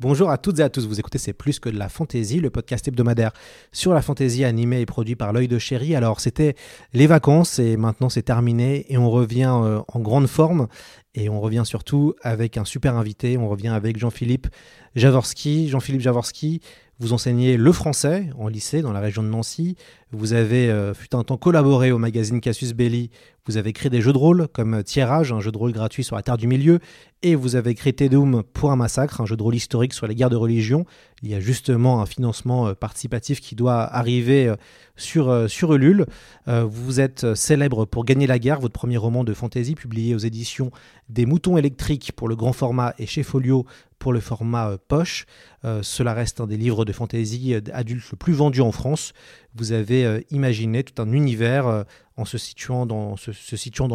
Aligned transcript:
Bonjour 0.00 0.30
à 0.30 0.38
toutes 0.38 0.60
et 0.60 0.62
à 0.62 0.70
tous, 0.70 0.86
vous 0.86 0.98
écoutez 0.98 1.18
C'est 1.18 1.34
plus 1.34 1.60
que 1.60 1.68
de 1.68 1.78
la 1.78 1.90
fantaisie, 1.90 2.40
le 2.40 2.48
podcast 2.48 2.88
hebdomadaire 2.88 3.32
sur 3.70 3.92
la 3.92 4.00
fantaisie 4.00 4.46
animée 4.46 4.80
et 4.80 4.86
produit 4.86 5.14
par 5.14 5.34
l'œil 5.34 5.46
de 5.46 5.58
chéri. 5.58 5.94
Alors 5.94 6.20
c'était 6.20 6.54
les 6.94 7.06
vacances 7.06 7.58
et 7.58 7.76
maintenant 7.76 8.08
c'est 8.08 8.22
terminé 8.22 8.86
et 8.88 8.96
on 8.96 9.10
revient 9.10 9.52
euh, 9.62 9.82
en 9.88 10.00
grande 10.00 10.26
forme 10.26 10.68
et 11.14 11.28
on 11.28 11.38
revient 11.38 11.64
surtout 11.66 12.14
avec 12.22 12.56
un 12.56 12.64
super 12.64 12.96
invité, 12.96 13.36
on 13.36 13.46
revient 13.46 13.68
avec 13.68 13.98
Jean-Philippe 13.98 14.46
Javorski. 14.94 15.68
Jean-Philippe 15.68 16.00
Javorski, 16.00 16.62
vous 17.00 17.14
enseignez 17.14 17.56
le 17.56 17.72
français 17.72 18.28
en 18.38 18.48
lycée 18.48 18.82
dans 18.82 18.92
la 18.92 19.00
région 19.00 19.22
de 19.22 19.28
Nancy. 19.28 19.74
Vous 20.12 20.34
avez, 20.34 20.70
euh, 20.70 20.92
fut 20.92 21.14
un 21.16 21.24
temps, 21.24 21.38
collaboré 21.38 21.92
au 21.92 21.98
magazine 21.98 22.42
Cassius 22.42 22.74
Belli. 22.74 23.10
Vous 23.46 23.56
avez 23.56 23.72
créé 23.72 23.88
des 23.88 24.02
jeux 24.02 24.12
de 24.12 24.18
rôle 24.18 24.48
comme 24.52 24.84
Tirage, 24.84 25.32
un 25.32 25.40
jeu 25.40 25.50
de 25.50 25.56
rôle 25.56 25.72
gratuit 25.72 26.04
sur 26.04 26.14
la 26.14 26.22
Terre 26.22 26.36
du 26.36 26.46
Milieu. 26.46 26.78
Et 27.22 27.34
vous 27.34 27.56
avez 27.56 27.74
créé 27.74 27.94
Tedoum 27.94 28.42
pour 28.52 28.70
un 28.70 28.76
massacre, 28.76 29.22
un 29.22 29.26
jeu 29.26 29.36
de 29.36 29.42
rôle 29.42 29.54
historique 29.54 29.94
sur 29.94 30.06
les 30.06 30.14
guerres 30.14 30.28
de 30.28 30.36
religion. 30.36 30.84
Il 31.22 31.28
y 31.28 31.34
a 31.34 31.40
justement 31.40 32.00
un 32.00 32.06
financement 32.06 32.68
euh, 32.68 32.74
participatif 32.74 33.40
qui 33.40 33.54
doit 33.54 33.82
arriver 33.82 34.48
euh, 34.48 34.56
sur, 34.96 35.28
euh, 35.28 35.48
sur 35.48 35.74
Ulule. 35.74 36.06
Vous 36.46 36.98
êtes 36.98 37.34
célèbre 37.34 37.84
pour 37.84 38.04
Gagner 38.04 38.26
la 38.26 38.40
guerre, 38.40 38.58
votre 38.58 38.72
premier 38.72 38.96
roman 38.96 39.22
de 39.22 39.32
fantasy 39.32 39.76
publié 39.76 40.16
aux 40.16 40.18
éditions 40.18 40.72
des 41.08 41.24
Moutons 41.24 41.56
électriques 41.56 42.12
pour 42.16 42.28
le 42.28 42.34
grand 42.34 42.52
format 42.52 42.92
et 42.98 43.06
chez 43.06 43.22
Folio 43.22 43.66
pour 44.00 44.12
le 44.12 44.18
format 44.18 44.76
poche. 44.88 45.26
Cela 45.62 46.12
reste 46.12 46.40
un 46.40 46.48
des 46.48 46.56
livres 46.56 46.84
de 46.84 46.92
fantasy 46.92 47.54
adultes 47.72 48.10
le 48.10 48.16
plus 48.16 48.32
vendu 48.32 48.62
en 48.62 48.72
France. 48.72 49.12
Vous 49.56 49.72
avez 49.72 50.04
euh, 50.04 50.20
imaginé 50.30 50.84
tout 50.84 51.00
un 51.02 51.12
univers 51.12 51.66
euh, 51.66 51.82
en 52.16 52.24
se 52.24 52.38
situant, 52.38 52.86
dans, 52.86 53.16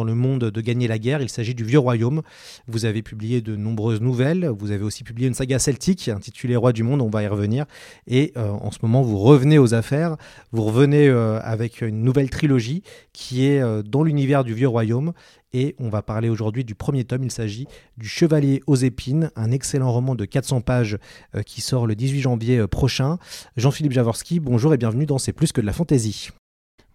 le 0.04 0.14
monde 0.14 0.50
de 0.50 0.60
Gagner 0.60 0.88
la 0.88 0.98
guerre. 0.98 1.22
Il 1.22 1.28
s'agit 1.28 1.54
du 1.54 1.64
Vieux 1.64 1.78
Royaume. 1.78 2.22
Vous 2.66 2.84
avez 2.84 3.02
publié 3.02 3.40
de 3.40 3.54
nombreuses 3.54 4.00
nouvelles. 4.00 4.48
Vous 4.58 4.72
avez 4.72 4.82
aussi 4.82 5.04
publié 5.04 5.28
une 5.28 5.34
saga 5.34 5.60
celtique 5.60 6.08
intitulée 6.08 6.56
Roi 6.56 6.72
du 6.72 6.82
Monde. 6.82 7.02
On 7.02 7.08
va 7.08 7.22
y 7.22 7.28
revenir. 7.28 7.66
Et 8.08 8.32
euh, 8.36 8.48
en 8.48 8.72
ce 8.72 8.78
moment, 8.82 9.02
vous 9.02 9.18
revenez 9.18 9.58
aux 9.58 9.74
affaires. 9.74 10.16
Vous 10.50 10.64
revenez 10.64 11.08
avec 11.08 11.82
une 11.82 12.02
nouvelle 12.02 12.28
trilogie 12.28 12.82
qui 13.12 13.46
est 13.46 13.62
dans 13.84 14.02
l'univers 14.02 14.42
du 14.42 14.54
Vieux 14.54 14.68
Royaume. 14.68 15.12
Et 15.52 15.74
on 15.78 15.88
va 15.88 16.02
parler 16.02 16.28
aujourd'hui 16.28 16.64
du 16.64 16.74
premier 16.74 17.04
tome. 17.04 17.24
Il 17.24 17.30
s'agit 17.30 17.66
du 17.96 18.08
Chevalier 18.08 18.62
aux 18.66 18.76
épines, 18.76 19.30
un 19.36 19.50
excellent 19.50 19.92
roman 19.92 20.14
de 20.14 20.24
400 20.24 20.60
pages 20.60 20.98
euh, 21.34 21.42
qui 21.42 21.60
sort 21.60 21.86
le 21.86 21.94
18 21.94 22.20
janvier 22.20 22.58
euh, 22.58 22.66
prochain. 22.66 23.18
Jean-Philippe 23.56 23.92
Javorski, 23.92 24.40
bonjour 24.40 24.74
et 24.74 24.76
bienvenue 24.76 25.06
dans 25.06 25.18
C'est 25.18 25.32
plus 25.32 25.52
que 25.52 25.60
de 25.60 25.66
la 25.66 25.72
fantaisie. 25.72 26.30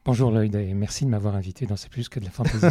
Bonjour 0.04 0.32
Lloyd 0.32 0.56
et 0.56 0.73
merci 0.73 1.06
de 1.06 1.12
m'avoir 1.12 1.36
invité 1.36 1.67
dans 1.67 1.76
C'est 1.76 1.92
plus 1.92 2.10
que 2.10 2.20
de 2.20 2.26
la 2.26 2.32
fantaisie. 2.32 2.66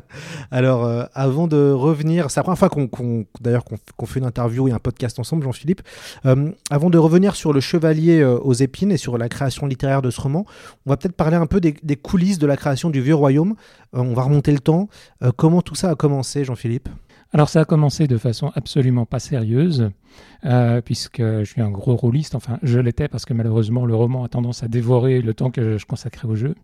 Alors, 0.50 0.84
euh, 0.84 1.04
avant 1.14 1.46
de 1.46 1.70
revenir, 1.70 2.30
c'est 2.30 2.40
la 2.40 2.44
première 2.44 2.58
fois 2.58 2.68
qu'on, 2.68 3.24
d'ailleurs 3.40 3.64
qu'on, 3.64 4.04
fait 4.04 4.20
une 4.20 4.26
interview 4.26 4.68
et 4.68 4.72
un 4.72 4.78
podcast 4.78 5.18
ensemble, 5.18 5.44
Jean-Philippe. 5.44 5.80
Euh, 6.26 6.50
avant 6.68 6.90
de 6.90 6.98
revenir 6.98 7.36
sur 7.36 7.54
le 7.54 7.60
Chevalier 7.60 8.20
euh, 8.20 8.36
aux 8.36 8.52
épines 8.52 8.92
et 8.92 8.98
sur 8.98 9.16
la 9.16 9.30
création 9.30 9.66
littéraire 9.66 10.02
de 10.02 10.10
ce 10.10 10.20
roman, 10.20 10.44
on 10.84 10.90
va 10.90 10.98
peut-être 10.98 11.16
parler 11.16 11.36
un 11.36 11.46
peu 11.46 11.58
des, 11.58 11.74
des 11.82 11.96
coulisses 11.96 12.38
de 12.38 12.46
la 12.46 12.58
création 12.58 12.90
du 12.90 13.00
Vieux 13.00 13.14
Royaume. 13.14 13.54
On 13.94 14.12
va 14.12 14.24
remonter 14.24 14.52
le 14.52 14.58
temps. 14.58 14.88
Comment 15.36 15.62
tout 15.62 15.76
ça 15.76 15.88
a 15.88 15.94
commencé, 15.94 16.44
Jean-Philippe? 16.44 16.90
Alors 17.34 17.48
ça 17.48 17.62
a 17.62 17.64
commencé 17.64 18.06
de 18.06 18.16
façon 18.16 18.52
absolument 18.54 19.06
pas 19.06 19.18
sérieuse, 19.18 19.90
euh, 20.44 20.80
puisque 20.80 21.20
je 21.20 21.44
suis 21.44 21.60
un 21.60 21.70
gros 21.70 21.96
rôliste, 21.96 22.36
enfin 22.36 22.60
je 22.62 22.78
l'étais 22.78 23.08
parce 23.08 23.24
que 23.24 23.34
malheureusement 23.34 23.86
le 23.86 23.94
roman 23.96 24.22
a 24.22 24.28
tendance 24.28 24.62
à 24.62 24.68
dévorer 24.68 25.20
le 25.20 25.34
temps 25.34 25.50
que 25.50 25.76
je 25.76 25.84
consacrais 25.84 26.28
au 26.28 26.36
jeu. 26.36 26.54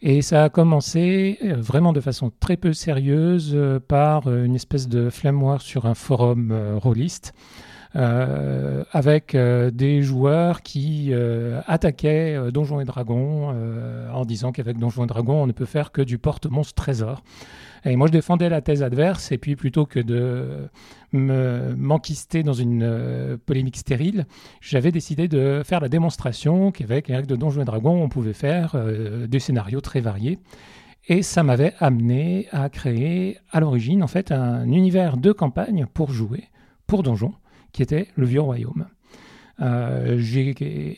Et 0.00 0.22
ça 0.22 0.44
a 0.44 0.48
commencé 0.48 1.38
euh, 1.44 1.56
vraiment 1.58 1.92
de 1.92 2.00
façon 2.00 2.30
très 2.40 2.56
peu 2.56 2.72
sérieuse 2.72 3.52
euh, 3.54 3.80
par 3.80 4.32
une 4.32 4.54
espèce 4.54 4.88
de 4.88 5.10
flammoir 5.10 5.60
sur 5.60 5.86
un 5.86 5.94
forum 5.94 6.52
euh, 6.52 6.78
rôliste. 6.78 7.34
avec 7.94 9.34
des 9.34 10.02
joueurs 10.02 10.62
qui 10.62 11.12
attaquaient 11.66 12.38
Donjons 12.52 12.80
et 12.80 12.84
Dragons 12.84 13.48
en 14.12 14.24
disant 14.26 14.52
qu'avec 14.52 14.78
Donjons 14.78 15.04
et 15.04 15.06
Dragons 15.06 15.42
on 15.42 15.46
ne 15.46 15.52
peut 15.52 15.64
faire 15.64 15.90
que 15.90 16.02
du 16.02 16.18
porte-monstre 16.18 16.74
trésor. 16.74 17.22
Et 17.88 17.96
moi 17.96 18.06
je 18.06 18.12
défendais 18.12 18.48
la 18.48 18.60
thèse 18.60 18.82
adverse 18.82 19.32
et 19.32 19.38
puis 19.38 19.56
plutôt 19.56 19.86
que 19.86 19.98
de 19.98 20.68
me 21.12 21.74
m'enquister 21.74 22.42
dans 22.42 22.52
une 22.52 22.82
euh, 22.82 23.36
polémique 23.46 23.78
stérile, 23.78 24.26
j'avais 24.60 24.92
décidé 24.92 25.26
de 25.26 25.62
faire 25.64 25.80
la 25.80 25.88
démonstration 25.88 26.70
qu'avec 26.70 27.08
les 27.08 27.16
règles 27.16 27.28
de 27.28 27.36
Donjons 27.36 27.62
et 27.62 27.64
Dragons 27.64 28.02
on 28.02 28.08
pouvait 28.08 28.34
faire 28.34 28.72
euh, 28.74 29.26
des 29.26 29.38
scénarios 29.38 29.80
très 29.80 30.00
variés. 30.00 30.38
Et 31.08 31.22
ça 31.22 31.42
m'avait 31.42 31.72
amené 31.78 32.48
à 32.52 32.68
créer 32.68 33.38
à 33.50 33.60
l'origine 33.60 34.02
en 34.02 34.08
fait 34.08 34.30
un 34.32 34.70
univers 34.70 35.16
de 35.16 35.32
campagne 35.32 35.86
pour 35.94 36.10
jouer, 36.10 36.44
pour 36.86 37.02
Donjons, 37.02 37.32
qui 37.72 37.82
était 37.82 38.08
le 38.16 38.26
Vieux 38.26 38.42
Royaume. 38.42 38.86
Euh, 39.60 40.18
j'ai 40.18 40.54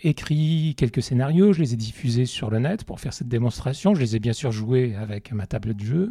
écrit 0.07 0.75
quelques 0.77 1.03
scénarios, 1.03 1.53
je 1.53 1.61
les 1.61 1.75
ai 1.75 1.77
diffusés 1.77 2.27
sur 2.27 2.51
le 2.51 2.59
net 2.59 2.85
pour 2.85 2.99
faire 2.99 3.13
cette 3.13 3.29
démonstration. 3.29 3.95
Je 3.95 4.01
les 4.01 4.17
ai 4.17 4.19
bien 4.19 4.33
sûr 4.33 4.51
joués 4.51 4.97
avec 4.97 5.33
ma 5.33 5.47
table 5.47 5.75
de 5.75 5.85
jeu. 5.85 6.11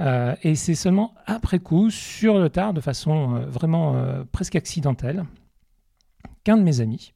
Euh, 0.00 0.34
et 0.42 0.54
c'est 0.54 0.74
seulement 0.74 1.14
après 1.26 1.58
coup, 1.58 1.90
sur 1.90 2.38
le 2.38 2.48
tard, 2.48 2.72
de 2.72 2.80
façon 2.80 3.36
euh, 3.36 3.46
vraiment 3.46 3.94
euh, 3.94 4.24
presque 4.30 4.56
accidentelle, 4.56 5.24
qu'un 6.44 6.56
de 6.56 6.62
mes 6.62 6.80
amis, 6.80 7.12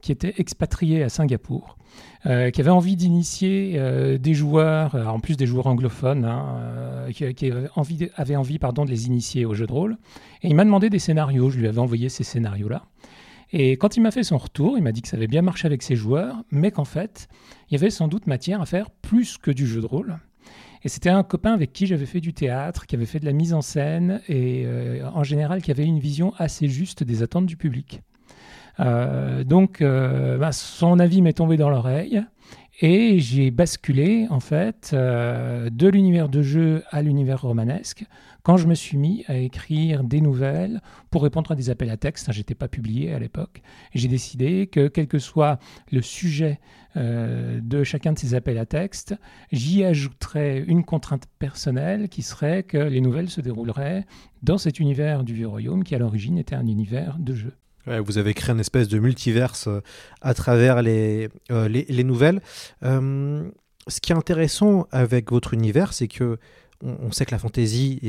qui 0.00 0.12
était 0.12 0.34
expatrié 0.38 1.02
à 1.02 1.08
Singapour, 1.08 1.76
qui 2.24 2.60
avait 2.60 2.70
envie 2.70 2.96
d'initier 2.96 4.18
des 4.18 4.34
joueurs, 4.34 4.96
en 4.96 5.20
plus 5.20 5.36
des 5.36 5.46
joueurs 5.46 5.68
anglophones, 5.68 6.24
hein, 6.24 7.06
qui, 7.12 7.24
avait 7.24 7.68
envie, 7.76 8.10
avait 8.16 8.34
envie 8.34 8.58
pardon, 8.58 8.84
de 8.84 8.90
les 8.90 9.06
initier 9.06 9.44
au 9.44 9.54
jeu 9.54 9.66
de 9.66 9.72
rôle. 9.72 9.96
Et 10.42 10.48
il 10.48 10.56
m'a 10.56 10.64
demandé 10.64 10.90
des 10.90 10.98
scénarios, 10.98 11.50
je 11.50 11.58
lui 11.58 11.68
avais 11.68 11.78
envoyé 11.78 12.08
ces 12.08 12.24
scénarios-là. 12.24 12.82
Et 13.52 13.76
quand 13.76 13.96
il 13.96 14.00
m'a 14.00 14.10
fait 14.10 14.24
son 14.24 14.38
retour, 14.38 14.76
il 14.76 14.82
m'a 14.82 14.90
dit 14.90 15.02
que 15.02 15.08
ça 15.08 15.16
avait 15.16 15.28
bien 15.28 15.42
marché 15.42 15.66
avec 15.66 15.82
ses 15.82 15.94
joueurs, 15.94 16.42
mais 16.50 16.72
qu'en 16.72 16.84
fait, 16.84 17.28
il 17.70 17.74
y 17.74 17.76
avait 17.76 17.90
sans 17.90 18.08
doute 18.08 18.26
matière 18.26 18.60
à 18.60 18.66
faire 18.66 18.90
plus 18.90 19.38
que 19.38 19.52
du 19.52 19.66
jeu 19.66 19.80
de 19.80 19.86
rôle. 19.86 20.18
Et 20.82 20.88
c'était 20.88 21.10
un 21.10 21.22
copain 21.22 21.52
avec 21.52 21.72
qui 21.72 21.86
j'avais 21.86 22.06
fait 22.06 22.20
du 22.20 22.32
théâtre, 22.32 22.86
qui 22.86 22.94
avait 22.94 23.06
fait 23.06 23.20
de 23.20 23.24
la 23.24 23.32
mise 23.32 23.54
en 23.54 23.62
scène 23.62 24.20
et 24.28 24.64
euh, 24.66 25.08
en 25.14 25.24
général 25.24 25.62
qui 25.62 25.70
avait 25.70 25.84
une 25.84 25.98
vision 25.98 26.32
assez 26.38 26.68
juste 26.68 27.02
des 27.02 27.22
attentes 27.22 27.46
du 27.46 27.56
public. 27.56 28.02
Euh, 28.80 29.44
donc, 29.44 29.80
euh, 29.80 30.38
bah, 30.38 30.52
son 30.52 30.98
avis 30.98 31.22
m'est 31.22 31.32
tombé 31.32 31.56
dans 31.56 31.70
l'oreille 31.70 32.22
et 32.80 33.18
j'ai 33.20 33.50
basculé 33.50 34.26
en 34.28 34.40
fait 34.40 34.90
euh, 34.92 35.70
de 35.70 35.88
l'univers 35.88 36.28
de 36.28 36.42
jeu 36.42 36.82
à 36.90 37.00
l'univers 37.00 37.42
romanesque 37.42 38.04
quand 38.42 38.58
je 38.58 38.68
me 38.68 38.74
suis 38.74 38.98
mis 38.98 39.24
à 39.28 39.36
écrire 39.36 40.04
des 40.04 40.20
nouvelles 40.20 40.80
pour 41.10 41.22
répondre 41.22 41.50
à 41.50 41.54
des 41.56 41.70
appels 41.70 41.90
à 41.90 41.96
texte. 41.96 42.30
J'étais 42.32 42.54
pas 42.54 42.68
publié 42.68 43.12
à 43.12 43.18
l'époque. 43.18 43.62
J'ai 43.94 44.08
décidé 44.08 44.66
que 44.68 44.88
quel 44.88 45.08
que 45.08 45.18
soit 45.18 45.58
le 45.90 46.02
sujet 46.02 46.60
euh, 46.96 47.60
de 47.60 47.82
chacun 47.82 48.12
de 48.12 48.18
ces 48.18 48.34
appels 48.34 48.58
à 48.58 48.66
texte, 48.66 49.16
j'y 49.52 49.82
ajouterais 49.82 50.62
une 50.66 50.84
contrainte 50.84 51.26
personnelle 51.38 52.08
qui 52.08 52.22
serait 52.22 52.62
que 52.62 52.78
les 52.78 53.00
nouvelles 53.00 53.30
se 53.30 53.40
dérouleraient 53.40 54.06
dans 54.42 54.58
cet 54.58 54.80
univers 54.80 55.24
du 55.24 55.34
Vieux 55.34 55.48
Royaume 55.48 55.82
qui 55.82 55.94
à 55.94 55.98
l'origine 55.98 56.38
était 56.38 56.54
un 56.54 56.66
univers 56.66 57.16
de 57.18 57.34
jeu. 57.34 57.52
Vous 57.86 58.18
avez 58.18 58.34
créé 58.34 58.52
une 58.52 58.60
espèce 58.60 58.88
de 58.88 58.98
multiverse 58.98 59.68
euh, 59.68 59.80
à 60.20 60.34
travers 60.34 60.82
les, 60.82 61.28
euh, 61.52 61.68
les, 61.68 61.86
les 61.88 62.04
nouvelles. 62.04 62.42
Euh, 62.82 63.48
ce 63.86 64.00
qui 64.00 64.12
est 64.12 64.16
intéressant 64.16 64.88
avec 64.90 65.30
votre 65.30 65.54
univers, 65.54 65.92
c'est 65.92 66.08
que 66.08 66.38
on, 66.82 67.10
sait 67.10 67.24
que 67.24 67.30
la 67.30 67.38
fantaisie, 67.38 68.00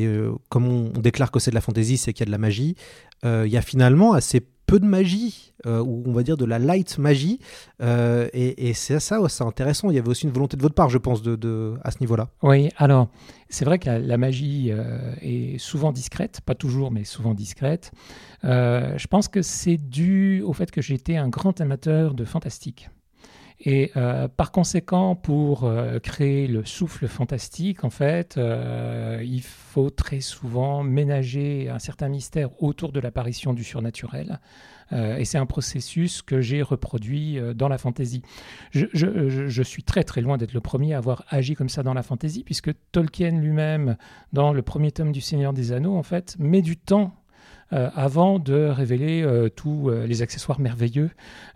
comme 0.49 0.67
on, 0.67 0.89
déclare 0.99 1.31
que 1.31 1.39
c'est 1.39 1.51
de 1.51 1.55
la 1.55 1.61
fantaisie, 1.61 1.95
c'est 1.97 2.11
qu'il 2.11 2.21
y 2.21 2.23
a 2.23 2.25
de 2.25 2.31
la 2.31 2.37
magie. 2.37 2.75
Il 3.23 3.47
y 3.47 3.55
a 3.55 3.61
finalement 3.61 4.11
assez 4.11 4.41
peu 4.67 4.79
de 4.79 4.85
magie, 4.85 5.53
euh, 5.65 5.79
ou 5.79 6.03
on 6.05 6.11
va 6.11 6.21
dire 6.21 6.37
de 6.37 6.45
la 6.45 6.59
light 6.59 6.99
magie. 6.99 7.39
Euh, 7.81 8.27
et 8.33 8.69
et 8.69 8.73
c'est 8.73 8.99
ça, 8.99 9.19
ouais, 9.19 9.29
c'est 9.29 9.43
intéressant. 9.43 9.89
Il 9.89 9.95
y 9.95 9.99
avait 9.99 10.09
aussi 10.09 10.25
une 10.25 10.31
volonté 10.31 10.57
de 10.57 10.61
votre 10.61 10.75
part, 10.75 10.89
je 10.89 10.99
pense, 10.99 11.23
de, 11.23 11.73
à 11.83 11.89
ce 11.89 11.97
niveau-là. 12.01 12.27
Oui, 12.43 12.69
alors 12.77 13.07
c'est 13.49 13.65
vrai 13.65 13.79
que 13.79 13.89
la, 13.89 14.17
magie 14.17 14.69
euh, 14.71 15.15
est 15.21 15.57
souvent 15.57 15.91
discrète, 15.91 16.41
pas 16.45 16.53
toujours, 16.53 16.91
mais 16.91 17.05
souvent 17.05 17.33
discrète. 17.33 17.91
Je 18.43 19.07
pense 19.07 19.27
que 19.29 19.41
c'est 19.41 19.77
dû 19.77 20.43
au 20.45 20.53
fait 20.53 20.69
que 20.69 20.81
j'étais 20.81 21.15
un 21.15 21.29
grand 21.29 21.59
amateur 21.59 22.13
de 22.13 22.25
fantastique. 22.25 22.89
Et 23.59 23.91
euh, 23.97 24.27
par 24.27 24.51
conséquent, 24.51 25.15
pour 25.15 25.63
euh, 25.63 25.97
créer 25.99 26.45
le 26.47 26.63
souffle 26.63 27.07
fantastique, 27.07 27.83
en 27.83 27.89
fait, 27.89 28.37
euh, 28.37 29.21
il 29.25 29.41
faut 29.41 29.89
très 29.89 30.19
souvent 30.19 30.83
ménager 30.83 31.67
un 31.69 31.79
certain 31.79 32.07
mystère 32.07 32.49
autour 32.61 32.91
de 32.91 32.99
l'apparition 32.99 33.53
du 33.53 33.63
surnaturel. 33.63 34.39
Et 34.93 35.25
c'est 35.25 35.37
un 35.37 35.45
processus 35.45 36.21
que 36.21 36.39
j'ai 36.39 36.61
reproduit 36.61 37.37
dans 37.55 37.67
la 37.67 37.77
fantaisie. 37.77 38.21
Je, 38.71 38.85
je- 38.93 39.61
suis 39.63 39.83
très 39.83 40.05
très 40.05 40.21
loin 40.21 40.37
d'être 40.37 40.53
le 40.53 40.61
premier 40.61 40.93
à 40.93 40.99
avoir 40.99 41.25
agi 41.27 41.55
comme 41.55 41.67
ça 41.67 41.83
dans 41.83 41.93
la 41.93 42.03
fantaisie, 42.03 42.45
puisque 42.45 42.71
Tolkien 42.93 43.31
lui-même, 43.31 43.97
dans 44.31 44.53
le 44.53 44.61
premier 44.61 44.93
tome 44.93 45.11
du 45.11 45.19
Seigneur 45.19 45.51
des 45.51 45.73
Anneaux, 45.73 45.97
en 45.97 46.03
fait, 46.03 46.37
met 46.39 46.61
du 46.61 46.77
temps 46.77 47.11
avant 47.71 48.39
de 48.39 48.67
révéler 48.67 49.21
euh, 49.23 49.49
tous 49.49 49.89
euh, 49.89 50.05
les 50.07 50.21
accessoires 50.21 50.59
merveilleux. 50.59 51.09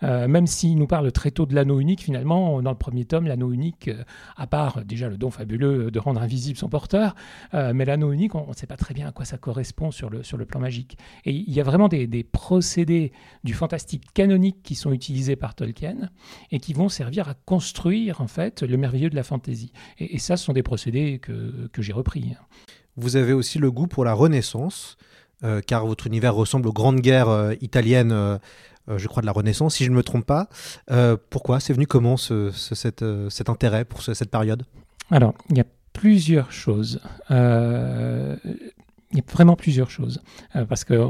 Euh, 0.04 0.28
même 0.28 0.48
s'il 0.48 0.78
nous 0.78 0.88
parle 0.88 1.12
très 1.12 1.32
tôt 1.32 1.46
de 1.46 1.56
l'anneau 1.56 1.80
unique, 1.80 2.02
finalement, 2.02 2.62
dans 2.62 2.72
le 2.72 2.78
premier 2.78 3.06
tome, 3.06 3.28
l'anneau 3.28 3.52
unique, 3.52 3.88
euh, 3.88 4.04
à 4.36 4.48
part 4.48 4.78
euh, 4.78 4.84
déjà 4.84 5.10
le 5.10 5.18
don 5.18 5.32
fabuleux 5.32 5.92
de 5.92 6.00
rendre 6.00 6.22
invisible 6.22 6.58
son 6.58 6.70
porteur, 6.70 7.16
euh, 7.54 7.74
mais 7.74 7.86
l'anneau 7.86 8.12
unique, 8.12 8.36
on 8.36 8.48
ne 8.48 8.54
sait 8.54 8.68
pas 8.68 8.78
très 8.78 8.94
bien 8.94 9.08
à 9.08 9.12
quoi 9.12 9.26
ça 9.26 9.38
correspond 9.38 9.92
sur 9.92 10.10
le, 10.10 10.24
sur 10.24 10.38
le 10.38 10.46
plan 10.46 10.60
magique. 10.60 10.98
Et 11.26 11.32
il 11.32 11.54
y 11.54 11.60
a 11.60 11.64
vraiment 11.64 11.88
des, 11.88 12.08
des 12.08 12.24
procédés 12.24 13.12
du 13.44 13.54
fantastique 13.54 14.04
canonique 14.14 14.62
qui 14.64 14.76
sont 14.76 14.92
utilisés 14.92 15.36
par 15.36 15.56
Tolkien 15.56 16.10
et 16.52 16.60
qui 16.60 16.74
vont 16.74 16.90
servir 16.90 17.30
à 17.30 17.34
construire, 17.34 18.22
en 18.22 18.28
fait, 18.28 18.64
le 18.64 18.78
merveilleux 18.78 19.10
de 19.10 19.16
la 19.16 19.24
fantaisie. 19.24 19.72
Et, 19.98 20.20
ça, 20.20 20.38
ce 20.38 20.46
sont 20.46 20.54
des 20.54 20.64
procédés 20.64 21.20
que, 21.20 21.68
que 21.72 21.82
j'ai 21.82 21.94
repris. 21.94 22.36
Vous 22.96 23.16
avez 23.16 23.34
aussi 23.34 23.58
le 23.58 23.72
goût 23.72 23.88
pour 23.88 24.06
la 24.06 24.14
Renaissance, 24.14 24.98
euh, 25.44 25.62
car 25.66 25.86
votre 25.86 26.08
univers 26.08 26.34
ressemble 26.36 26.68
aux 26.68 26.74
grandes 26.74 27.00
guerres 27.02 27.30
euh, 27.30 27.54
italiennes, 27.62 28.12
euh, 28.12 28.38
je 28.98 29.08
crois, 29.08 29.22
de 29.22 29.26
la 29.28 29.32
Renaissance, 29.32 29.76
si 29.76 29.86
je 29.86 29.92
ne 29.92 29.96
me 29.96 30.04
trompe 30.04 30.26
pas. 30.26 30.50
Pourquoi 31.30 31.60
C'est 31.60 31.74
venu 31.74 31.88
comment 31.88 32.18
cet 32.18 33.04
intérêt 33.50 33.86
pour 33.86 34.02
ce- 34.02 34.14
cette 34.14 34.32
période? 34.32 34.64
Alors, 35.12 35.34
il 35.50 35.58
y 35.58 35.62
a 35.62 35.66
plusieurs 35.94 36.52
choses. 36.52 37.00
Il 37.30 37.38
y 39.18 39.20
a 39.20 39.24
vraiment 39.32 39.56
plusieurs 39.56 39.90
choses. 39.90 40.22
Parce 40.70 40.84
que 40.84 41.08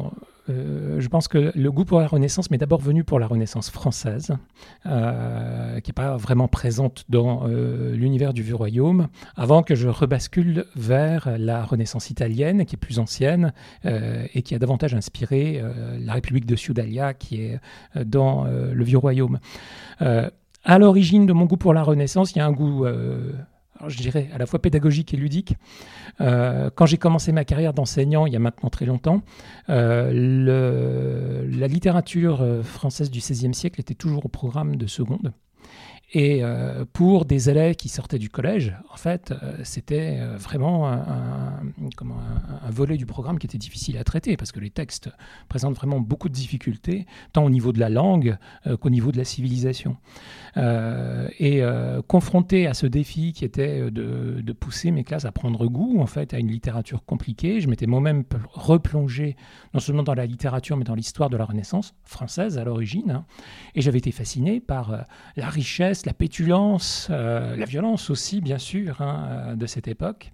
euh, 0.51 0.99
je 0.99 1.07
pense 1.07 1.27
que 1.27 1.51
le 1.55 1.71
goût 1.71 1.85
pour 1.85 1.99
la 1.99 2.07
Renaissance 2.07 2.51
m'est 2.51 2.57
d'abord 2.57 2.81
venu 2.81 3.03
pour 3.03 3.19
la 3.19 3.27
Renaissance 3.27 3.69
française, 3.69 4.35
euh, 4.85 5.79
qui 5.79 5.89
n'est 5.89 5.93
pas 5.93 6.17
vraiment 6.17 6.47
présente 6.47 7.05
dans 7.09 7.47
euh, 7.47 7.95
l'univers 7.95 8.33
du 8.33 8.43
Vieux 8.43 8.55
Royaume, 8.55 9.07
avant 9.35 9.63
que 9.63 9.75
je 9.75 9.87
rebascule 9.87 10.65
vers 10.75 11.37
la 11.37 11.63
Renaissance 11.63 12.09
italienne, 12.09 12.65
qui 12.65 12.75
est 12.75 12.77
plus 12.77 12.99
ancienne 12.99 13.53
et 13.83 14.41
qui 14.41 14.55
a 14.55 14.59
davantage 14.59 14.93
inspiré 14.93 15.61
la 15.99 16.13
République 16.13 16.45
de 16.45 16.55
Ciudalia, 16.55 17.13
qui 17.13 17.41
est 17.41 17.59
dans 18.05 18.45
le 18.45 18.83
Vieux 18.83 18.97
Royaume. 18.97 19.39
Euh, 20.01 20.29
à 20.63 20.77
l'origine 20.77 21.25
de 21.25 21.33
mon 21.33 21.45
goût 21.45 21.57
pour 21.57 21.73
la 21.73 21.83
Renaissance, 21.83 22.33
il 22.33 22.37
y 22.37 22.41
a 22.41 22.45
un 22.45 22.51
goût 22.51 22.85
je 23.87 23.97
dirais 23.97 24.29
à 24.33 24.37
la 24.37 24.45
fois 24.45 24.61
pédagogique 24.61 25.13
et 25.13 25.17
ludique. 25.17 25.55
Euh, 26.19 26.69
quand 26.73 26.85
j'ai 26.85 26.97
commencé 26.97 27.31
ma 27.31 27.45
carrière 27.45 27.73
d'enseignant, 27.73 28.25
il 28.25 28.33
y 28.33 28.35
a 28.35 28.39
maintenant 28.39 28.69
très 28.69 28.85
longtemps, 28.85 29.21
euh, 29.69 31.45
la 31.49 31.67
littérature 31.67 32.41
euh, 32.41 32.63
française 32.63 33.09
du 33.09 33.19
XVIe 33.19 33.53
siècle 33.53 33.79
était 33.79 33.93
toujours 33.93 34.25
au 34.25 34.29
programme 34.29 34.75
de 34.75 34.87
seconde. 34.87 35.33
Et 36.13 36.43
euh, 36.43 36.83
pour 36.91 37.23
des 37.23 37.49
élèves 37.49 37.75
qui 37.75 37.87
sortaient 37.87 38.19
du 38.19 38.29
collège, 38.29 38.75
en 38.91 38.97
fait, 38.97 39.31
euh, 39.31 39.57
c'était 39.63 40.17
euh, 40.19 40.35
vraiment 40.35 40.89
un, 40.89 40.97
un- 40.97 41.61
volet 42.69 42.97
du 42.97 43.05
programme 43.05 43.39
qui 43.39 43.47
était 43.47 43.57
difficile 43.57 43.97
à 43.97 44.03
traiter 44.03 44.35
parce 44.37 44.51
que 44.51 44.59
les 44.59 44.69
textes 44.69 45.09
présentent 45.47 45.75
vraiment 45.75 45.99
beaucoup 46.01 46.27
de 46.29 46.33
difficultés, 46.33 47.05
tant 47.33 47.43
au 47.45 47.49
niveau 47.49 47.71
de 47.71 47.79
la 47.79 47.89
langue 47.89 48.37
qu'au 48.79 48.89
niveau 48.89 49.11
de 49.11 49.17
la 49.17 49.25
civilisation. 49.25 49.97
Et 50.57 51.61
confronté 52.07 52.67
à 52.67 52.73
ce 52.73 52.87
défi 52.87 53.33
qui 53.33 53.43
était 53.45 53.91
de, 53.91 54.51
pousser 54.53 54.91
mes 54.91 55.03
classes 55.03 55.25
à 55.25 55.31
prendre 55.31 55.67
goût 55.67 55.99
en 55.99 56.05
fait 56.05 56.33
à 56.33 56.39
une 56.39 56.47
littérature 56.49 57.03
compliquée, 57.05 57.59
je 57.61 57.67
m'étais 57.67 57.87
moi-même 57.87 58.23
pl- 58.23 58.41
replongé 58.51 59.35
non 59.73 59.79
seulement 59.79 60.03
dans 60.03 60.13
la 60.13 60.25
littérature 60.25 60.77
mais 60.77 60.83
dans 60.83 60.95
l'histoire 60.95 61.29
de 61.29 61.37
la 61.37 61.45
Renaissance 61.45 61.93
française 62.03 62.57
à 62.57 62.63
l'origine, 62.63 63.11
hein. 63.11 63.25
et 63.75 63.81
j'avais 63.81 63.97
été 63.97 64.11
fasciné 64.11 64.59
par 64.61 65.05
la 65.35 65.49
richesse, 65.49 66.00
la 66.05 66.13
pétulance, 66.13 67.07
euh, 67.09 67.55
la 67.55 67.65
violence 67.65 68.09
aussi 68.09 68.41
bien 68.41 68.57
sûr 68.57 69.01
hein, 69.01 69.27
euh, 69.29 69.55
de 69.55 69.65
cette 69.65 69.87
époque. 69.87 70.31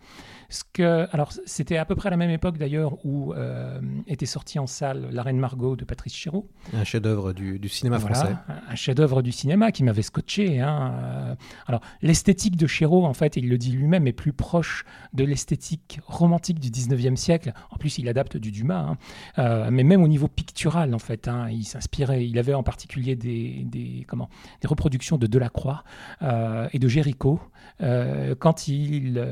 Ce 0.49 0.63
que, 0.71 1.07
alors, 1.11 1.33
c'était 1.45 1.77
à 1.77 1.83
peu 1.85 1.95
près 1.95 2.07
à 2.07 2.11
la 2.11 2.17
même 2.17 2.29
époque 2.29 2.57
d'ailleurs 2.57 3.03
où 3.05 3.33
euh, 3.33 3.81
était 4.07 4.25
sorti 4.25 4.59
en 4.59 4.67
salle 4.67 5.09
La 5.11 5.21
Reine 5.23 5.39
Margot 5.39 5.75
de 5.75 5.83
Patrice 5.83 6.13
Chéreau. 6.15 6.49
Un 6.73 6.83
chef-d'œuvre 6.85 7.33
du, 7.33 7.59
du 7.59 7.67
cinéma 7.69 7.97
Voilà, 7.97 8.15
français. 8.15 8.35
un- 8.69 8.75
chef-d'œuvre 8.75 9.21
du 9.21 9.31
cinéma 9.33 9.71
qui 9.71 9.83
m'avait 9.83 10.01
scotché. 10.03 10.61
hein, 10.61 10.93
euh. 11.03 11.35
Alors, 11.65 11.81
l'esthétique 12.01 12.55
de 12.55 12.65
Chéreau, 12.67 13.05
en 13.05 13.13
fait, 13.13 13.35
il 13.35 13.49
le 13.49 13.57
dit 13.57 13.71
lui-même, 13.71 14.07
est 14.07 14.13
plus 14.13 14.31
proche 14.33 14.85
de 15.13 15.23
l'esthétique 15.25 15.99
romantique 16.05 16.59
du 16.59 16.69
19e 16.69 17.15
siècle. 17.17 17.53
En 17.71 17.75
plus, 17.77 17.97
il 17.97 18.07
adapte 18.07 18.37
du 18.37 18.51
Dumas, 18.51 18.79
hein. 18.91 18.97
Euh, 19.39 19.69
mais 19.71 19.83
même 19.83 20.01
au 20.01 20.07
niveau 20.07 20.27
pictural, 20.27 20.93
en 20.95 20.99
fait, 20.99 21.27
hein, 21.27 21.49
il 21.49 21.65
s'inspirait. 21.65 22.25
Il 22.25 22.39
avait 22.39 22.53
en 22.53 22.63
particulier 22.63 23.15
des, 23.15 23.63
des, 23.65 24.05
comment, 24.07 24.29
des 24.61 24.67
reproductions 24.67 25.17
de 25.17 25.27
Delacroix 25.27 25.83
euh, 26.21 26.67
et 26.71 26.79
de 26.79 26.87
Géricault 26.87 27.39
quand 28.39 28.67
il 28.67 29.23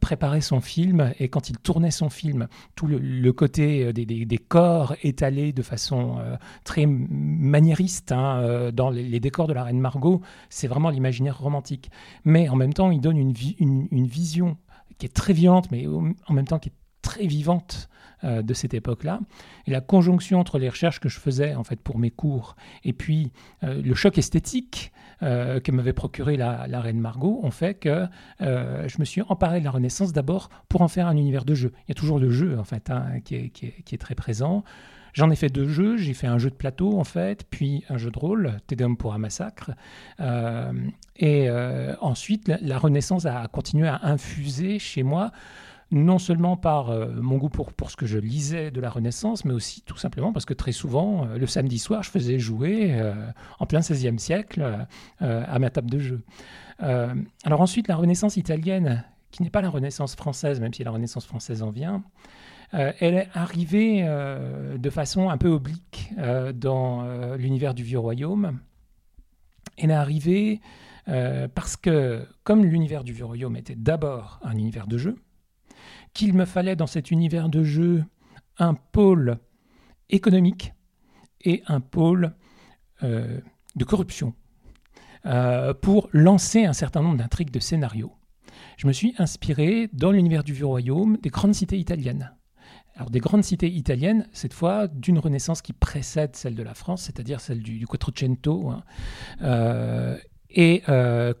préparait 0.00 0.40
son 0.42 0.55
film 0.60 1.12
et 1.18 1.28
quand 1.28 1.50
il 1.50 1.58
tournait 1.58 1.90
son 1.90 2.10
film. 2.10 2.48
Tout 2.74 2.86
le, 2.86 3.32
côté 3.32 3.84
euh, 3.84 3.92
des, 3.92 4.38
corps 4.38 4.94
étalés 5.02 5.52
de 5.52 5.62
façon 5.62 6.18
euh, 6.18 6.36
très 6.64 6.86
maniériste 6.86 8.12
hein, 8.12 8.38
euh, 8.40 8.70
dans 8.70 8.90
les, 8.90 9.20
décors 9.20 9.46
de 9.46 9.52
la 9.52 9.64
Reine 9.64 9.80
Margot, 9.80 10.20
c'est 10.50 10.66
vraiment 10.68 10.90
l'imaginaire 10.90 11.38
romantique. 11.38 11.90
Mais 12.24 12.48
en 12.48 12.56
même 12.56 12.72
temps, 12.72 12.90
il 12.90 13.00
donne 13.00 13.18
une, 13.18 13.34
une- 13.58 14.06
vision 14.06 14.56
qui 14.98 15.06
est 15.06 15.14
très 15.14 15.32
violente, 15.32 15.70
mais 15.72 15.86
en 15.86 16.32
même 16.32 16.46
temps 16.46 16.58
qui 16.58 16.68
est 16.68 16.72
très 17.06 17.26
vivante 17.26 17.88
euh, 18.24 18.42
de 18.42 18.54
cette 18.54 18.74
époque-là. 18.74 19.20
Et 19.66 19.70
la 19.70 19.80
conjonction 19.80 20.40
entre 20.40 20.58
les 20.58 20.68
recherches 20.68 21.00
que 21.00 21.08
je 21.08 21.20
faisais 21.20 21.54
en 21.54 21.64
fait 21.64 21.78
pour 21.78 21.98
mes 21.98 22.10
cours 22.10 22.56
et 22.82 22.92
puis 22.92 23.30
euh, 23.62 23.80
le 23.80 23.94
choc 23.94 24.16
esthétique 24.18 24.90
euh, 25.22 25.60
que 25.60 25.70
m'avait 25.70 25.92
procuré 25.92 26.36
la, 26.36 26.80
Reine 26.80 26.98
Margot 26.98 27.40
ont 27.42 27.50
fait 27.50 27.74
que 27.74 28.06
je 28.40 28.98
me 28.98 29.04
suis 29.04 29.22
emparé 29.28 29.60
de 29.60 29.64
la 29.64 29.70
Renaissance 29.70 30.14
d'abord 30.14 30.48
pour 30.70 30.80
en 30.80 30.88
faire 30.88 31.06
un 31.06 31.16
univers 31.16 31.44
de 31.44 31.54
jeu. 31.54 31.72
Il 31.80 31.90
y 31.90 31.92
a 31.92 31.94
toujours 31.94 32.18
le 32.18 32.30
jeu 32.30 32.58
en 32.58 32.64
fait 32.64 32.90
hein, 32.90 33.20
qui, 33.22 33.34
est, 33.34 34.00
très 34.00 34.14
présent. 34.14 34.64
J'en 35.12 35.30
ai 35.30 35.36
fait 35.36 35.50
deux 35.50 35.68
jeux. 35.68 35.98
J'ai 35.98 36.14
fait 36.14 36.26
un 36.26 36.38
jeu 36.38 36.50
de 36.50 36.56
plateau 36.56 36.98
en 36.98 37.04
fait, 37.04 37.44
puis 37.50 37.84
un 37.90 37.98
jeu 37.98 38.10
de 38.10 38.18
rôle, 38.18 38.56
Tédéum 38.66 38.96
pour 38.96 39.12
un 39.12 39.18
massacre. 39.18 39.72
Et 41.16 41.50
ensuite, 42.00 42.48
la 42.48 42.78
Renaissance 42.78 43.26
a 43.26 43.46
continué 43.48 43.88
à 43.88 44.00
infuser 44.04 44.78
chez 44.78 45.02
moi 45.02 45.32
non 45.90 46.18
seulement 46.18 46.56
par 46.56 46.90
euh, 46.90 47.08
mon 47.14 47.36
goût 47.36 47.48
pour, 47.48 47.90
ce 47.90 47.96
que 47.96 48.06
je 48.06 48.18
lisais 48.18 48.70
de 48.70 48.80
la 48.80 48.90
Renaissance, 48.90 49.44
mais 49.44 49.54
aussi 49.54 49.82
tout 49.82 49.96
simplement 49.96 50.32
parce 50.32 50.44
que 50.44 50.54
très 50.54 50.72
souvent, 50.72 51.26
euh, 51.26 51.38
le 51.38 51.46
samedi 51.46 51.78
soir, 51.78 52.02
je 52.02 52.10
faisais 52.10 52.38
jouer 52.38 52.92
euh, 52.92 53.14
en 53.60 53.66
plein 53.66 53.80
XVIe 53.80 54.18
siècle 54.18 54.86
à 55.20 55.58
ma 55.58 55.70
table 55.70 55.90
de 55.90 55.98
jeu. 55.98 56.22
Alors 56.78 57.60
ensuite, 57.60 57.88
la 57.88 57.96
Renaissance 57.96 58.36
italienne, 58.36 59.04
qui 59.30 59.42
n'est 59.42 59.50
pas 59.50 59.62
la 59.62 59.70
Renaissance 59.70 60.14
française, 60.14 60.60
même 60.60 60.74
si 60.74 60.84
la 60.84 60.90
Renaissance 60.90 61.24
française 61.24 61.62
en 61.62 61.70
vient, 61.70 62.02
elle 62.72 63.14
est 63.14 63.28
arrivée 63.34 64.02
de 64.02 64.90
façon 64.90 65.30
un 65.30 65.38
peu 65.38 65.48
oblique 65.48 66.12
dans 66.54 67.34
l'univers 67.36 67.74
du 67.74 67.82
Vieux 67.82 67.98
Royaume. 67.98 68.58
Elle 69.78 69.90
est 69.90 69.94
arrivée 69.94 70.60
parce 71.06 71.76
que, 71.76 72.26
comme 72.44 72.64
l'univers 72.64 73.04
du 73.04 73.12
Vieux 73.12 73.26
Royaume 73.26 73.56
était 73.56 73.76
d'abord 73.76 74.40
un 74.42 74.56
univers 74.56 74.86
de 74.86 74.98
jeu, 74.98 75.16
qu'il 76.16 76.32
me 76.32 76.46
fallait 76.46 76.76
dans 76.76 76.86
cet 76.86 77.10
univers 77.10 77.50
de 77.50 77.62
jeu 77.62 78.02
un 78.58 78.72
pôle 78.72 79.38
économique 80.08 80.72
et 81.42 81.62
un 81.66 81.80
pôle 81.80 82.34
euh, 83.02 83.38
de 83.76 83.84
corruption 83.84 84.32
euh, 85.26 85.74
pour 85.74 86.08
lancer 86.12 86.64
un 86.64 86.72
certain 86.72 87.02
nombre 87.02 87.18
d'intrigues 87.18 87.50
de 87.50 87.60
scénario. 87.60 88.12
Je 88.78 88.86
me 88.86 88.94
suis 88.94 89.14
inspiré 89.18 89.90
dans 89.92 90.10
l'univers 90.10 90.42
du 90.42 90.54
Vieux 90.54 90.64
Royaume 90.64 91.18
des 91.18 91.28
grandes 91.28 91.54
cités 91.54 91.78
italiennes. 91.78 92.32
Alors 92.94 93.10
des 93.10 93.20
grandes 93.20 93.44
cités 93.44 93.68
italiennes, 93.68 94.26
cette 94.32 94.54
fois 94.54 94.88
d'une 94.88 95.18
renaissance 95.18 95.60
qui 95.60 95.74
précède 95.74 96.34
celle 96.34 96.54
de 96.54 96.62
la 96.62 96.72
France, 96.72 97.02
c'est-à-dire 97.02 97.40
celle 97.40 97.62
du, 97.62 97.86
Quattrocento. 97.86 98.70
hein. 98.70 98.84
Euh, 99.42 100.16
et 100.48 100.82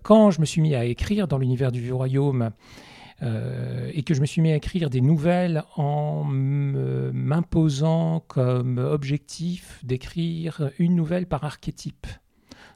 quand 0.02 0.30
je 0.30 0.40
me 0.40 0.44
suis 0.44 0.60
mis 0.60 0.74
à 0.74 0.84
écrire 0.84 1.28
dans 1.28 1.38
l'univers 1.38 1.72
du 1.72 1.80
Vieux 1.80 1.94
Royaume, 1.94 2.50
euh, 3.22 3.90
et 3.94 4.02
que 4.02 4.12
je 4.12 4.20
me 4.20 4.26
suis 4.26 4.42
mis 4.42 4.52
à 4.52 4.56
écrire 4.56 4.90
des 4.90 5.00
nouvelles 5.00 5.62
en 5.76 6.24
m'imposant 6.24 8.20
comme 8.28 8.76
objectif 8.78 9.80
d'écrire 9.84 10.70
une 10.78 10.94
nouvelle 10.94 11.26
par 11.26 11.44
archétype. 11.44 12.06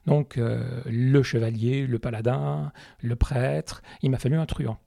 Donc 0.07 0.37
euh, 0.37 0.81
le 0.87 1.21
chevalier, 1.21 1.85
le 1.85 1.99
paladin, 1.99 2.71
le 3.01 3.15
prêtre, 3.15 3.83
il 4.01 4.09
m'a 4.09 4.17
fallu 4.17 4.35
un 4.35 4.47
truand. 4.47 4.79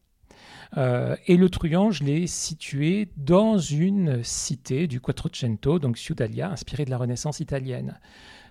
Euh, 0.77 1.15
et 1.29 1.37
le 1.37 1.49
truand, 1.49 1.93
je 1.93 2.03
l'ai 2.03 2.27
situé 2.27 3.09
dans 3.17 3.57
une 3.59 4.25
cité 4.25 4.89
du 4.89 5.01
Quattrocento, 5.01 5.79
donc 5.79 5.99
Ciudalia, 5.99 6.51
inspirée 6.51 6.85
de 6.85 6.91
la 6.91 6.99
Renaissance 6.99 7.39
italienne. 7.39 8.01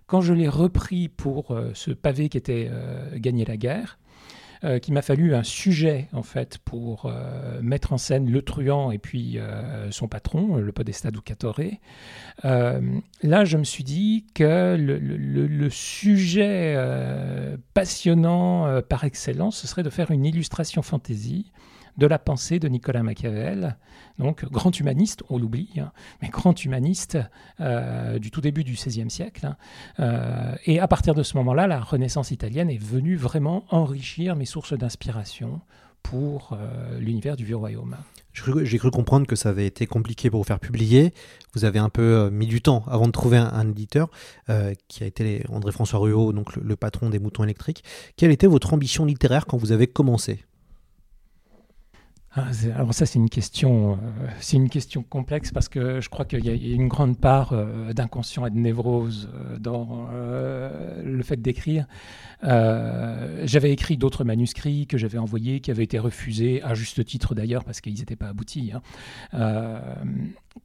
quand 0.05 0.21
je 0.21 0.33
l'ai 0.33 0.47
repris 0.47 1.09
pour 1.09 1.57
ce 1.73 1.91
pavé 1.91 2.29
qui 2.29 2.37
était 2.37 2.69
Gagner 3.15 3.43
la 3.45 3.57
guerre, 3.57 3.97
euh, 4.63 4.79
qu'il 4.79 4.93
m'a 4.93 5.01
fallu 5.01 5.35
un 5.35 5.43
sujet 5.43 6.07
en 6.13 6.23
fait 6.23 6.57
pour 6.59 7.05
euh, 7.05 7.61
mettre 7.61 7.91
en 7.91 7.97
scène 7.97 8.31
le 8.31 8.41
truand 8.41 8.91
et 8.91 8.97
puis 8.97 9.37
euh, 9.37 9.91
son 9.91 10.07
patron, 10.07 10.55
le 10.55 10.71
podestat 10.71 11.11
Ducatore. 11.11 11.59
Là, 12.43 13.45
je 13.45 13.57
me 13.57 13.65
suis 13.65 13.83
dit 13.83 14.25
que 14.33 14.77
le, 14.79 15.69
sujet 15.69 16.77
passionnant 17.73 18.81
par 18.87 19.03
excellence, 19.03 19.57
ce 19.57 19.67
serait 19.67 19.83
de 19.83 19.89
faire 19.89 20.11
une 20.11 20.25
illustration 20.25 20.81
fantasy 20.81 21.51
de 21.97 22.07
la 22.07 22.19
pensée 22.19 22.59
de 22.59 22.67
Nicolas 22.67 23.03
Machiavel, 23.03 23.77
donc 24.19 24.45
grand 24.45 24.77
humaniste, 24.79 25.23
on 25.29 25.37
l'oublie, 25.37 25.69
hein, 25.77 25.91
mais 26.21 26.29
grand 26.29 26.63
humaniste 26.63 27.17
euh, 27.59 28.19
du 28.19 28.31
tout 28.31 28.41
début 28.41 28.63
du 28.63 28.73
XVIe 28.73 29.09
siècle. 29.09 29.45
hein. 29.45 29.57
Euh, 29.99 30.55
et 30.65 30.79
à 30.79 30.87
partir 30.87 31.13
de 31.13 31.23
ce 31.23 31.37
moment-là, 31.37 31.67
la 31.67 31.79
Renaissance 31.79 32.31
italienne 32.31 32.69
est 32.69 32.81
venue 32.81 33.15
vraiment 33.15 33.65
enrichir 33.69 34.35
mes 34.35 34.45
sources 34.45 34.73
d'inspiration 34.73 35.61
pour 36.01 36.51
euh, 36.53 36.99
l'univers 36.99 37.37
du 37.37 37.45
Vieux 37.45 37.55
Royaume. 37.55 37.95
J'ai 38.33 38.77
cru, 38.79 38.89
comprendre 38.89 39.27
que 39.27 39.35
ça 39.35 39.49
avait 39.49 39.67
été 39.67 39.85
compliqué 39.85 40.29
pour 40.31 40.41
vous 40.41 40.47
faire 40.47 40.59
publier. 40.59 41.13
Vous 41.53 41.65
avez 41.65 41.77
un 41.77 41.89
peu 41.89 42.31
mis 42.31 42.47
du 42.47 42.61
temps 42.61 42.83
avant 42.87 43.05
de 43.05 43.11
trouver 43.11 43.37
un, 43.37 43.69
éditeur 43.69 44.09
qui 44.87 45.03
a 45.03 45.05
été 45.05 45.45
André-François 45.49 45.99
Ruot, 45.99 46.33
donc 46.33 46.55
le 46.55 46.75
patron 46.75 47.11
des 47.11 47.19
moutons 47.19 47.43
électriques. 47.43 47.83
Quelle 48.17 48.31
était 48.31 48.47
votre 48.47 48.73
ambition 48.73 49.05
littéraire 49.05 49.45
quand 49.45 49.57
vous 49.57 49.71
avez 49.71 49.85
commencé? 49.85 50.43
Ah, 52.35 52.47
Alors 52.75 52.95
ça, 52.95 53.05
c'est 53.05 53.19
une 53.19 53.29
question, 53.29 53.93
euh, 53.93 54.53
une 54.53 54.67
question 54.67 55.03
complexe 55.03 55.51
parce 55.51 55.69
que 55.69 56.01
je 56.01 56.09
crois 56.09 56.25
qu'il 56.25 56.43
y 56.43 56.49
a 56.49 56.73
une 56.73 56.87
grande 56.87 57.19
part 57.19 57.53
euh, 57.53 57.93
d'inconscient 57.93 58.47
et 58.47 58.49
de 58.49 58.57
névrose 58.57 59.29
euh, 59.35 59.59
dans 59.59 60.07
le 60.11 61.21
fait 61.21 61.39
d'écrire. 61.39 61.85
J'avais 62.41 63.71
écrit 63.71 63.97
d'autres 63.97 64.23
manuscrits 64.23 64.87
que 64.87 64.97
j'avais 64.97 65.19
envoyés, 65.19 65.59
qui 65.59 65.69
avaient 65.69 65.83
été 65.83 65.99
refusés, 65.99 66.61
à 66.63 66.73
juste 66.73 67.05
titre 67.05 67.35
d'ailleurs, 67.35 67.63
parce 67.63 67.81
qu'ils 67.81 67.99
n'étaient 67.99 68.15
pas 68.15 68.29
aboutis. 68.29 68.71
hein. 68.73 69.91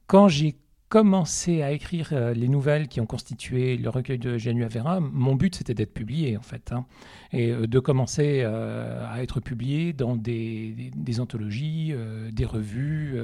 Quand 0.07 0.27
j'ai 0.27 0.55
commencé 0.89 1.61
à 1.61 1.71
écrire 1.71 2.09
euh, 2.13 2.33
les 2.33 2.47
nouvelles 2.47 2.87
qui 2.87 2.99
ont 2.99 3.05
constitué 3.05 3.77
le 3.77 3.89
recueil 3.89 4.17
de 4.19 4.37
Janua 4.37 4.67
Vera, 4.67 4.99
mon 4.99 5.35
but 5.35 5.55
c'était 5.55 5.75
d'être 5.75 5.93
publié 5.93 6.35
en 6.37 6.41
fait, 6.41 6.71
hein, 6.71 6.85
et 7.31 7.51
euh, 7.51 7.67
de 7.67 7.79
commencer 7.79 8.41
euh, 8.43 9.05
à 9.07 9.21
être 9.23 9.39
publié 9.39 9.93
dans 9.93 10.15
des, 10.15 10.91
des- 10.95 11.19
anthologies, 11.19 11.93
des 12.31 12.45
revues, 12.45 13.19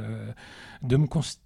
de 0.81 0.98
me 0.98 1.07
constituer 1.07 1.45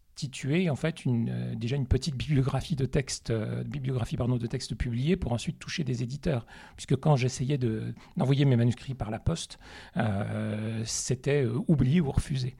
en 0.69 0.75
fait 0.75 0.95
euh, 1.07 1.55
déjà 1.55 1.75
une 1.75 1.87
petite 1.87 2.15
bibliographie 2.15 2.75
de 2.75 2.85
textes, 2.85 3.29
euh, 3.29 3.63
bibliographie 3.63 4.17
pardon, 4.17 4.37
de 4.37 4.47
textes 4.47 4.75
publiés 4.75 5.15
pour 5.15 5.31
ensuite 5.31 5.59
toucher 5.59 5.83
des 5.83 6.03
éditeurs, 6.03 6.45
puisque 6.75 6.95
quand 6.95 7.15
j'essayais 7.15 7.57
de- 7.57 7.93
d'envoyer 8.17 8.45
mes 8.45 8.55
manuscrits 8.55 8.95
par 8.95 9.11
la 9.11 9.19
poste, 9.19 9.59
euh, 9.97 10.81
c'était 10.85 11.45
oublié 11.67 12.01
ou 12.01 12.11
refusé. 12.11 12.55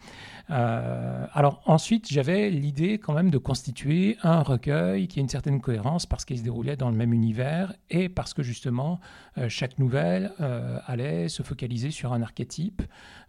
Alors 0.48 1.62
ensuite, 1.66 2.12
j'avais 2.12 2.50
l'idée 2.50 2.98
quand 2.98 3.14
même 3.14 3.30
de 3.30 3.38
constituer 3.38 4.18
un 4.24 4.42
recueil 4.42 5.08
qui 5.08 5.20
ait 5.20 5.22
une 5.22 5.30
certaine 5.30 5.62
cohérence 5.62 6.06
parce 6.08 6.26
qu'il 6.26 6.38
se 6.40 6.44
déroulait 6.44 6.76
dans 6.76 6.90
le 6.90 6.96
même 6.96 7.14
univers 7.14 7.74
et 7.92 8.10
parce 8.10 8.34
que 8.34 8.42
justement, 8.42 9.00
chaque 9.48 9.78
nouvelle 9.78 10.34
allait 10.88 11.30
se 11.30 11.44
focaliser 11.44 11.92
sur 11.92 12.14
un 12.14 12.24
archétype, 12.24 12.82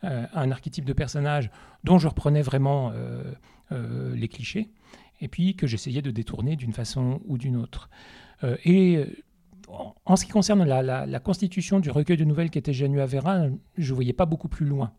un 0.02 0.50
archétype 0.50 0.86
de 0.86 0.94
personnage 0.94 1.50
dont 1.84 1.98
je 1.98 2.08
reprenais 2.08 2.42
vraiment 2.42 2.92
euh, 3.72 4.14
les 4.14 4.28
clichés 4.28 4.70
et 5.20 5.28
puis 5.28 5.54
que 5.54 5.66
j'essayais 5.66 6.02
de 6.02 6.10
détourner 6.10 6.56
d'une 6.56 6.72
façon 6.72 7.20
ou 7.26 7.38
d'une 7.38 7.56
autre. 7.56 7.90
Euh, 8.42 8.56
et 8.64 8.96
euh, 8.96 9.06
en- 9.68 9.94
en 10.04 10.16
ce 10.16 10.24
qui 10.24 10.30
concerne 10.30 10.64
la, 10.64 11.20
constitution 11.20 11.78
du 11.80 11.90
recueil 11.90 12.16
de 12.16 12.24
nouvelles 12.24 12.50
qui 12.50 12.58
était 12.58 12.72
Janua 12.72 13.06
Vera, 13.06 13.46
je 13.76 13.90
ne 13.90 13.94
voyais 13.94 14.12
pas 14.12 14.26
beaucoup 14.26 14.48
plus 14.48 14.66
loin. 14.66 14.92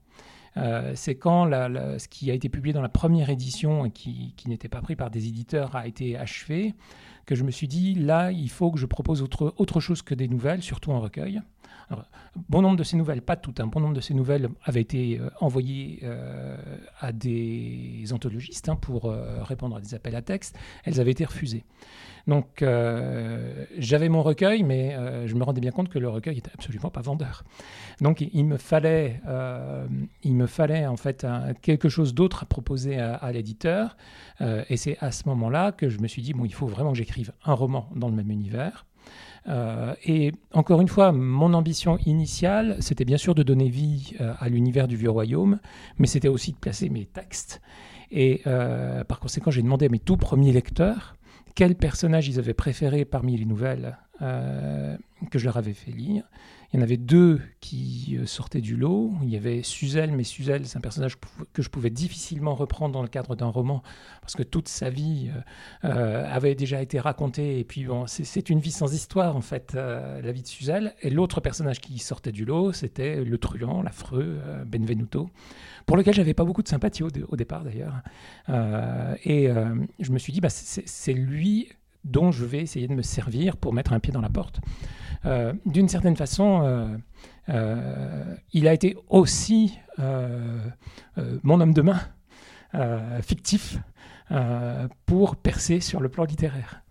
C'est 0.96 1.16
quand 1.16 1.46
ce 1.50 2.08
qui 2.10 2.30
a 2.30 2.34
été 2.34 2.50
publié 2.50 2.74
dans 2.74 2.82
la 2.82 2.90
première 2.90 3.30
édition 3.30 3.90
qui, 3.90 4.34
n'était 4.48 4.68
pas 4.68 4.82
pris 4.82 4.98
par 4.98 5.10
des 5.10 5.28
éditeurs 5.28 5.76
a 5.78 5.88
été 5.88 6.18
achevé, 6.18 6.74
que 7.26 7.36
je 7.36 7.44
me 7.44 7.52
suis 7.52 7.68
dit, 7.70 7.96
là, 7.96 8.32
il 8.32 8.50
faut 8.50 8.70
que 8.72 8.78
je 8.78 8.86
propose 8.86 9.22
autre, 9.22 9.54
autre 9.58 9.80
chose 9.80 10.02
que 10.02 10.14
des 10.14 10.28
nouvelles, 10.28 10.62
surtout 10.62 10.92
un 10.92 11.00
recueil. 11.00 11.42
Bon 12.50 12.62
nombre 12.62 12.78
de 12.78 12.84
ces 12.84 12.96
nouvelles, 12.96 13.22
pas 13.22 13.36
toutes, 13.36 13.60
un 13.60 13.68
bon 13.68 13.82
nombre 13.82 13.94
de 13.94 14.02
ces 14.02 14.14
nouvelles 14.14 14.50
avaient 14.64 14.82
été 14.82 15.20
euh, 15.20 15.30
envoyées 15.42 16.00
euh, 16.04 16.56
à 17.00 17.12
des 17.12 18.06
anthologistes 18.14 18.70
hein, 18.70 18.78
pour 18.78 19.06
euh, 19.06 19.44
répondre 19.44 19.76
à 19.76 19.82
des 19.82 19.94
appels 19.96 20.16
à 20.16 20.22
texte. 20.22 20.58
Elles 20.86 21.02
avaient 21.02 21.12
été 21.12 21.26
refusées. 21.26 21.66
Donc, 22.28 22.64
j'avais 23.80 24.08
mon 24.08 24.22
recueil, 24.22 24.62
mais 24.62 24.96
je 25.26 25.34
me 25.34 25.44
rendais 25.44 25.60
bien 25.60 25.72
compte 25.72 25.90
que 25.90 25.98
le 25.98 26.08
recueil 26.08 26.38
était 26.38 26.52
absolument 26.54 26.92
pas 26.92 27.02
vendeur. 27.02 27.44
Donc, 28.00 28.22
il, 28.22 28.46
me 28.46 28.58
fallait, 28.58 29.20
il 30.22 30.36
me 30.36 30.46
fallait 30.46 30.86
en 30.86 30.98
fait 30.98 31.26
quelque 31.64 31.90
chose 31.90 32.14
d'autre 32.14 32.44
à 32.44 32.46
proposer 32.46 33.00
à, 33.00 33.16
à 33.16 33.32
l'éditeur. 33.32 33.98
Et 34.40 34.78
c'est 34.78 35.00
à 35.00 35.12
ce 35.12 35.28
moment-là 35.30 35.72
que 35.72 35.90
je 35.90 35.98
me 35.98 36.08
suis 36.08 36.22
dit 36.22 36.34
bon, 36.34 36.46
il 36.46 36.54
faut 36.54 36.68
vraiment 36.68 36.92
que 36.92 36.98
j'écrive 37.00 37.34
un 37.44 37.54
roman 37.54 37.90
dans 37.96 38.08
le 38.08 38.16
même 38.16 38.30
univers. 38.30 38.86
Euh, 39.48 39.96
et 40.06 40.34
encore 40.54 40.82
une 40.82 40.88
fois, 40.88 41.12
mon 41.12 41.54
ambition 41.54 41.98
initiale, 42.06 42.78
c'était 42.80 43.06
bien 43.06 43.18
sûr 43.18 43.36
de 43.36 43.44
donner 43.44 43.70
vie 43.70 44.14
euh, 44.22 44.34
à 44.40 44.50
l'univers 44.50 44.88
du 44.88 44.96
Vieux 44.96 45.10
Royaume, 45.10 45.60
mais 45.98 46.08
c'était 46.08 46.28
aussi 46.28 46.52
de 46.52 46.58
placer 46.58 46.90
mes 46.90 47.06
textes. 47.06 47.62
Et 48.12 48.42
euh, 48.46 49.04
par 49.04 49.20
conséquent, 49.20 49.52
j'ai 49.52 49.62
demandé 49.62 49.88
à 49.88 49.90
mes 49.90 50.00
tout 50.00 50.18
premiers 50.18 50.52
lecteurs 50.52 51.16
quels 51.56 51.76
personnages 51.76 52.28
ils 52.28 52.40
avaient 52.40 52.54
préféré 52.54 53.04
parmi 53.06 53.36
les 53.38 53.46
nouvelles 53.46 53.98
euh, 54.22 54.96
que 55.30 55.40
je 55.40 55.46
leur 55.46 55.58
avais 55.58 55.74
fait 55.74 55.92
lire. 55.92 56.24
Il 56.74 56.78
y 56.78 56.80
en 56.80 56.84
avait 56.84 56.96
deux 56.98 57.42
qui 57.60 58.18
euh, 58.18 58.26
sortaient 58.26 58.62
du 58.62 58.78
lot. 58.78 59.12
Il 59.24 59.30
y 59.30 59.36
avait 59.36 59.62
Suzel, 59.62 60.12
mais 60.12 60.24
Suzel, 60.24 60.66
c'est 60.66 60.78
un 60.78 60.82
personnage 60.82 61.16
que 61.52 61.62
je 61.62 61.70
pouvais 61.70 61.90
difficilement 61.90 62.56
reprendre 62.56 62.94
dans 62.94 63.02
le 63.02 63.10
cadre 63.10 63.36
d'un 63.36 63.48
roman, 63.48 63.84
parce 64.22 64.36
que 64.36 64.44
toute 64.44 64.70
sa 64.70 64.90
vie 64.90 65.30
euh, 65.84 66.26
avait 66.34 66.56
déjà 66.56 66.82
été 66.82 67.00
racontée. 67.00 67.60
Et 67.60 67.64
puis, 67.66 67.84
bon, 67.86 68.08
c'est- 68.08 68.50
une 68.50 68.60
vie 68.60 68.72
sans 68.72 68.94
histoire, 68.94 69.36
en 69.36 69.42
fait, 69.42 69.74
la 69.74 70.32
vie 70.32 70.42
de 70.44 70.48
Suzel. 70.48 70.94
Et 71.02 71.10
l'autre 71.10 71.42
personnage 71.42 71.80
qui 71.82 72.00
sortait 72.00 72.32
du 72.32 72.46
lot, 72.46 72.72
c'était 72.74 73.24
le 73.24 73.38
truand, 73.38 73.82
l'affreux 73.82 74.40
Benvenuto, 74.66 75.30
pour 75.86 75.98
lequel 75.98 76.14
j'avais 76.14 76.34
pas 76.34 76.46
beaucoup 76.46 76.64
de 76.64 76.68
sympathie 76.70 77.04
au, 77.04 77.10
dé- 77.12 77.24
au 77.28 77.36
départ, 77.36 77.64
d'ailleurs. 77.64 78.02
Et 79.26 79.48
je 80.00 80.12
me 80.12 80.18
suis 80.18 80.32
dit, 80.34 80.40
bah, 80.42 80.50
c'est 80.50 81.14
lui 81.14 81.70
dont 82.04 82.32
je 82.32 82.46
vais 82.46 82.60
essayer 82.60 82.88
de 82.88 82.94
me 82.94 83.02
servir 83.02 83.58
pour 83.58 83.74
mettre 83.74 83.94
un 83.94 84.00
pied 84.00 84.12
dans 84.12 84.22
la 84.22 84.30
porte. 84.30 84.62
Euh, 85.26 85.54
D'une 85.66 85.88
certaine 85.88 86.16
façon, 86.16 86.62
euh, 86.64 86.88
euh, 87.50 88.36
il 88.54 88.68
a 88.68 88.74
été 88.74 88.96
aussi 89.10 89.78
mon 91.44 91.62
homme 91.62 91.74
de 91.74 91.82
main 91.84 92.00
fictif 93.22 93.78
pour 95.06 95.36
percer 95.36 95.80
sur 95.80 96.00
le 96.00 96.10
plan 96.10 96.24
littéraire. 96.24 96.82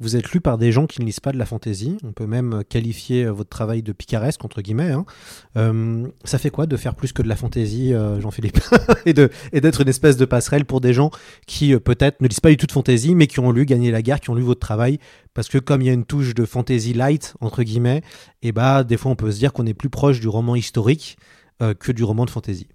Vous 0.00 0.16
êtes 0.16 0.32
lu 0.32 0.40
par 0.40 0.56
des 0.56 0.72
gens 0.72 0.86
qui 0.86 1.02
ne 1.02 1.06
lisent 1.06 1.20
pas 1.20 1.30
de 1.30 1.36
la 1.36 1.44
fantaisie. 1.44 1.98
On 2.02 2.12
peut 2.12 2.26
même 2.26 2.62
qualifier 2.66 3.24
euh, 3.24 3.32
votre 3.32 3.50
travail 3.50 3.82
de 3.82 3.92
picaresque, 3.92 4.42
entre 4.42 4.62
guillemets. 4.62 4.92
hein. 4.92 5.04
Euh, 5.58 6.08
ça 6.24 6.38
fait 6.38 6.48
quoi 6.48 6.64
de 6.64 6.74
faire 6.78 6.94
plus 6.94 7.12
que 7.12 7.20
de 7.20 7.28
la 7.28 7.36
fantaisie, 7.36 7.92
euh, 7.92 8.18
Jean-Philippe 8.18 8.60
Et 9.06 9.12
d'être 9.12 9.82
une 9.82 9.88
espèce 9.88 10.16
de 10.16 10.24
passerelle 10.24 10.64
pour 10.64 10.80
des 10.80 10.94
gens 10.94 11.10
qui, 11.46 11.76
peut-être, 11.76 12.22
ne 12.22 12.28
lisent 12.28 12.40
pas 12.40 12.48
du 12.48 12.56
tout 12.56 12.66
de 12.66 12.72
fantaisie, 12.72 13.14
mais 13.14 13.26
qui 13.26 13.40
ont 13.40 13.52
lu 13.52 13.66
Gagner 13.66 13.90
la 13.90 14.00
guerre, 14.00 14.20
qui 14.20 14.30
ont 14.30 14.34
lu 14.34 14.42
votre 14.42 14.60
travail? 14.60 14.98
Parce 15.34 15.48
que 15.48 15.58
comme 15.58 15.82
il 15.82 15.86
y 15.86 15.90
a 15.90 15.92
une 15.92 16.06
touche 16.06 16.34
de 16.34 16.46
fantaisie 16.46 16.94
light, 16.94 17.34
entre 17.42 17.62
guillemets, 17.62 18.00
et 18.40 18.52
bah, 18.52 18.84
des 18.84 18.96
fois, 18.96 19.12
on 19.12 19.16
peut 19.16 19.30
se 19.30 19.38
dire 19.38 19.52
qu'on 19.52 19.66
est 19.66 19.74
plus 19.74 19.90
proche 19.90 20.18
du 20.18 20.28
roman 20.28 20.56
historique 20.56 21.18
que 21.78 21.92
du 21.92 22.04
roman 22.04 22.24
de 22.24 22.30
fantaisie. 22.30 22.68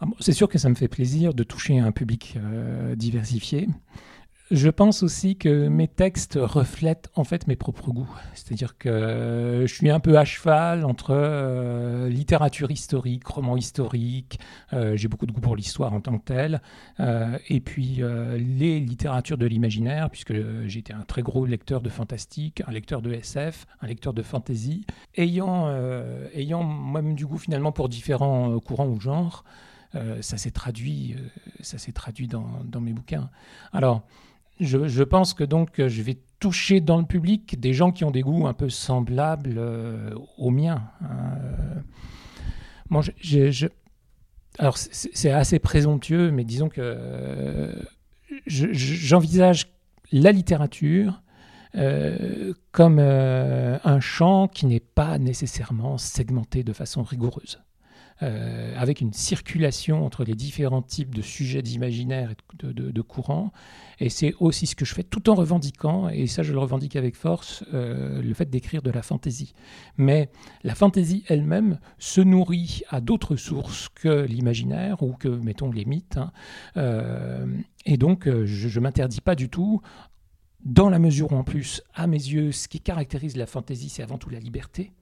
Ah 0.00 0.06
C'est 0.20 0.34
sûr 0.34 0.50
que 0.50 0.58
ça 0.58 0.68
me 0.68 0.74
fait 0.74 0.86
plaisir 0.86 1.32
de 1.32 1.44
toucher 1.44 1.78
un 1.78 1.92
public 1.92 2.36
diversifié. 2.94 3.68
Je 4.54 4.68
pense 4.68 5.02
aussi 5.02 5.34
que 5.34 5.66
mes 5.66 5.88
textes 5.88 6.38
reflètent 6.40 7.10
en 7.16 7.24
fait 7.24 7.48
mes 7.48 7.56
propres 7.56 7.90
goûts. 7.90 8.14
C'est-à-dire 8.34 8.78
que 8.78 9.64
je 9.66 9.74
suis 9.74 9.90
un 9.90 9.98
peu 9.98 10.16
à 10.16 10.24
cheval 10.24 10.84
entre 10.84 11.08
euh, 11.10 12.08
littérature 12.08 12.70
historique, 12.70 13.26
roman 13.26 13.56
historique, 13.56 14.38
euh, 14.72 14.96
j'ai 14.96 15.08
beaucoup 15.08 15.26
de 15.26 15.32
goût 15.32 15.40
pour 15.40 15.56
l'histoire 15.56 15.92
en 15.92 16.00
tant 16.00 16.18
que 16.18 16.24
telle, 16.24 16.62
euh, 17.00 17.36
et 17.48 17.58
puis 17.58 17.96
euh, 17.98 18.38
les 18.38 18.78
littératures 18.78 19.38
de 19.38 19.46
l'imaginaire, 19.46 20.08
puisque 20.08 20.30
été 20.30 20.92
un 20.92 21.02
très 21.02 21.22
gros 21.22 21.46
lecteur 21.46 21.80
de 21.80 21.88
fantastique, 21.88 22.62
un 22.68 22.70
lecteur 22.70 23.02
de 23.02 23.12
SF, 23.12 23.66
un 23.80 23.88
lecteur 23.88 24.14
de 24.14 24.22
fantasy, 24.22 24.86
ayant, 25.16 25.66
euh, 25.66 26.28
ayant 26.32 26.62
moi-même 26.62 27.16
du 27.16 27.26
goût 27.26 27.38
finalement 27.38 27.72
pour 27.72 27.88
différents 27.88 28.52
euh, 28.52 28.60
courants 28.60 28.86
ou 28.86 29.00
genres. 29.00 29.44
Euh, 29.96 30.22
ça 30.22 30.36
s'est 30.36 30.50
traduit, 30.50 31.16
euh, 31.18 31.28
ça 31.60 31.76
traduit 31.92 32.28
dans, 32.28 32.62
dans 32.64 32.80
mes 32.80 32.92
bouquins. 32.92 33.30
Alors, 33.72 34.02
je, 34.60 35.02
pense 35.02 35.34
que 35.34 35.44
donc 35.44 35.78
euh, 35.80 35.88
je 35.88 36.02
vais 36.02 36.18
toucher 36.40 36.80
dans 36.80 36.98
le 36.98 37.04
public 37.06 37.58
des 37.58 37.72
gens 37.72 37.90
qui 37.92 38.04
ont 38.04 38.10
des 38.10 38.22
goûts 38.22 38.46
un 38.46 38.52
peu 38.54 38.68
semblables 38.68 39.54
euh, 39.56 40.14
aux 40.38 40.50
miens. 40.50 40.82
hein. 41.02 41.36
Alors 44.58 44.76
c'est 44.78 45.30
assez 45.32 45.58
présomptueux, 45.58 46.30
mais 46.30 46.44
disons 46.44 46.68
que 46.68 46.80
euh, 46.80 47.72
je- 48.46 48.72
je- 48.72 48.94
j'envisage 48.94 49.66
la 50.12 50.30
littérature 50.32 51.20
comme 52.70 53.00
un 53.00 54.00
champ 54.00 54.46
qui 54.46 54.66
n'est 54.66 54.78
pas 54.78 55.18
nécessairement 55.18 55.98
segmenté 55.98 56.62
de 56.62 56.72
façon 56.72 57.02
rigoureuse. 57.02 57.58
Euh, 58.22 58.72
avec 58.76 59.00
une 59.00 59.12
circulation 59.12 60.06
entre 60.06 60.22
les 60.22 60.36
différents 60.36 60.82
types 60.82 61.12
de 61.12 61.20
sujets 61.20 61.62
d'imaginaire 61.62 62.30
et 62.30 62.36
de, 62.62 63.02
courants. 63.02 63.52
Et 63.98 64.08
c'est 64.08 64.34
aussi 64.38 64.68
ce 64.68 64.76
que 64.76 64.84
je 64.84 64.94
fais 64.94 65.02
tout 65.02 65.28
en 65.30 65.34
revendiquant, 65.34 66.08
et 66.08 66.28
ça 66.28 66.44
je 66.44 66.52
le 66.52 66.60
revendique 66.60 66.94
avec 66.94 67.16
force, 67.16 67.64
euh, 67.74 68.22
le 68.22 68.32
fait 68.32 68.48
d'écrire 68.48 68.82
de 68.82 68.92
la 68.92 69.02
fantaisie. 69.02 69.52
Mais 69.96 70.30
la 70.62 70.76
fantaisie 70.76 71.24
elle-même 71.26 71.80
se 71.98 72.20
nourrit 72.20 72.82
à 72.88 73.00
d'autres 73.00 73.34
sources 73.34 73.88
que 73.88 74.24
l'imaginaire 74.26 75.02
ou 75.02 75.14
que, 75.14 75.28
mettons, 75.28 75.72
les 75.72 75.84
mythes. 75.84 76.16
Hein. 76.16 76.30
Euh, 76.76 77.46
et 77.84 77.96
donc 77.96 78.28
je 78.28 78.78
ne 78.78 78.82
m'interdis 78.84 79.22
pas 79.22 79.34
du 79.34 79.48
tout 79.48 79.80
dans 80.64 80.88
la 80.88 81.00
mesure 81.00 81.32
où 81.32 81.34
en 81.34 81.44
plus, 81.44 81.82
à 81.94 82.06
mes 82.06 82.16
yeux, 82.16 82.52
ce 82.52 82.68
qui 82.68 82.80
caractérise 82.80 83.36
la 83.36 83.46
fantaisie, 83.46 83.88
c'est 83.88 84.04
avant 84.04 84.18
tout 84.18 84.30
la 84.30 84.38
liberté 84.38 84.92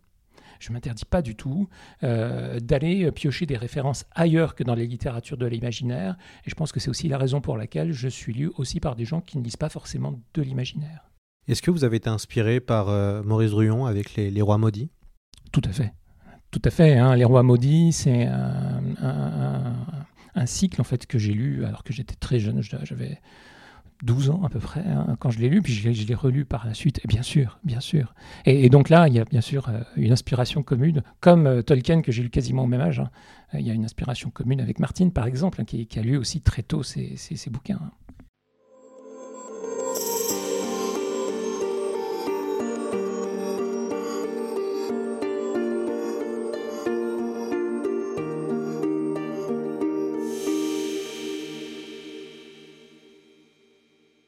je 0.62 0.72
m'interdis 0.72 1.04
pas 1.04 1.22
du 1.22 1.34
tout 1.34 1.68
euh, 2.04 2.60
d'aller 2.60 3.10
piocher 3.10 3.46
des 3.46 3.56
références 3.56 4.04
ailleurs 4.12 4.54
que 4.54 4.62
dans 4.62 4.74
les 4.74 4.86
littératures 4.86 5.36
de 5.36 5.46
l'imaginaire. 5.46 6.16
Et 6.46 6.50
je 6.50 6.54
pense 6.54 6.72
que 6.72 6.78
c'est 6.78 6.88
aussi 6.88 7.08
la 7.08 7.18
raison 7.18 7.40
pour 7.40 7.56
laquelle 7.56 7.92
je 7.92 8.08
suis 8.08 8.32
lu 8.32 8.50
aussi 8.56 8.78
par 8.78 8.94
des 8.94 9.04
gens 9.04 9.20
qui 9.20 9.38
ne 9.38 9.42
lisent 9.44 9.56
pas 9.56 9.68
forcément 9.68 10.20
de 10.34 10.42
l'imaginaire. 10.42 11.10
Est-ce 11.48 11.62
que 11.62 11.72
vous 11.72 11.82
avez 11.82 11.96
été 11.96 12.08
inspiré 12.08 12.60
par 12.60 12.88
euh, 12.88 13.22
Maurice 13.24 13.50
Druon 13.50 13.86
avec 13.86 14.14
les, 14.14 14.42
Rois 14.42 14.58
maudits? 14.58 14.90
Tout 15.50 15.62
à 15.64 15.72
fait. 15.72 15.92
Tout 16.52 16.62
à 16.64 16.70
fait. 16.70 16.96
Hein. 16.96 17.16
Les 17.16 17.24
Rois 17.24 17.42
maudits, 17.42 17.92
c'est 17.92 18.26
un, 18.26 18.82
un, 20.34 20.46
cycle 20.46 20.80
en 20.80 20.84
fait 20.84 21.06
que 21.06 21.18
j'ai 21.18 21.32
lu 21.32 21.64
alors 21.64 21.82
que 21.82 21.92
j'étais 21.92 22.14
très 22.14 22.38
jeune. 22.38 22.62
J'avais 22.62 23.18
12 24.02 24.30
ans 24.30 24.42
à 24.44 24.48
peu 24.48 24.58
près 24.58 24.80
hein, 24.80 25.16
quand 25.18 25.30
je 25.30 25.38
l'ai 25.38 25.48
lu, 25.48 25.62
puis 25.62 25.72
je 25.72 26.06
l'ai 26.06 26.14
relu 26.14 26.44
par 26.44 26.66
la 26.66 26.74
suite, 26.74 27.00
et 27.04 27.08
bien 27.08 27.22
sûr, 27.22 27.58
bien 27.64 27.80
sûr. 27.80 28.14
Et, 28.44 28.68
donc 28.68 28.88
là, 28.88 29.08
il 29.08 29.14
y 29.14 29.20
a 29.20 29.24
bien 29.24 29.40
sûr 29.40 29.68
euh, 29.68 29.80
une 29.96 30.12
inspiration 30.12 30.62
commune, 30.62 31.02
comme 31.20 31.46
euh, 31.46 31.62
Tolkien 31.62 32.02
que 32.02 32.12
j'ai 32.12 32.22
lu 32.22 32.30
quasiment 32.30 32.64
au 32.64 32.66
même 32.66 32.80
âge. 32.80 33.00
Hein. 33.00 33.10
Il 33.54 33.66
y 33.66 33.70
a 33.70 33.74
une 33.74 33.84
inspiration 33.84 34.30
commune 34.30 34.60
avec 34.60 34.78
Martine, 34.78 35.12
par 35.12 35.26
exemple, 35.26 35.60
hein, 35.60 35.64
qui, 35.64 35.86
a 35.96 36.02
lu 36.02 36.16
aussi 36.16 36.40
très 36.40 36.62
tôt 36.62 36.82
ses, 36.82 37.16
ses 37.16 37.50
bouquins. 37.50 37.78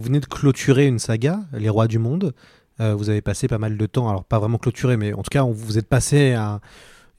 Vous 0.04 0.08
venez 0.08 0.20
de 0.20 0.26
clôturer 0.26 0.86
une 0.86 0.98
saga, 0.98 1.40
Les 1.54 1.70
Rois 1.70 1.86
du 1.86 1.98
Monde. 1.98 2.34
Euh, 2.78 2.94
vous 2.94 3.08
avez 3.08 3.22
passé 3.22 3.48
pas 3.48 3.56
mal 3.56 3.78
de 3.78 3.86
temps, 3.86 4.06
alors 4.06 4.22
pas 4.22 4.38
vraiment 4.38 4.58
clôturé, 4.58 4.98
mais 4.98 5.14
en 5.14 5.22
tout 5.22 5.30
cas, 5.30 5.44
vous 5.44 5.78
êtes 5.78 5.88
passé 5.88 6.34
à 6.34 6.60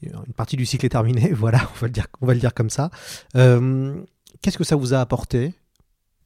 une 0.03 0.33
partie 0.37 0.55
du 0.55 0.67
cycle 0.67 0.85
est 0.85 0.89
terminée, 0.89 1.31
voilà, 1.33 1.67
on 1.75 1.79
va 1.79 1.87
le 1.87 1.93
dire, 1.93 2.05
on 2.21 2.27
va 2.27 2.35
le 2.35 2.39
dire 2.39 2.53
comme 2.53 2.69
ça. 2.69 2.91
Euh, 3.35 3.95
qu'est-ce 4.43 4.59
que 4.59 4.63
ça 4.63 4.75
vous 4.75 4.93
a 4.93 4.99
apporté 4.99 5.55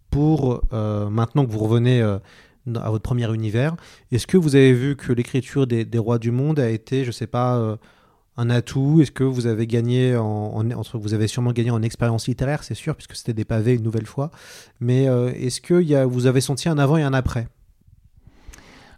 pour 0.09 0.61
euh, 0.73 1.09
maintenant 1.09 1.45
que 1.45 1.49
vous 1.49 1.59
revenez 1.59 2.01
à 2.01 2.89
votre 2.89 3.03
premier 3.03 3.33
univers? 3.33 3.77
Est-ce 4.11 4.27
que 4.27 4.35
vous 4.35 4.57
avez 4.57 4.73
vu 4.73 4.97
que 4.97 5.13
l'écriture 5.13 5.65
des, 5.65 5.85
des, 5.85 5.97
Rois 5.97 6.19
du 6.19 6.31
Monde 6.31 6.59
a 6.59 6.69
été, 6.69 7.05
je 7.05 7.11
sais 7.11 7.27
pas, 7.27 7.77
un 8.39 8.50
atout? 8.50 9.01
Est-ce 9.01 9.12
que 9.12 9.24
vous 9.24 9.48
avez 9.48 9.67
gagné 9.67 10.15
en, 10.15 10.63
vous 10.93 11.13
avez 11.13 11.27
sûrement 11.27 11.51
gagné 11.51 11.72
en 11.72 11.81
expérience 11.81 12.27
littéraire, 12.27 12.63
c'est 12.63 12.74
sûr, 12.74 12.96
puisque 12.96 13.15
c'était 13.15 13.34
des 13.34 13.46
pavés 13.46 13.75
une 13.75 13.84
nouvelle 13.84 14.05
fois. 14.05 14.31
Mais 14.79 15.08
euh, 15.08 15.31
est-ce 15.34 15.60
que 15.60 15.81
y 15.81 15.96
a, 15.96 16.05
vous 16.05 16.25
avez 16.25 16.41
senti 16.41 16.69
un 16.69 16.77
avant 16.77 16.98
et 16.98 17.03
un 17.03 17.13
après? 17.13 17.48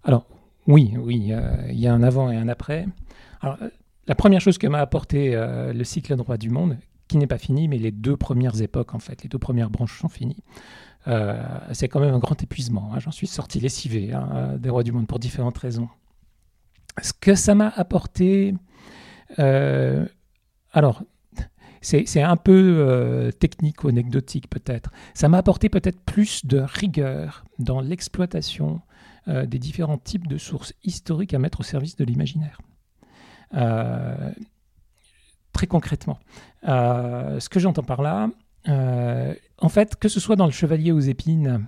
Alors 0.03 0.25
oui, 0.67 0.93
oui, 0.98 1.31
il 1.69 1.79
y 1.79 1.88
a 1.88 1.93
un 1.93 2.03
avant 2.03 2.31
et 2.31 2.38
un 2.38 2.48
après. 2.48 2.85
Alors 3.42 3.57
euh, 3.61 3.70
la 4.07 4.15
première 4.15 4.42
chose 4.42 4.57
que 4.57 4.68
m'a 4.68 4.79
apporté 4.79 5.35
euh, 5.35 5.74
le 5.74 5.83
cycle 5.83 6.15
droit 6.15 6.37
du 6.37 6.50
monde, 6.50 6.77
qui 7.07 7.18
n'est 7.18 7.27
pas 7.27 7.39
fini, 7.39 7.68
mais 7.68 7.77
les 7.77 7.92
deux 7.92 8.18
premières 8.18 8.61
époques 8.61 8.94
en 8.94 9.00
fait, 9.00 9.24
les 9.24 9.29
deux 9.29 9.39
premières 9.39 9.72
branches 9.72 10.00
sont 10.00 10.09
finies. 10.09 10.44
c'est 11.72 11.89
quand 11.89 12.00
même 12.00 12.13
un 12.13 12.20
grand 12.20 12.42
épuisement. 12.44 12.92
Hein. 12.94 13.00
J'en 13.00 13.11
suis 13.11 13.27
sorti 13.27 13.59
lessivé 13.59 14.13
hein, 14.13 14.55
des 14.59 14.70
rois 14.70 14.83
du 14.83 14.92
monde 14.92 15.07
pour 15.07 15.20
différentes 15.20 15.57
raisons. 15.57 15.89
Ce 17.01 17.13
que 17.13 17.35
ça 17.35 17.55
m'a 17.55 17.70
apporté, 17.70 18.53
euh, 19.39 20.05
alors, 20.72 21.03
c'est 21.81 22.22
un 22.22 22.37
peu 22.37 22.75
euh, 22.77 23.31
technique 23.31 23.83
ou 23.83 23.87
anecdotique 23.87 24.50
peut-être. 24.50 24.91
Ça 25.13 25.29
m'a 25.29 25.39
apporté 25.39 25.70
peut-être 25.70 26.00
plus 26.01 26.46
de 26.46 26.59
rigueur 26.59 27.44
dans 27.59 27.81
l'exploitation 27.81 28.81
euh, 29.27 29.46
des 29.46 29.59
différents 29.59 29.98
types 29.98 30.27
de 30.27 30.37
sources 30.37 30.74
historiques 30.83 31.33
à 31.33 31.39
mettre 31.39 31.61
au 31.61 31.63
service 31.63 31.96
de 31.96 32.05
l'imaginaire. 32.05 32.59
très 35.53 35.67
concrètement, 35.67 36.20
ce 36.63 37.50
que 37.50 37.59
j'entends 37.59 37.83
par 37.83 38.01
là, 38.01 38.29
en 38.67 39.70
fait, 39.70 39.96
que 39.96 40.07
ce 40.07 40.20
soit 40.20 40.35
dans 40.35 40.46
le 40.46 40.51
Chevalier 40.51 40.91
aux 40.91 41.00
épines 41.00 41.67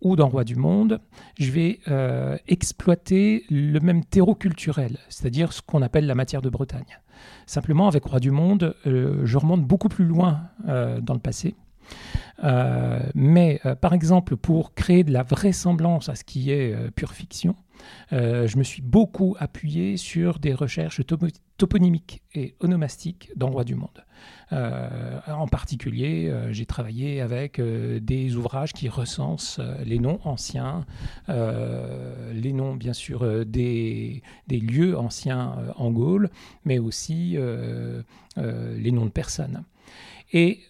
ou 0.00 0.16
dans 0.16 0.28
Roi 0.28 0.44
du 0.44 0.56
Monde, 0.56 1.00
je 1.38 1.50
vais 1.50 1.80
euh, 1.88 2.36
exploiter 2.48 3.44
le 3.50 3.78
même 3.80 4.04
terreau 4.04 4.34
culturel, 4.34 4.98
c'est-à-dire 5.08 5.52
ce 5.52 5.62
qu'on 5.62 5.82
appelle 5.82 6.06
la 6.06 6.14
matière 6.14 6.42
de 6.42 6.50
Bretagne. 6.50 6.98
Simplement, 7.46 7.88
avec 7.88 8.04
Roi 8.04 8.20
du 8.20 8.30
Monde, 8.30 8.74
euh, 8.86 9.20
je 9.24 9.38
remonte 9.38 9.64
beaucoup 9.64 9.88
plus 9.88 10.04
loin 10.04 10.42
euh, 10.68 11.00
dans 11.00 11.14
le 11.14 11.20
passé. 11.20 11.54
Mais 12.42 13.60
par 13.80 13.92
exemple, 13.92 14.36
pour 14.36 14.74
créer 14.74 15.04
de 15.04 15.12
la 15.12 15.22
vraisemblance 15.22 16.08
à 16.08 16.14
ce 16.14 16.24
qui 16.24 16.50
est 16.50 16.74
pure 16.92 17.12
fiction, 17.12 17.54
je 18.10 18.56
me 18.56 18.62
suis 18.62 18.82
beaucoup 18.82 19.36
appuyé 19.38 19.96
sur 19.96 20.38
des 20.38 20.54
recherches 20.54 21.02
toponymiques 21.56 22.22
et 22.34 22.54
onomastiques 22.60 23.30
dans 23.36 23.50
Roi 23.50 23.64
du 23.64 23.74
Monde. 23.74 24.04
Euh, 24.52 25.18
en 25.28 25.46
particulier, 25.46 26.28
euh, 26.28 26.52
j'ai 26.52 26.66
travaillé 26.66 27.20
avec 27.20 27.58
euh, 27.58 28.00
des 28.00 28.34
ouvrages 28.34 28.72
qui 28.72 28.88
recensent 28.88 29.60
les 29.84 29.98
noms 29.98 30.18
anciens, 30.24 30.84
les 31.28 32.52
noms 32.52 32.74
bien 32.74 32.92
sûr 32.92 33.46
des, 33.46 34.22
des, 34.48 34.58
lieux 34.58 34.98
anciens 34.98 35.54
en 35.76 35.90
Gaule, 35.90 36.30
mais 36.64 36.78
aussi 36.78 37.36
les 38.36 38.92
noms 38.92 39.04
de 39.04 39.10
personnes. 39.10 39.64
Et 40.32 40.60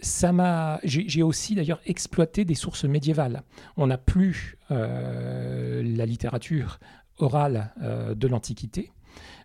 ça 0.00 0.32
m'a. 0.32 0.80
J'ai 0.84 1.22
aussi 1.22 1.54
d'ailleurs 1.54 1.80
exploité 1.86 2.44
des 2.44 2.54
sources 2.54 2.84
médiévales. 2.84 3.42
On 3.76 3.86
n'a 3.86 3.98
plus 3.98 4.56
la 4.70 6.06
littérature 6.06 6.78
orale 7.18 7.72
de 8.14 8.28
l'Antiquité. 8.28 8.92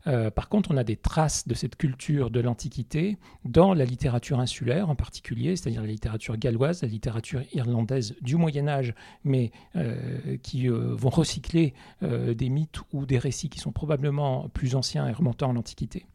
Euh, 0.08 0.32
par 0.32 0.50
contre, 0.50 0.72
on 0.72 0.78
a 0.78 0.84
des 0.84 0.96
traces 0.96 1.48
de 1.48 1.54
cette 1.54 1.76
culture 1.76 2.30
de 2.30 2.40
l'Antiquité 2.40 3.18
dans 3.46 3.74
la 3.74 3.86
littérature 3.86 4.40
insulaire 4.40 4.90
en 4.90 4.96
particulier, 4.96 5.56
c'est-à-dire 5.56 5.82
la 5.82 5.88
littérature 5.88 6.38
galloise, 6.38 6.82
la 6.82 6.88
littérature 6.88 7.42
irlandaise 7.54 8.16
du 8.22 8.36
Moyen 8.36 8.68
Âge, 8.68 8.94
mais 9.24 9.52
euh, 9.76 10.38
qui 10.42 10.70
euh, 10.70 10.94
vont 10.96 11.10
recycler 11.10 11.74
des 12.02 12.50
mythes 12.50 12.80
ou 12.92 13.06
des 13.06 13.18
récits 13.18 13.50
qui 13.50 13.60
sont 13.60 13.72
probablement 13.72 14.50
plus 14.50 14.76
anciens 14.76 15.08
et 15.08 15.14
remontant 15.14 15.50
à 15.52 15.54
l'Antiquité. 15.54 16.06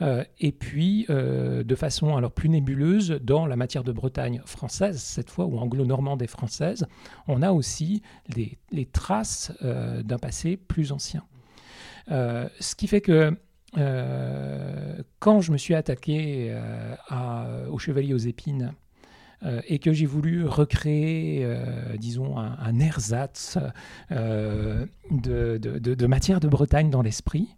et 0.00 0.52
puis, 0.52 1.06
de 1.08 1.74
façon 1.74 2.16
alors 2.16 2.32
plus 2.32 2.48
nébuleuse, 2.48 3.18
dans 3.22 3.46
la 3.46 3.56
matière 3.56 3.84
de 3.84 3.92
Bretagne 3.92 4.40
française, 4.44 5.00
cette 5.00 5.30
fois, 5.30 5.46
ou 5.46 5.58
anglo-normande 5.58 6.22
et 6.22 6.26
française, 6.26 6.86
on 7.28 7.42
a 7.42 7.52
aussi 7.52 8.02
les 8.28 8.86
traces 8.86 9.52
d'un 9.62 10.18
passé 10.18 10.56
plus 10.56 10.92
ancien. 10.92 11.22
Euh, 12.10 12.48
ce 12.58 12.74
qui 12.74 12.86
fait 12.86 13.00
que 13.00 13.36
euh, 13.78 15.02
quand 15.20 15.40
je 15.40 15.52
me 15.52 15.56
suis 15.56 15.74
attaqué 15.74 16.48
euh, 16.50 17.68
au 17.68 17.78
Chevalier 17.78 18.14
aux 18.14 18.18
épines, 18.18 18.72
et 19.66 19.78
que 19.78 19.90
j'ai 19.94 20.04
voulu 20.04 20.44
recréer, 20.44 21.48
disons, 21.96 22.36
un, 22.36 22.78
ersatz 22.78 23.56
de, 24.10 24.86
de, 25.10 26.06
matière 26.06 26.40
de 26.40 26.48
Bretagne 26.48 26.90
dans 26.90 27.00
l'esprit. 27.00 27.56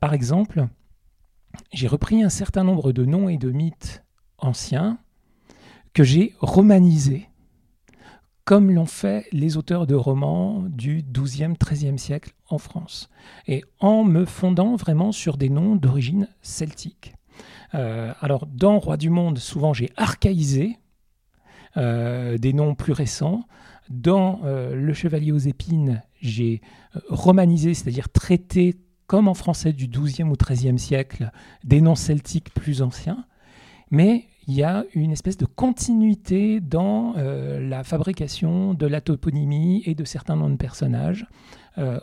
par 0.00 0.14
exemple, 0.14 0.66
j'ai 1.72 1.86
repris 1.86 2.24
un 2.24 2.28
certain 2.28 2.64
nombre 2.64 2.90
de 2.90 3.04
noms 3.04 3.28
et 3.28 3.38
de 3.38 3.52
mythes 3.52 4.02
anciens 4.38 4.98
que 5.94 6.02
j'ai 6.02 6.34
romanisés 6.40 7.28
comme 8.46 8.70
l'ont 8.70 8.86
fait 8.86 9.26
les 9.32 9.56
auteurs 9.56 9.88
de 9.88 9.96
romans 9.96 10.62
du 10.68 11.02
XIIe, 11.02 11.54
XIIIe 11.60 11.98
siècle 11.98 12.32
en 12.48 12.58
France, 12.58 13.10
et 13.48 13.64
en 13.80 14.04
me 14.04 14.24
fondant 14.24 14.76
vraiment 14.76 15.10
sur 15.10 15.36
des 15.36 15.50
noms 15.50 15.74
d'origine 15.74 16.28
celtique. 16.42 17.14
Euh, 17.74 18.14
alors, 18.20 18.46
dans 18.46 18.78
Roi 18.78 18.96
du 18.96 19.10
Monde, 19.10 19.38
souvent 19.38 19.72
j'ai 19.72 19.90
archaïsé 19.96 20.78
euh, 21.76 22.38
des 22.38 22.52
noms 22.52 22.76
plus 22.76 22.92
récents. 22.92 23.42
Dans 23.90 24.40
euh, 24.44 24.76
Le 24.76 24.94
Chevalier 24.94 25.32
aux 25.32 25.38
épines, 25.38 26.02
j'ai 26.20 26.62
romanisé, 27.08 27.74
c'est-à-dire 27.74 28.08
traité 28.08 28.76
comme 29.08 29.26
en 29.26 29.34
français 29.34 29.72
du 29.72 29.88
XIIe 29.88 30.28
ou 30.28 30.34
XIIIe 30.36 30.78
siècle, 30.78 31.32
des 31.64 31.80
noms 31.80 31.96
celtiques 31.96 32.54
plus 32.54 32.80
anciens. 32.80 33.24
Mais 33.90 34.26
il 34.46 34.54
y 34.54 34.62
a 34.62 34.84
une 34.94 35.10
espèce 35.12 35.36
de 35.36 35.46
continuité 35.46 36.60
dans 36.60 37.14
euh, 37.16 37.60
la 37.60 37.82
fabrication 37.84 38.74
de 38.74 38.86
la 38.86 39.00
toponymie 39.00 39.82
et 39.86 39.94
de 39.94 40.04
certains 40.04 40.36
noms 40.36 40.50
de 40.50 40.56
personnages 40.56 41.26
euh, 41.78 41.98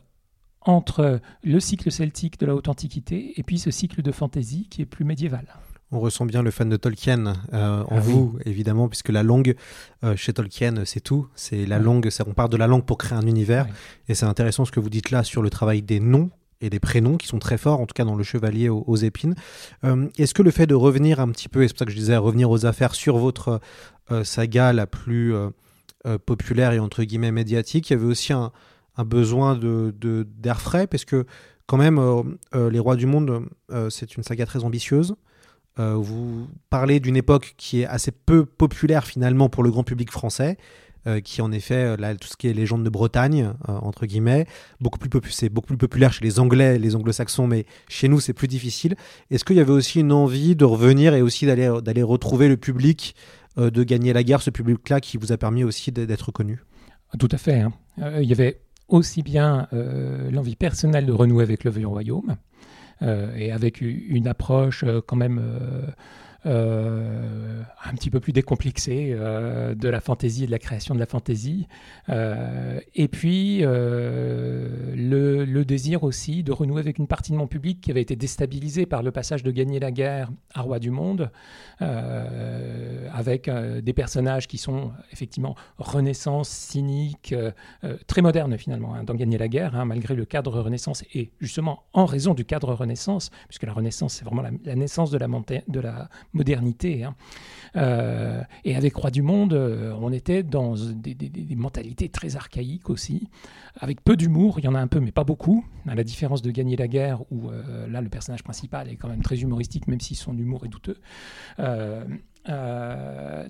entre 0.62 1.20
le 1.44 1.60
cycle 1.60 1.92
celtique 1.92 2.40
de 2.40 2.46
la 2.46 2.56
haute 2.56 2.68
antiquité 2.70 3.34
et 3.38 3.44
puis 3.44 3.60
ce 3.60 3.72
cycle 3.72 4.02
de 4.02 4.12
fantaisie 4.12 4.68
qui 4.70 4.82
est 4.82 4.86
plus 4.86 5.06
médiéval. 5.06 5.46
On 5.92 6.00
ressent 6.00 6.26
bien 6.26 6.42
le 6.42 6.50
fan 6.52 6.70
de 6.70 6.76
Tolkien 6.78 7.34
euh, 7.54 7.84
en 7.84 7.98
Ah 7.98 8.00
vous, 8.00 8.38
évidemment, 8.46 8.88
puisque 8.90 9.10
la 9.10 9.22
langue 9.22 9.56
euh, 10.04 10.16
chez 10.16 10.34
Tolkien, 10.34 10.86
c'est 10.86 11.02
tout. 11.02 11.28
C'est 11.36 11.68
la 11.68 11.78
Ouais. 11.78 11.84
langue, 11.84 12.10
on 12.26 12.34
part 12.34 12.50
de 12.50 12.58
la 12.58 12.66
langue 12.66 12.84
pour 12.84 12.98
créer 12.98 13.16
un 13.18 13.28
univers. 13.28 13.66
Ouais. 13.66 13.72
Et 14.10 14.16
c'est 14.16 14.26
intéressant 14.26 14.66
ce 14.66 14.72
que 14.72 14.80
vous 14.80 14.90
dites 14.90 15.12
là 15.12 15.24
sur 15.24 15.44
le 15.44 15.52
travail 15.52 15.84
des 15.84 16.00
noms 16.00 16.32
et 16.64 16.70
des 16.70 16.80
prénoms 16.80 17.18
qui 17.18 17.28
sont 17.28 17.40
très 17.40 17.58
forts, 17.58 17.82
en 17.82 17.86
tout 17.86 17.94
cas 17.94 18.06
dans 18.06 18.16
le 18.16 18.24
Chevalier 18.24 18.70
aux, 18.70 18.96
épines. 18.96 19.36
Euh, 19.84 20.08
Est-ce 20.18 20.34
que 20.34 20.42
le 20.42 20.50
fait 20.50 20.66
de 20.66 20.76
revenir 20.76 21.20
un 21.20 21.28
petit 21.28 21.50
peu, 21.50 21.64
et 21.64 21.68
c'est 21.68 21.74
pour 21.74 21.80
ça 21.80 21.86
que 21.86 21.92
je 21.92 21.98
disais 21.98 22.16
revenir 22.16 22.50
aux 22.50 22.66
affaires 22.66 22.96
sur 22.96 23.18
votre 23.18 23.60
euh, 24.12 24.24
saga 24.24 24.72
la 24.72 24.88
plus 24.88 25.36
euh, 25.36 25.50
populaire 26.26 26.72
et 26.72 26.80
entre 26.80 27.04
guillemets 27.04 27.32
médiatique, 27.32 27.90
il 27.90 27.94
y 27.94 27.96
avait 27.98 28.06
aussi 28.06 28.32
un, 28.34 28.52
besoin 29.06 29.56
de 29.56 29.94
d'air 30.38 30.62
frais, 30.62 30.88
parce 30.88 31.04
que 31.06 31.26
quand 31.66 31.78
même, 31.78 32.00
Les 32.54 32.80
Rois 32.80 32.96
du 32.96 33.06
Monde, 33.06 33.48
c'est 33.90 34.18
une 34.18 34.24
saga 34.24 34.46
très 34.46 34.66
ambitieuse. 34.66 35.16
Vous 35.78 36.48
parlez 36.70 37.00
d'une 37.00 37.16
époque 37.16 37.56
qui 37.58 37.82
est 37.82 37.86
assez 37.86 38.12
peu 38.12 38.46
populaire 38.46 39.06
finalement 39.06 39.50
pour 39.50 39.64
le 39.64 39.72
grand 39.72 39.84
public 39.84 40.12
français, 40.12 40.58
euh, 41.08 41.20
qui 41.20 41.42
en 41.42 41.52
effet, 41.52 41.96
euh, 42.00 42.16
tout 42.20 42.28
ce 42.28 42.38
qui 42.38 42.48
est 42.48 42.54
légende 42.54 42.84
de 42.84 42.90
Bretagne, 42.90 43.54
euh, 43.68 43.74
entre 43.74 44.06
guillemets, 44.06 44.46
beaucoup 44.80 45.00
plus 45.00 45.10
c'est 45.32 45.50
beaucoup 45.50 45.68
plus 45.68 45.78
populaire 45.78 46.14
chez 46.14 46.24
les 46.24 46.40
Anglais, 46.40 46.80
les 46.80 46.96
Anglo-Saxons, 46.96 47.48
mais 47.48 47.66
chez 47.90 48.08
nous 48.08 48.20
c'est 48.20 48.34
plus 48.34 48.48
difficile. 48.48 48.96
Est-ce 49.32 49.44
qu'il 49.46 49.56
y 49.58 49.60
avait 49.60 49.72
aussi 49.72 50.00
une 50.00 50.12
envie 50.12 50.56
de 50.56 50.66
revenir 50.66 51.14
et 51.14 51.22
aussi 51.22 51.46
d'aller 51.46 52.04
retrouver 52.04 52.48
le 52.48 52.58
public, 52.58 53.16
de 53.58 53.84
gagner 53.84 54.14
la 54.14 54.24
guerre, 54.24 54.42
ce 54.42 54.50
public-là 54.50 55.00
qui 55.02 55.18
vous 55.18 55.32
a 55.32 55.38
permis 55.38 55.64
aussi 55.64 55.92
d'être- 55.92 56.32
connu 56.32 56.64
Tout 57.20 57.30
à 57.32 57.38
fait. 57.38 57.60
hein. 57.60 57.74
Il 58.22 58.28
y 58.28 58.32
avait 58.34 58.62
aussi 58.88 59.22
bien 59.24 59.68
l'envie 60.32 60.56
personnelle 60.56 61.06
de 61.06 61.12
renouer 61.12 61.44
avec 61.44 61.64
le 61.64 61.72
vieux 61.72 61.88
royaume, 61.88 62.36
et 63.02 63.52
avec 63.52 63.82
une 63.82 64.28
approche 64.28 64.86
quand 65.06 65.16
même 65.18 65.42
un 66.46 67.94
petit 67.96 68.10
peu 68.10 68.20
plus 68.20 68.34
décomplexée 68.34 69.16
euh, 69.18 69.76
de 69.76 69.90
la 69.90 70.02
fantaisie 70.02 70.44
et 70.44 70.48
de 70.48 70.52
la 70.52 70.60
création 70.60 70.94
de 70.96 71.00
la 71.00 71.06
fantaisie. 71.06 71.68
Euh, 72.10 72.80
et 72.96 73.08
puis 73.08 73.60
euh, 73.62 74.94
le, 74.96 75.64
désir 75.64 76.04
aussi 76.04 76.44
de 76.44 76.52
renouer 76.52 76.82
avec 76.82 76.98
une 76.98 77.08
partie 77.08 77.32
de 77.32 77.38
mon 77.38 77.48
public 77.48 77.80
qui 77.80 77.92
avait 77.92 78.02
été 78.02 78.16
déstabilisée 78.16 78.86
par 78.86 79.02
le 79.02 79.12
passage 79.12 79.44
de 79.44 79.52
gagner 79.52 79.80
la 79.80 79.92
guerre 79.92 80.30
à 80.54 80.62
Roi 80.62 80.80
du 80.80 80.92
Monde, 80.92 81.32
euh, 81.82 83.08
avec 83.14 83.48
euh, 83.48 83.82
des 83.82 83.94
personnages 83.94 84.48
qui 84.48 84.58
sont 84.58 84.92
effectivement 85.12 85.56
renaissance, 85.78 86.50
cyniques, 86.50 87.34
euh, 87.34 87.52
euh, 87.84 87.98
très 88.08 88.22
modernes 88.22 88.58
finalement, 88.58 88.94
hein, 88.94 89.04
dans 89.04 89.16
Gagner 89.16 89.38
la 89.38 89.48
guerre, 89.48 89.76
hein, 89.76 89.86
malgré 89.86 90.16
le 90.16 90.26
cadre 90.26 90.60
Renaissance, 90.60 91.04
et 91.14 91.32
justement 91.40 91.84
en 91.94 92.06
raison 92.06 92.34
du 92.34 92.46
cadre 92.46 92.74
Renaissance, 92.74 93.30
puisque 93.48 93.64
la 93.64 93.74
Renaissance 93.74 94.16
c'est 94.16 94.26
vraiment 94.26 94.42
la, 94.42 94.76
naissance 94.76 95.12
de 95.12 95.18
la 95.18 96.10
modernité. 96.34 97.04
hein. 97.04 97.16
Euh, 97.76 98.42
et 98.64 98.76
avec 98.76 98.96
Roi 98.96 99.10
du 99.10 99.22
Monde, 99.22 99.54
euh, 99.54 99.94
on 100.00 100.12
était 100.12 100.44
dans 100.44 100.76
des, 100.76 101.16
mentalités 101.56 102.10
très 102.10 102.36
archaïques 102.36 102.90
aussi, 102.90 103.30
avec 103.80 104.04
peu 104.04 104.16
d'humour, 104.16 104.60
il 104.60 104.66
y 104.66 104.68
en 104.68 104.76
a 104.76 104.80
un 104.80 104.88
peu 104.88 105.00
mais 105.00 105.12
pas 105.12 105.24
beaucoup, 105.24 105.66
à 105.88 105.96
la 105.96 106.04
différence 106.04 106.42
de 106.42 106.52
Gagner 106.52 106.76
la 106.76 106.88
guerre, 106.88 107.22
où 107.32 107.50
euh, 107.50 107.88
là 107.88 108.02
le 108.02 108.10
personnage 108.10 108.44
principal 108.44 108.90
est 108.90 108.96
quand 108.96 109.10
même 109.10 109.24
très 109.24 109.42
humoristique, 109.42 109.88
même 109.88 110.02
si 110.02 110.16
son 110.16 110.38
humour 110.38 110.66
est 110.66 110.70
douteux. 110.70 110.98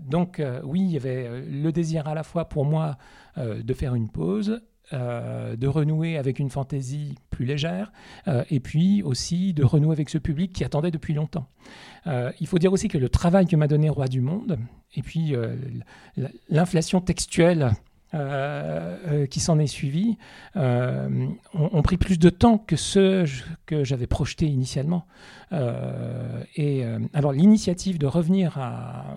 Donc 0.07 0.41
oui, 0.63 0.81
il 0.81 0.91
y 0.91 0.97
avait 0.97 1.41
le 1.41 1.71
désir 1.71 2.07
à 2.07 2.13
la 2.13 2.23
fois 2.23 2.45
pour 2.47 2.65
moi 2.65 2.97
de 3.37 3.73
faire 3.73 3.95
une 3.95 4.09
pause, 4.09 4.61
euh, 4.93 5.56
de 5.56 5.67
renouer 5.67 6.17
avec 6.17 6.38
une 6.38 6.51
fantaisie 6.51 7.15
plus 7.32 7.45
légère, 7.45 7.91
euh, 8.27 8.43
et 8.51 8.60
puis 8.60 9.01
aussi 9.01 9.53
de 9.53 9.63
renouer 9.63 9.93
avec 9.93 10.10
ce 10.10 10.19
public 10.19 10.53
qui 10.53 10.63
attendait 10.63 10.91
depuis 10.91 11.15
longtemps. 11.15 11.47
Euh, 12.06 12.32
il 12.39 12.45
faut 12.45 12.60
dire 12.60 12.71
aussi 12.71 12.89
que 12.89 12.99
le 12.99 13.10
travail 13.10 13.47
que 13.47 13.56
m'a 13.56 13.67
donné 13.67 13.89
Roi 13.89 14.08
du 14.08 14.21
Monde, 14.21 14.60
et 14.95 15.01
puis 15.01 15.34
l'inflation 16.49 17.01
textuelle 17.01 17.71
qui 19.32 19.39
s'en 19.39 19.58
est 19.58 19.65
suivie, 19.65 20.17
ont, 20.56 21.82
pris 21.84 21.97
plus 21.97 22.19
de 22.19 22.29
temps 22.29 22.60
que 22.60 22.75
ceux 22.75 23.25
que 23.65 23.84
j'avais 23.84 24.06
projetés 24.06 24.45
initialement. 24.45 25.08
Et 25.51 26.84
alors 27.13 27.32
l'initiative 27.32 27.97
de 27.97 28.06
revenir 28.06 28.60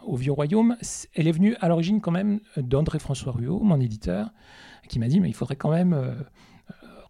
au 0.06 0.16
vieux 0.16 0.32
royaume, 0.32 0.76
elle 1.14 1.28
est 1.28 1.32
venue 1.32 1.56
à 1.60 1.68
l'origine 1.68 2.00
quand 2.00 2.12
même 2.12 2.40
d'André 2.56 2.98
François 2.98 3.32
Ruot, 3.32 3.60
mon 3.60 3.80
éditeur, 3.80 4.30
qui 4.86 4.98
m'a 4.98 5.08
dit 5.08 5.20
mais 5.20 5.28
il 5.28 5.34
faudrait 5.34 5.56
quand 5.56 5.70
même 5.70 5.92
euh, 5.92 6.14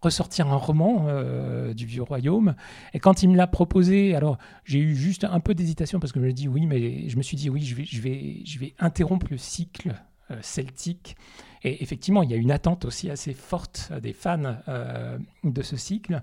ressortir 0.01 0.47
un 0.47 0.55
roman 0.55 1.05
euh, 1.07 1.73
du 1.73 1.85
vieux 1.85 2.03
royaume. 2.03 2.55
Et 2.93 2.99
quand 2.99 3.23
il 3.23 3.29
me 3.29 3.35
l'a 3.35 3.47
proposé, 3.47 4.15
alors 4.15 4.37
j'ai 4.63 4.79
eu 4.79 4.95
juste 4.95 5.23
un 5.23 5.39
peu 5.39 5.53
d'hésitation 5.55 5.99
parce 5.99 6.11
que 6.11 6.19
je 6.19 6.25
me 6.25 6.33
dis 6.33 6.47
oui, 6.47 6.65
mais 6.65 7.09
je 7.09 7.17
me 7.17 7.21
suis 7.21 7.37
dit 7.37 7.49
oui, 7.49 7.63
je 7.63 7.75
vais, 7.75 7.85
je 7.85 8.01
vais, 8.01 8.41
je 8.45 8.59
vais 8.59 8.73
interrompre 8.79 9.27
le 9.29 9.37
cycle 9.37 9.95
euh, 10.31 10.37
celtique. 10.41 11.15
Et 11.63 11.81
effectivement, 11.81 12.23
il 12.23 12.29
y 12.29 12.33
a 12.33 12.37
une 12.37 12.51
attente 12.51 12.85
aussi 12.85 13.09
assez 13.09 13.33
forte 13.33 13.91
des 14.01 14.13
fans 14.13 14.57
de 15.43 15.61
ce 15.63 15.75
cycle. 15.75 16.21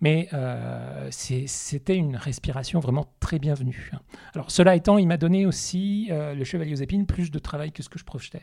Mais 0.00 0.28
euh, 0.32 1.08
c'était 1.10 1.96
une 1.96 2.16
respiration 2.16 2.80
vraiment 2.80 3.06
très 3.20 3.38
bienvenue. 3.38 3.90
Alors, 4.34 4.50
cela 4.50 4.76
étant, 4.76 4.98
il 4.98 5.06
m'a 5.06 5.16
donné 5.16 5.46
aussi, 5.46 6.08
euh, 6.10 6.34
le 6.34 6.44
Chevalier 6.44 6.72
aux 6.72 6.82
épines, 6.82 7.06
plus 7.06 7.30
de 7.30 7.38
travail 7.38 7.72
que 7.72 7.82
ce 7.82 7.88
que 7.88 7.98
je 7.98 8.04
projetais. 8.04 8.42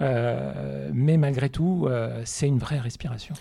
Euh, 0.00 0.90
mais 0.94 1.16
malgré 1.16 1.50
tout, 1.50 1.88
c'est 2.24 2.48
une 2.48 2.58
vraie 2.58 2.78
respiration. 2.78 3.34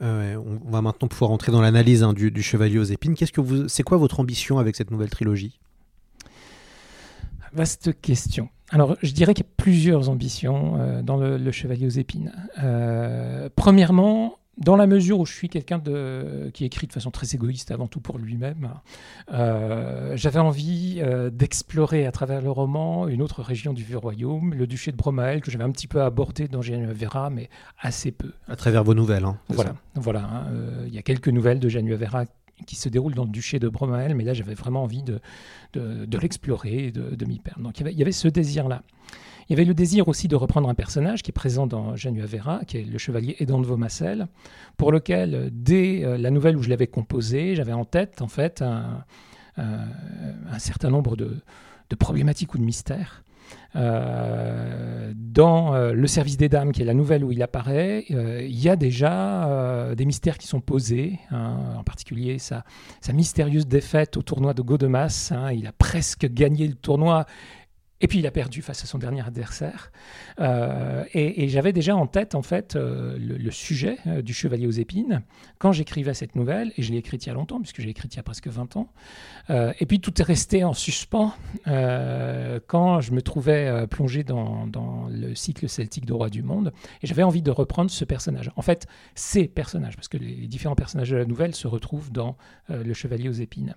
On, 0.00 0.58
va 0.66 0.80
maintenant 0.80 1.08
pouvoir 1.08 1.32
entrer 1.32 1.50
dans 1.50 1.60
l'analyse 1.60 2.02
hein, 2.02 2.12
du, 2.12 2.30
du 2.30 2.42
Chevalier 2.42 2.78
aux 2.78 2.84
épines. 2.84 3.14
Qu'est-ce 3.14 3.32
que 3.32 3.40
vous, 3.40 3.68
c'est 3.68 3.82
quoi 3.82 3.98
votre 3.98 4.20
ambition 4.20 4.58
avec 4.58 4.76
cette 4.76 4.90
nouvelle 4.90 5.10
trilogie? 5.10 5.58
Vaste 7.52 8.00
question. 8.00 8.48
Alors, 8.70 8.96
je 9.02 9.12
dirais 9.12 9.34
qu'il 9.34 9.44
y 9.44 9.48
a 9.48 9.52
plusieurs 9.56 10.08
ambitions 10.08 11.02
dans 11.02 11.16
le, 11.16 11.36
le 11.36 11.50
Chevalier 11.50 11.86
aux 11.86 11.90
épines. 11.90 12.32
Premièrement, 13.56 14.37
dans 14.58 14.76
la 14.76 14.86
mesure 14.86 15.20
où 15.20 15.26
je 15.26 15.32
suis 15.32 15.48
quelqu'un 15.48 15.78
de, 15.78 16.50
qui 16.52 16.64
écrit 16.64 16.86
de 16.86 16.92
façon 16.92 17.10
très 17.10 17.34
égoïste 17.34 17.70
avant 17.70 17.86
tout 17.86 18.00
pour 18.00 18.18
lui-même, 18.18 18.70
euh, 19.32 20.16
j'avais 20.16 20.38
envie 20.40 20.98
euh, 21.00 21.30
d'explorer 21.30 22.06
à 22.06 22.12
travers 22.12 22.40
le 22.42 22.50
roman 22.50 23.08
une 23.08 23.22
autre 23.22 23.42
région 23.42 23.72
du 23.72 23.84
Vieux 23.84 23.98
Royaume, 23.98 24.54
le 24.54 24.66
duché 24.66 24.90
de 24.92 24.96
Bromael, 24.96 25.40
que 25.40 25.50
j'avais 25.50 25.64
un 25.64 25.70
petit 25.70 25.86
peu 25.86 26.02
abordé 26.02 26.48
dans 26.48 26.62
Geneviève 26.62 27.08
mais 27.30 27.48
assez 27.80 28.10
peu. 28.10 28.32
À 28.48 28.56
travers 28.56 28.84
vos 28.84 28.94
nouvelles. 28.94 29.24
hein, 29.24 29.38
Voilà, 29.48 29.74
voilà. 29.94 30.20
hein, 30.24 30.46
euh, 30.52 30.84
Il 30.88 30.94
y 30.94 30.98
a 30.98 31.02
quelques 31.02 31.28
nouvelles 31.28 31.60
de 31.60 31.68
Geneviève 31.68 32.26
qui 32.66 32.74
se 32.74 32.88
déroulent 32.88 33.14
dans 33.14 33.24
le 33.24 33.30
duché 33.30 33.60
de 33.60 33.68
Bromael, 33.68 34.16
mais 34.16 34.24
là 34.24 34.34
j'avais 34.34 34.54
vraiment 34.54 34.82
envie 34.82 35.02
de, 35.04 35.20
de, 35.74 36.04
de 36.04 36.18
l'explorer 36.18 36.90
de, 36.90 37.14
de 37.14 37.24
m'y 37.24 37.38
perdre. 37.38 37.62
Donc 37.62 37.78
il 37.78 37.80
y, 37.80 37.84
avait, 37.84 37.92
il 37.92 37.98
y 37.98 38.02
avait 38.02 38.12
ce 38.12 38.26
désir-là. 38.26 38.82
Il 39.48 39.52
y 39.52 39.54
avait 39.54 39.64
le 39.64 39.74
désir 39.74 40.08
aussi 40.08 40.28
de 40.28 40.36
reprendre 40.36 40.68
un 40.68 40.74
personnage 40.74 41.22
qui 41.22 41.30
est 41.30 41.32
présent 41.32 41.66
dans 41.66 41.96
Genuavera, 41.96 42.60
qui 42.66 42.78
est 42.78 42.84
le 42.84 42.98
chevalier 42.98 43.36
Aidant 43.38 43.60
de 43.60 43.66
Vaumassel, 43.66 44.28
pour 44.76 44.92
lequel, 44.92 45.34
euh, 45.34 45.48
dès 45.50 46.04
euh, 46.04 46.18
la 46.18 46.30
nouvelle 46.30 46.56
où 46.56 46.62
je 46.62 46.68
l'avais 46.68 46.86
composé, 46.86 47.54
j'avais 47.54 47.72
en 47.72 47.84
tête 47.84 48.20
en 48.20 48.28
fait 48.28 48.62
un, 48.62 49.04
un 49.56 50.58
certain 50.58 50.90
nombre 50.90 51.16
de, 51.16 51.40
problématiques 51.98 52.54
ou 52.54 52.58
de 52.58 52.62
mystères. 52.62 53.24
Euh, 53.76 55.12
dans 55.14 55.74
euh, 55.74 55.92
Le 55.92 56.06
service 56.06 56.36
des 56.36 56.48
dames, 56.48 56.72
qui 56.72 56.82
est 56.82 56.84
la 56.84 56.94
nouvelle 56.94 57.24
où 57.24 57.32
il 57.32 57.42
apparaît, 57.42 58.04
euh, 58.10 58.42
il 58.42 58.58
y 58.58 58.68
a 58.68 58.76
déjà 58.76 59.48
euh, 59.48 59.94
des 59.94 60.04
mystères 60.04 60.38
qui 60.38 60.46
sont 60.46 60.60
posés, 60.60 61.18
hein, 61.30 61.56
en 61.78 61.84
particulier 61.84 62.38
sa, 62.38 62.64
sa, 63.00 63.12
mystérieuse 63.12 63.66
défaite 63.66 64.16
au 64.16 64.22
tournoi 64.22 64.54
de 64.54 64.62
Godemas. 64.62 65.32
Hein, 65.32 65.52
il 65.52 65.66
a 65.66 65.72
presque 65.72 66.26
gagné 66.26 66.66
le 66.66 66.74
tournoi 66.74 67.26
et 68.00 68.06
puis 68.06 68.20
il 68.20 68.26
a 68.26 68.30
perdu 68.30 68.62
face 68.62 68.82
à 68.84 68.86
son 68.86 68.98
dernier 68.98 69.26
adversaire. 69.26 69.90
Euh, 70.40 71.04
et, 71.14 71.48
j'avais 71.48 71.72
déjà 71.72 71.96
en 71.96 72.06
tête 72.06 72.34
en 72.34 72.42
fait 72.42 72.76
euh, 72.76 73.16
le, 73.18 73.50
sujet 73.50 73.98
euh, 74.06 74.22
du 74.22 74.32
Chevalier 74.32 74.66
aux 74.66 74.72
épines 74.72 75.22
quand 75.58 75.72
j'écrivais 75.72 76.14
cette 76.14 76.36
nouvelle, 76.36 76.72
et 76.76 76.82
je 76.82 76.92
l'ai 76.92 76.98
écrite 76.98 77.26
il 77.26 77.28
y 77.28 77.32
a 77.32 77.34
longtemps, 77.34 77.60
puisque 77.60 77.80
j'ai 77.80 77.88
écrite 77.88 78.14
il 78.14 78.18
y 78.18 78.20
a 78.20 78.22
presque 78.22 78.46
20 78.46 78.76
ans. 78.76 78.92
Et 79.50 79.86
puis 79.86 79.98
tout 79.98 80.20
est 80.20 80.24
resté 80.24 80.62
en 80.62 80.74
suspens 80.74 81.34
quand 81.64 83.00
je 83.00 83.12
me 83.12 83.22
trouvais 83.22 83.86
plongé 83.88 84.22
dans, 84.22 85.08
le 85.10 85.34
cycle 85.34 85.68
celtique 85.68 86.06
de 86.06 86.12
Roi 86.12 86.28
du 86.28 86.42
Monde. 86.42 86.72
Et 87.02 87.06
j'avais 87.06 87.22
envie 87.22 87.42
de 87.42 87.50
reprendre 87.50 87.90
ce 87.90 88.04
personnage. 88.04 88.52
En 88.56 88.62
fait, 88.62 88.86
ces 89.14 89.48
personnages, 89.48 89.96
parce 89.96 90.08
que 90.08 90.18
les, 90.18 90.46
différents 90.46 90.74
personnages 90.74 91.10
de 91.10 91.16
la 91.16 91.24
nouvelle 91.24 91.54
se 91.54 91.66
retrouvent 91.66 92.12
dans 92.12 92.36
le 92.68 92.92
Chevalier 92.94 93.28
aux 93.28 93.32
épines. 93.32 93.74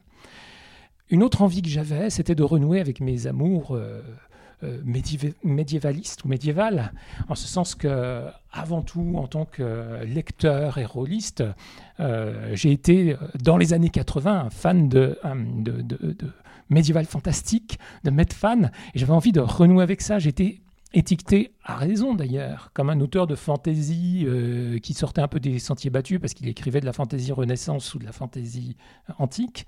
Une 1.12 1.24
autre 1.24 1.41
envie 1.41 1.62
que 1.62 1.67
j'avais, 1.67 2.10
c'était 2.10 2.36
de 2.36 2.43
renouer 2.43 2.80
avec 2.80 3.02
mes 3.02 3.28
amours 3.28 3.76
euh, 3.76 4.02
euh, 4.63 4.82
médiévalistes 5.43 6.24
ou 6.24 6.30
médiévales, 6.30 6.93
en 7.28 7.36
ce 7.36 7.50
sens 7.50 7.76
que, 7.76 8.24
avant 8.54 8.82
tout, 8.82 9.13
en 9.15 9.28
tant 9.28 9.43
que 9.43 10.06
lecteur 10.06 10.78
et 10.78 10.86
rôliste, 10.86 11.43
euh, 12.00 12.52
j'ai 12.54 12.71
été, 12.71 13.17
dans 13.43 13.58
les 13.58 13.74
années 13.74 13.89
80, 13.89 14.45
un 14.45 14.50
fan 14.50 14.88
de, 14.88 15.19
médiéval 16.69 17.06
fantastique, 17.06 17.78
de 18.06 18.10
mettre 18.10 18.34
fan, 18.34 18.71
et 18.93 19.00
j'avais 19.00 19.12
envie 19.12 19.34
de 19.34 19.41
renouer 19.41 19.84
avec 19.84 20.02
ça. 20.02 20.17
J'étais 20.17 20.61
étiqueté, 20.93 21.54
à 21.63 21.75
raison 21.75 22.13
d'ailleurs, 22.13 22.71
comme 22.73 22.89
un 22.89 22.99
auteur 22.99 23.27
de 23.27 23.36
fantaisie 23.36 24.23
euh, 24.25 24.80
qui 24.80 24.93
sortait 24.93 25.21
un 25.21 25.27
peu 25.27 25.39
des 25.39 25.60
sentiers 25.60 25.89
battus 25.89 26.19
parce 26.19 26.34
qu'il 26.34 26.47
écrivait 26.49 26.82
de 26.82 26.86
la 26.86 26.93
fantaisie 26.93 27.32
renaissance 27.32 27.93
ou 27.93 27.99
de 27.99 28.06
la 28.06 28.12
fantaisie 28.12 28.75
antique. 29.17 29.65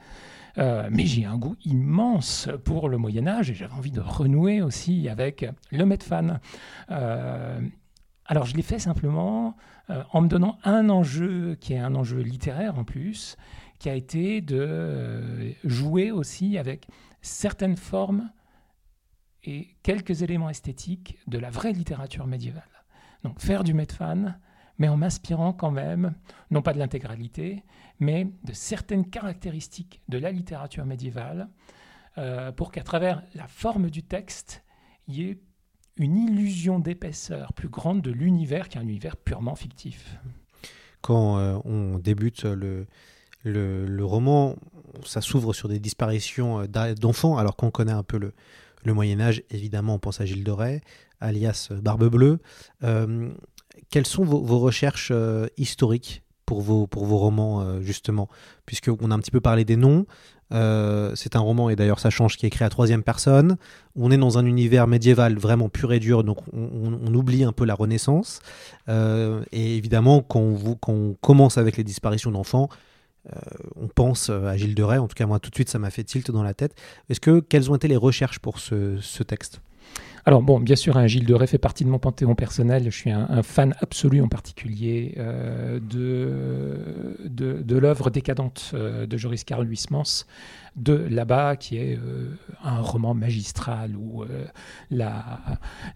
Euh, 0.57 0.89
mais 0.91 1.05
j'ai 1.05 1.25
un 1.25 1.37
goût 1.37 1.55
immense 1.65 2.49
pour 2.65 2.89
le 2.89 2.97
Moyen 2.97 3.27
Âge 3.27 3.49
et 3.49 3.53
j'avais 3.53 3.73
envie 3.73 3.91
de 3.91 4.01
renouer 4.01 4.61
aussi 4.61 5.07
avec 5.07 5.45
le 5.71 5.85
Medfan. 5.85 6.39
Euh, 6.91 7.59
alors 8.25 8.45
je 8.45 8.55
l'ai 8.55 8.61
fait 8.61 8.79
simplement 8.79 9.55
en 10.11 10.21
me 10.21 10.27
donnant 10.29 10.57
un 10.63 10.89
enjeu 10.89 11.57
qui 11.59 11.73
est 11.73 11.79
un 11.79 11.93
enjeu 11.95 12.21
littéraire 12.21 12.79
en 12.79 12.85
plus, 12.85 13.35
qui 13.79 13.89
a 13.89 13.95
été 13.95 14.39
de 14.39 15.53
jouer 15.65 16.11
aussi 16.11 16.57
avec 16.57 16.87
certaines 17.21 17.75
formes 17.75 18.29
et 19.43 19.75
quelques 19.83 20.21
éléments 20.21 20.49
esthétiques 20.49 21.17
de 21.27 21.37
la 21.37 21.49
vraie 21.49 21.73
littérature 21.73 22.27
médiévale. 22.27 22.63
Donc 23.23 23.39
faire 23.39 23.63
du 23.63 23.73
Medfan, 23.73 24.35
mais 24.77 24.87
en 24.87 24.97
m'inspirant 24.97 25.53
quand 25.53 25.71
même, 25.71 26.13
non 26.51 26.61
pas 26.61 26.73
de 26.73 26.79
l'intégralité, 26.79 27.63
mais 27.99 28.27
de 28.43 28.53
certaines 28.53 29.09
caractéristiques 29.09 30.01
de 30.09 30.17
la 30.17 30.31
littérature 30.31 30.85
médiévale, 30.85 31.49
euh, 32.17 32.51
pour 32.51 32.71
qu'à 32.71 32.83
travers 32.83 33.23
la 33.33 33.47
forme 33.47 33.89
du 33.89 34.03
texte, 34.03 34.63
il 35.07 35.15
y 35.15 35.29
ait 35.29 35.39
une 35.97 36.17
illusion 36.17 36.79
d'épaisseur 36.79 37.53
plus 37.53 37.69
grande 37.69 38.01
de 38.01 38.11
l'univers 38.11 38.67
qui 38.67 38.77
est 38.77 38.81
un 38.81 38.87
univers 38.87 39.15
purement 39.15 39.55
fictif. 39.55 40.17
Quand 41.01 41.37
euh, 41.37 41.59
on 41.65 41.99
débute 41.99 42.45
le, 42.45 42.87
le, 43.43 43.85
le 43.85 44.05
roman, 44.05 44.55
ça 45.05 45.21
s'ouvre 45.21 45.53
sur 45.53 45.69
des 45.69 45.79
disparitions 45.79 46.61
euh, 46.61 46.93
d'enfants, 46.95 47.37
alors 47.37 47.55
qu'on 47.55 47.71
connaît 47.71 47.91
un 47.91 48.03
peu 48.03 48.17
le, 48.17 48.33
le 48.85 48.93
Moyen 48.93 49.19
Âge, 49.19 49.43
évidemment, 49.49 49.95
on 49.95 49.99
pense 49.99 50.21
à 50.21 50.25
Gilles 50.25 50.49
Rais, 50.49 50.81
alias 51.19 51.69
Barbe 51.81 52.09
Bleue. 52.09 52.39
Euh, 52.83 53.29
quelles 53.89 54.05
sont 54.05 54.23
vos, 54.23 54.59
recherches 54.59 55.09
euh, 55.11 55.47
historiques 55.57 56.23
pour 56.45 56.61
vos, 56.61 56.87
pour 56.87 57.05
vos 57.05 57.17
romans, 57.17 57.61
euh, 57.61 57.81
justement? 57.81 58.29
Puisqu'on 58.65 59.11
a 59.11 59.15
un 59.15 59.19
petit 59.19 59.31
peu 59.31 59.41
parlé 59.41 59.65
des 59.65 59.77
noms. 59.77 60.05
c'est 60.51 61.35
un 61.35 61.39
roman, 61.39 61.69
et 61.69 61.75
d'ailleurs 61.75 61.99
ça 61.99 62.11
change, 62.11 62.37
qui 62.37 62.45
est 62.45 62.47
écrit 62.47 62.65
à 62.65 62.69
troisième 62.69 63.03
personne. 63.03 63.57
On 63.95 64.11
est 64.11 64.17
dans 64.17 64.37
un 64.37 64.45
univers 64.45 64.87
médiéval 64.87 65.37
vraiment 65.37 65.69
pur 65.69 65.93
et 65.93 65.99
dur, 65.99 66.23
donc 66.23 66.37
on, 66.53 67.13
oublie 67.15 67.43
un 67.43 67.53
peu 67.53 67.65
la 67.65 67.73
Renaissance. 67.73 68.39
et 68.87 69.77
évidemment, 69.77 70.21
quand 70.21 70.77
quand 70.79 70.93
on 70.93 71.15
commence 71.21 71.57
avec 71.57 71.75
les 71.77 71.83
disparitions 71.83 72.31
d'enfants, 72.31 72.69
euh, 72.69 72.75
on 73.75 73.87
pense 73.87 74.29
euh, 74.29 74.45
à 74.47 74.57
Gilles 74.57 74.75
de 74.75 74.83
Rais, 74.83 74.97
en 74.97 75.07
tout 75.07 75.15
cas 75.15 75.25
moi 75.25 75.39
tout 75.39 75.49
de 75.49 75.55
suite 75.55 75.69
ça 75.69 75.79
m'a 75.79 75.89
fait 75.89 76.03
tilt 76.03 76.29
dans 76.31 76.43
la 76.43 76.53
tête. 76.53 76.75
Est-ce 77.09 77.19
que 77.19 77.39
quelles 77.39 77.71
ont 77.71 77.75
été 77.75 77.87
les 77.87 77.95
recherches 77.95 78.39
pour 78.39 78.59
ce, 78.59 79.23
texte? 79.23 79.61
Alors 80.25 80.41
bon, 80.41 80.59
bien 80.59 80.77
sûr, 80.77 80.95
hein, 80.97 81.07
Gilles 81.07 81.25
de 81.25 81.33
Rais 81.33 81.47
fait 81.47 81.57
partie 81.57 81.83
de 81.83 81.89
mon 81.89 81.99
panthéon 81.99 82.33
personnel. 82.35 82.85
Je 82.85 82.97
suis 82.97 83.11
un, 83.11 83.43
fan 83.43 83.75
absolu 83.79 84.21
en 84.21 84.29
particulier 84.29 85.15
euh, 85.17 85.79
de, 85.79 87.27
de, 87.27 87.77
l'œuvre 87.77 88.09
décadente 88.09 88.73
de 88.73 89.17
Joris 89.17 89.43
Carl 89.43 89.67
Huysmans 89.67 90.25
de 90.75 90.93
là-bas, 90.93 91.55
qui 91.55 91.77
est 91.77 91.95
euh, 91.97 92.35
un 92.63 92.81
roman 92.81 93.13
magistral 93.13 93.95
où 93.95 94.23
euh, 94.23 94.45
la, 94.89 95.23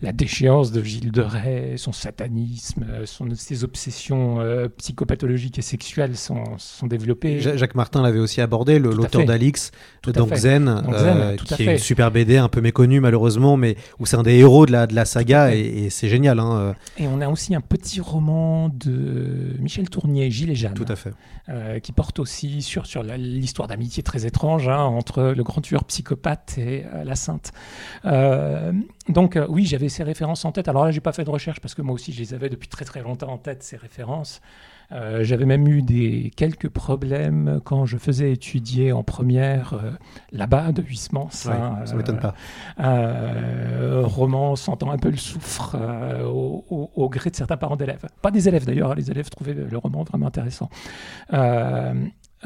la 0.01 0.11
déchéance 0.11 0.71
de 0.71 0.83
Gilles 0.83 1.11
de 1.11 1.21
Rais, 1.21 1.73
son 1.77 1.91
satanisme, 1.91 2.85
euh, 2.87 3.05
son, 3.07 3.27
ses 3.33 3.63
obsessions 3.63 4.39
psychopathologiques 4.77 5.57
et 5.57 5.63
sexuelles 5.63 6.15
sont, 6.15 6.43
sont 6.57 6.87
développées. 6.87 7.39
Jacques 7.39 7.75
Martin 7.75 8.03
l'avait 8.03 8.19
aussi 8.19 8.39
abordé, 8.39 8.77
l'auteur 8.77 9.25
d'Alix, 9.25 9.71
donc 10.05 10.35
Zen, 10.35 10.83
qui 11.43 11.63
est 11.63 11.73
une 11.73 11.77
super 11.79 12.11
BD 12.11 12.37
un 12.37 12.49
peu 12.49 12.61
méconnue 12.61 12.99
malheureusement, 12.99 13.57
mais 13.57 13.77
où 13.99 14.05
c'est 14.05 14.17
un 14.17 14.23
des 14.23 14.35
héros 14.35 14.65
de 14.65 14.71
la, 14.71 14.85
de 14.85 14.93
la 14.93 15.05
saga 15.05 15.55
et, 15.55 15.89
c'est 15.89 16.09
génial. 16.09 16.39
Hein, 16.39 16.75
et 16.97 17.07
on 17.07 17.21
a 17.21 17.29
aussi 17.29 17.55
un 17.55 17.61
petit 17.61 17.99
roman 17.99 18.69
de 18.69 19.55
Michel 19.59 19.89
Tournier, 19.89 20.29
Gilles 20.29 20.51
et 20.51 20.55
Jeanne. 20.55 20.73
Tout 20.73 20.85
à 20.87 20.95
fait. 20.95 21.13
qui 21.81 21.91
porte 21.91 22.19
aussi 22.19 22.61
sur, 22.61 22.85
sur 22.85 23.03
l'histoire 23.03 23.67
d'amitié 23.67 24.03
très 24.03 24.25
étrange 24.25 24.66
entre 24.75 25.23
le 25.23 25.43
grand 25.43 25.61
tueur 25.61 25.83
psychopathe 25.85 26.57
et 26.57 26.85
euh, 26.85 27.03
la 27.03 27.15
sainte. 27.15 27.51
Euh, 28.05 28.71
donc 29.09 29.35
euh, 29.35 29.45
oui, 29.49 29.65
j'avais 29.65 29.89
ces 29.89 30.03
références 30.03 30.45
en 30.45 30.51
tête. 30.51 30.67
Alors 30.67 30.85
là, 30.85 30.91
j'ai 30.91 31.01
pas 31.01 31.13
fait 31.13 31.23
de 31.23 31.29
recherche 31.29 31.59
parce 31.59 31.75
que 31.75 31.81
moi 31.81 31.93
aussi, 31.95 32.13
je 32.13 32.19
les 32.19 32.33
avais 32.33 32.49
depuis 32.49 32.67
très 32.67 32.85
très 32.85 33.01
longtemps 33.01 33.31
en 33.31 33.37
tête, 33.37 33.63
ces 33.63 33.77
références. 33.77 34.41
j'avais 34.91 35.45
même 35.45 35.67
eu 35.67 35.81
des, 35.81 36.31
quelques 36.35 36.69
problèmes 36.69 37.59
quand 37.63 37.85
je 37.85 37.97
faisais 37.97 38.31
étudier 38.31 38.91
en 38.93 39.03
première 39.03 39.75
là-bas 40.31 40.71
de 40.71 40.81
Huysmans. 40.81 41.29
Hein, 41.47 41.85
ça 41.85 41.95
m'étonne 41.95 42.19
pas. 42.19 42.35
roman 44.03 44.55
sentant 44.55 44.91
un 44.91 44.97
peu 44.97 45.09
le 45.09 45.17
soufre 45.17 45.75
au, 46.25 47.09
gré 47.09 47.29
de 47.29 47.35
certains 47.35 47.57
parents 47.57 47.75
d'élèves. 47.75 48.05
Pas 48.21 48.31
des 48.31 48.47
élèves 48.47 48.65
d'ailleurs, 48.65 48.91
hein, 48.91 48.95
les 48.95 49.11
élèves 49.11 49.29
trouvaient 49.29 49.53
le 49.53 49.77
roman 49.77 50.03
vraiment 50.03 50.27
intéressant. 50.27 50.69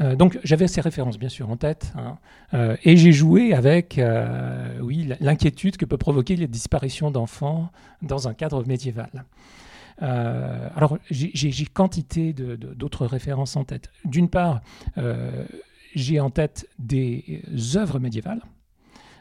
Euh, 0.00 0.16
donc 0.16 0.38
j'avais 0.42 0.68
ces 0.68 0.80
références 0.80 1.18
bien 1.18 1.28
sûr 1.28 1.50
en 1.50 1.56
tête, 1.56 1.92
hein. 1.96 2.18
euh, 2.54 2.76
et 2.82 2.96
j'ai 2.96 3.12
joué 3.12 3.52
avec 3.52 3.98
euh, 3.98 4.78
oui, 4.80 5.10
l'inquiétude 5.20 5.76
que 5.76 5.84
peut 5.84 5.98
provoquer 5.98 6.36
les 6.36 6.46
disparitions 6.46 7.10
d'enfants 7.10 7.70
dans 8.00 8.26
un 8.26 8.34
cadre 8.34 8.64
médiéval. 8.66 9.24
alors 10.00 10.98
j'ai 11.10 11.66
quantité 11.66 12.32
d'autres 12.32 13.06
références 13.06 13.56
en 13.56 13.64
tête. 13.64 13.90
D'une 14.04 14.28
part, 14.28 14.62
j'ai 15.94 16.20
en 16.20 16.30
tête 16.30 16.66
des 16.78 17.42
œuvres 17.76 17.98
médiévales 17.98 18.42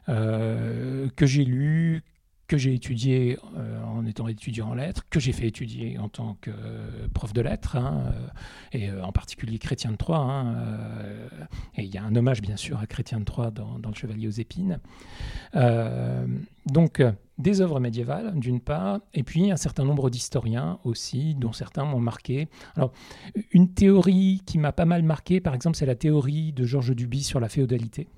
que 0.08 1.26
j'ai 1.26 1.44
lues, 1.44 2.02
que 2.52 2.58
j'ai 2.58 2.74
étudié 2.74 3.40
euh, 3.56 3.82
en 3.86 4.06
étant 4.06 4.28
étudiant 4.28 4.72
en 4.72 4.74
lettres, 4.74 5.06
que 5.10 5.22
j'ai 5.22 5.32
fait 5.32 5.48
étudier 5.48 5.98
en 5.98 6.10
tant 6.10 6.36
que 6.42 6.52
euh, 6.52 7.08
prof 7.14 7.32
de 7.32 7.40
lettres, 7.40 7.78
hein, 7.78 8.12
euh, 8.74 8.78
et 8.78 8.92
en 8.92 9.14
particulier 9.14 9.58
Chrétien 9.58 9.94
de 9.94 9.96
Troyes. 9.96 10.20
Hein, 10.20 10.58
et 11.78 11.84
il 11.84 11.90
y 11.90 11.98
a 11.98 12.04
un 12.04 12.14
hommage 12.14 12.42
bien 12.42 12.58
sûr 12.58 12.78
à 12.78 12.88
Chrétien 12.88 13.22
de 13.22 13.24
Troyes 13.24 13.52
dans, 13.52 13.78
Le 13.78 13.96
Chevalier 13.96 14.28
aux 14.28 14.32
épines. 14.32 14.82
donc 16.66 17.02
des 17.38 17.62
œuvres 17.62 17.80
médiévales 17.80 18.38
d'une 18.38 18.60
part, 18.60 19.00
et 19.14 19.24
puis 19.24 19.50
un 19.50 19.56
certain 19.56 19.86
nombre 19.86 20.10
d'historiens 20.10 20.78
aussi, 20.84 21.36
dont 21.36 21.54
certains 21.54 21.86
m'ont 21.86 22.02
marqué. 22.02 22.50
Alors 22.76 22.92
une 23.54 23.74
théorie 23.74 24.42
qui 24.46 24.58
m'a 24.58 24.74
pas 24.74 24.86
mal 24.86 25.04
marqué, 25.04 25.40
par 25.40 25.56
exemple, 25.56 25.78
c'est 25.78 25.86
la 25.86 25.96
théorie 25.96 26.52
de 26.52 26.66
Georges 26.66 26.94
Duby 26.94 27.24
sur 27.24 27.40
la 27.40 27.48
féodalité. 27.48 28.10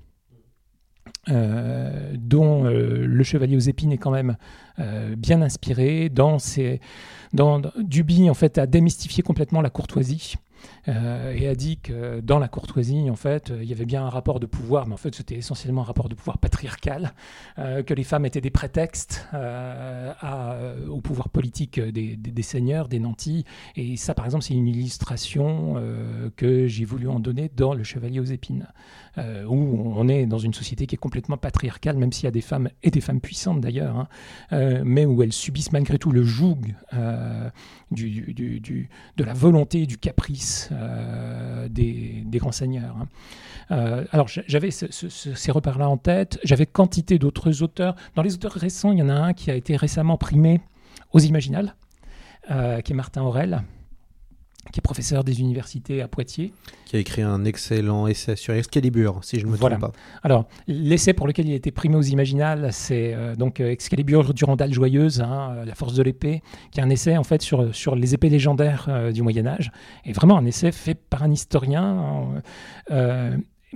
Euh, 1.30 2.12
dont 2.18 2.66
euh, 2.66 3.06
le 3.06 3.24
Chevalier 3.24 3.56
aux 3.56 3.60
épines 3.60 3.92
est 3.92 3.98
quand 3.98 4.10
même 4.10 4.36
euh, 4.78 5.16
bien 5.16 5.40
inspiré. 5.40 6.08
Dans 6.08 6.38
ses, 6.38 6.80
dans, 7.32 7.62
Duby 7.78 8.28
en 8.28 8.34
fait 8.34 8.58
a 8.58 8.66
démystifié 8.66 9.22
complètement 9.22 9.62
la 9.62 9.70
courtoisie. 9.70 10.34
et 10.86 11.48
a 11.48 11.54
dit 11.54 11.78
que 11.78 12.20
dans 12.20 12.38
la 12.38 12.48
courtoisie, 12.48 13.10
en 13.10 13.16
fait, 13.16 13.52
il 13.54 13.68
y 13.68 13.72
avait 13.72 13.84
bien 13.84 14.04
un 14.04 14.08
rapport 14.08 14.40
de 14.40 14.46
pouvoir, 14.46 14.86
mais 14.86 14.94
en 14.94 14.98
fait, 14.98 15.14
c'était 15.14 15.34
essentiellement 15.34 15.82
un 15.82 15.84
rapport 15.84 16.08
de 16.08 16.14
pouvoir 16.14 16.38
patriarcal, 16.38 17.12
que 17.56 17.92
les 17.92 18.04
femmes 18.04 18.24
étaient 18.24 18.40
des 18.40 18.50
prétextes 18.50 19.26
au 19.34 21.00
pouvoir 21.02 21.28
politique 21.28 21.78
des, 21.80 22.16
des, 22.16 22.42
seigneurs, 22.42 22.88
des 22.88 22.98
nantis. 22.98 23.44
Et 23.76 23.96
ça, 23.96 24.14
par 24.14 24.24
exemple, 24.24 24.44
c'est 24.44 24.54
une 24.54 24.68
illustration 24.68 25.82
que 26.36 26.66
j'ai 26.66 26.86
voulu 26.86 27.08
en 27.08 27.20
donner 27.20 27.50
dans 27.54 27.74
Le 27.74 27.84
Chevalier 27.84 28.20
aux 28.20 28.24
épines. 28.24 28.66
Euh, 29.16 29.44
où 29.44 29.92
on 29.96 30.08
est 30.08 30.26
dans 30.26 30.38
une 30.38 30.54
société 30.54 30.88
qui 30.88 30.96
est 30.96 30.98
complètement 30.98 31.36
patriarcale, 31.36 31.96
même 31.96 32.12
s'il 32.12 32.24
y 32.24 32.26
a 32.26 32.32
des 32.32 32.40
femmes, 32.40 32.68
et 32.82 32.90
des 32.90 33.00
femmes 33.00 33.20
puissantes 33.20 33.60
d'ailleurs, 33.60 33.96
hein, 33.96 34.08
euh, 34.52 34.82
mais 34.84 35.06
où 35.06 35.22
elles 35.22 35.32
subissent 35.32 35.70
malgré 35.70 35.98
tout 35.98 36.10
le 36.10 36.24
joug 36.24 36.58
euh, 36.94 37.48
de 37.92 39.24
la 39.24 39.32
volonté 39.32 39.86
du 39.86 39.98
caprice 39.98 40.70
des, 41.70 42.24
grands 42.34 42.50
seigneurs. 42.50 42.96
Hein. 43.70 44.04
alors 44.10 44.26
j'avais 44.26 44.72
ces 44.72 45.52
repères-là 45.52 45.88
en 45.88 45.96
tête, 45.96 46.40
j'avais 46.42 46.66
quantité 46.66 47.20
d'autres 47.20 47.62
auteurs. 47.62 47.94
Dans 48.16 48.22
les 48.22 48.34
auteurs 48.34 48.52
récents, 48.52 48.90
il 48.90 48.98
y 48.98 49.02
en 49.02 49.08
a 49.08 49.14
un 49.14 49.32
qui 49.32 49.50
a 49.52 49.54
été 49.54 49.76
récemment 49.76 50.18
primé 50.18 50.60
aux 51.12 51.20
Imaginales, 51.20 51.76
qui 52.48 52.92
est 52.92 52.94
Martin 52.94 53.22
Aurel 53.22 53.62
qui 54.72 54.80
est 54.80 54.82
professeur 54.82 55.24
des 55.24 55.40
universités 55.40 56.02
à 56.02 56.08
Poitiers. 56.08 56.52
Qui 56.84 56.96
a 56.96 56.98
écrit 56.98 57.22
un 57.22 57.44
excellent 57.44 58.06
essai 58.06 58.36
sur 58.36 58.54
Excalibur, 58.54 59.20
si 59.22 59.38
je 59.38 59.46
ne 59.46 59.52
me 59.52 59.56
trompe 59.56 59.78
pas. 59.78 59.92
Alors, 60.22 60.46
l'essai 60.66 61.12
pour 61.12 61.26
lequel 61.26 61.46
il 61.48 61.52
a 61.52 61.56
été 61.56 61.70
primé 61.70 61.96
aux 61.96 62.02
Imaginales, 62.02 62.68
c'est 62.72 63.14
euh, 63.14 63.36
donc 63.36 63.60
euh, 63.60 63.70
Excalibur 63.70 64.34
Durandal 64.34 64.72
Joyeuse, 64.72 65.20
hein, 65.20 65.54
euh, 65.56 65.64
La 65.64 65.74
force 65.74 65.94
de 65.94 66.02
l'épée, 66.02 66.42
qui 66.70 66.80
est 66.80 66.82
un 66.82 66.90
essai 66.90 67.16
en 67.16 67.24
fait 67.24 67.42
sur, 67.42 67.74
sur 67.74 67.96
les 67.96 68.14
épées 68.14 68.28
légendaires 68.28 69.12
du 69.12 69.22
Moyen-Âge. 69.22 69.70
Et 70.04 70.12
vraiment 70.12 70.38
un 70.38 70.46
essai 70.46 70.72
fait 70.72 70.94
par 70.94 71.22
un 71.22 71.30
historien. 71.30 72.42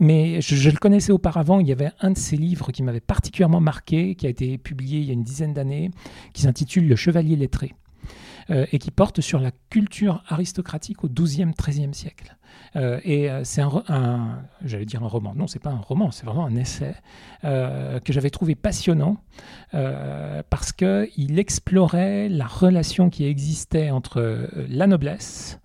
mais 0.00 0.40
je, 0.40 0.54
je, 0.54 0.70
le 0.70 0.76
connaissais 0.76 1.12
auparavant. 1.12 1.60
Il 1.60 1.68
y 1.68 1.72
avait 1.72 1.90
un 2.00 2.12
de 2.12 2.18
ses 2.18 2.36
livres 2.36 2.70
qui 2.72 2.82
m'avait 2.82 3.00
particulièrement 3.00 3.60
marqué, 3.60 4.14
qui 4.14 4.26
a 4.26 4.30
été 4.30 4.58
publié 4.58 5.00
il 5.00 5.06
y 5.06 5.10
a 5.10 5.12
une 5.12 5.24
dizaine 5.24 5.54
d'années, 5.54 5.90
qui 6.32 6.42
s'intitule 6.42 6.88
Le 6.88 6.96
Chevalier 6.96 7.36
lettré. 7.36 7.74
Euh, 8.50 8.64
et 8.72 8.78
qui 8.78 8.90
porte 8.90 9.20
sur 9.20 9.40
la 9.40 9.50
culture 9.68 10.22
aristocratique 10.26 11.04
au 11.04 11.08
XIIe, 11.08 11.52
XIIIe 11.52 11.92
siècle. 11.92 12.36
Euh, 12.76 12.98
et 13.04 13.30
euh, 13.30 13.44
c'est 13.44 13.60
un, 13.60 14.42
j'allais 14.64 14.86
dire 14.86 15.02
un 15.02 15.08
roman. 15.08 15.34
Non, 15.34 15.46
c'est 15.46 15.58
pas 15.58 15.70
un 15.70 15.80
roman, 15.80 16.10
c'est 16.10 16.24
vraiment 16.24 16.46
un 16.46 16.56
essai 16.56 16.94
que 17.42 18.12
j'avais 18.12 18.30
trouvé 18.30 18.54
passionnant 18.54 19.18
parce 19.72 20.72
que 20.72 21.08
il 21.16 21.38
explorait 21.38 22.28
la 22.28 22.46
relation 22.46 23.10
qui 23.10 23.24
existait 23.26 23.90
entre 23.90 24.48
la 24.68 24.86
noblesse, 24.86 25.60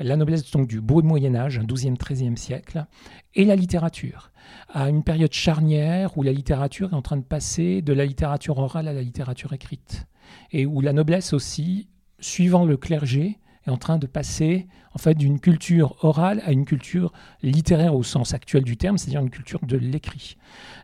la 0.00 0.16
noblesse 0.16 0.50
donc 0.50 0.68
du 0.68 0.80
beau 0.80 1.02
Moyen 1.02 1.34
Âge, 1.34 1.60
XIIe, 1.60 1.94
XIIIe 1.94 2.36
siècle, 2.36 2.86
et 3.34 3.44
la 3.44 3.56
littérature, 3.56 4.30
à 4.72 4.88
une 4.88 5.02
période 5.02 5.32
charnière 5.32 6.16
où 6.16 6.22
la 6.22 6.32
littérature 6.32 6.92
est 6.92 6.96
en 6.96 7.02
train 7.02 7.16
de 7.16 7.22
passer 7.22 7.82
de 7.82 7.92
la 7.92 8.04
littérature 8.04 8.58
orale 8.58 8.88
à 8.88 8.92
la 8.92 9.02
littérature 9.02 9.52
écrite, 9.52 10.06
et 10.52 10.66
où 10.66 10.80
la 10.80 10.92
noblesse 10.92 11.32
aussi, 11.32 11.88
suivant 12.20 12.64
le 12.64 12.76
clergé, 12.76 13.38
est 13.66 13.70
en 13.70 13.76
train 13.76 13.98
de 13.98 14.06
passer 14.06 14.66
en 14.94 14.98
fait 14.98 15.14
d'une 15.14 15.40
culture 15.40 15.96
orale 16.04 16.42
à 16.44 16.52
une 16.52 16.64
culture 16.64 17.12
littéraire 17.42 17.94
au 17.94 18.02
sens 18.02 18.34
actuel 18.34 18.62
du 18.62 18.76
terme, 18.76 18.98
c'est-à-dire 18.98 19.20
une 19.20 19.30
culture 19.30 19.60
de 19.64 19.76
l'écrit. 19.76 20.36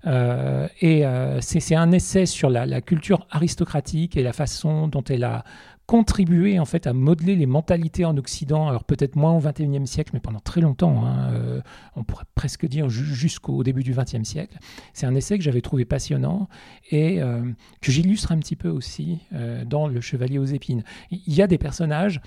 Euh, 0.07 0.67
et 0.81 1.07
euh, 1.07 1.41
c'est 1.41 1.75
un 1.75 1.93
essai 1.93 2.27
sur 2.27 2.51
la 2.51 2.81
culture 2.81 3.27
aristocratique 3.31 4.17
et 4.17 4.23
la 4.23 4.33
façon 4.33 4.89
dont 4.89 5.05
elle 5.05 5.25
a 5.25 5.45
contribué 5.91 6.61
en 6.61 6.67
fait 6.67 6.87
à 6.87 6.93
modeler 6.93 7.35
les 7.35 7.47
mentalités 7.47 8.05
en 8.05 8.17
Occident, 8.17 8.69
alors 8.69 8.85
peut-être 8.85 9.17
moins 9.17 9.33
au 9.37 9.41
XXIe 9.41 9.89
siècle, 9.89 10.13
mais 10.15 10.21
pendant 10.21 10.39
très 10.39 10.61
longtemps, 10.61 11.05
hein, 11.05 11.33
euh, 11.33 11.61
on 11.97 12.05
pourrait 12.05 12.27
presque 12.37 12.65
dire 12.65 12.89
ju- 12.89 13.13
jusqu'au 13.13 13.65
début 13.65 13.83
du 13.83 13.93
XXe 13.93 14.23
siècle. 14.23 14.57
C'est 14.93 15.07
un 15.07 15.17
essai 15.17 15.37
que 15.37 15.43
j'avais 15.43 15.63
trouvé 15.63 15.85
passionnant 15.85 16.49
et 16.93 17.21
euh, 17.21 17.43
que 17.81 17.91
j'illustre 17.91 18.31
un 18.31 18.39
petit 18.39 18.55
peu 18.55 18.69
aussi 18.69 19.19
euh, 19.33 19.65
dans 19.65 19.89
Le 19.89 20.01
Chevalier 20.01 20.39
aux 20.39 20.45
épines. 20.45 20.85
Il 21.11 21.35
y 21.35 21.43
a 21.43 21.49
des 21.49 21.59
personnages 21.59 22.21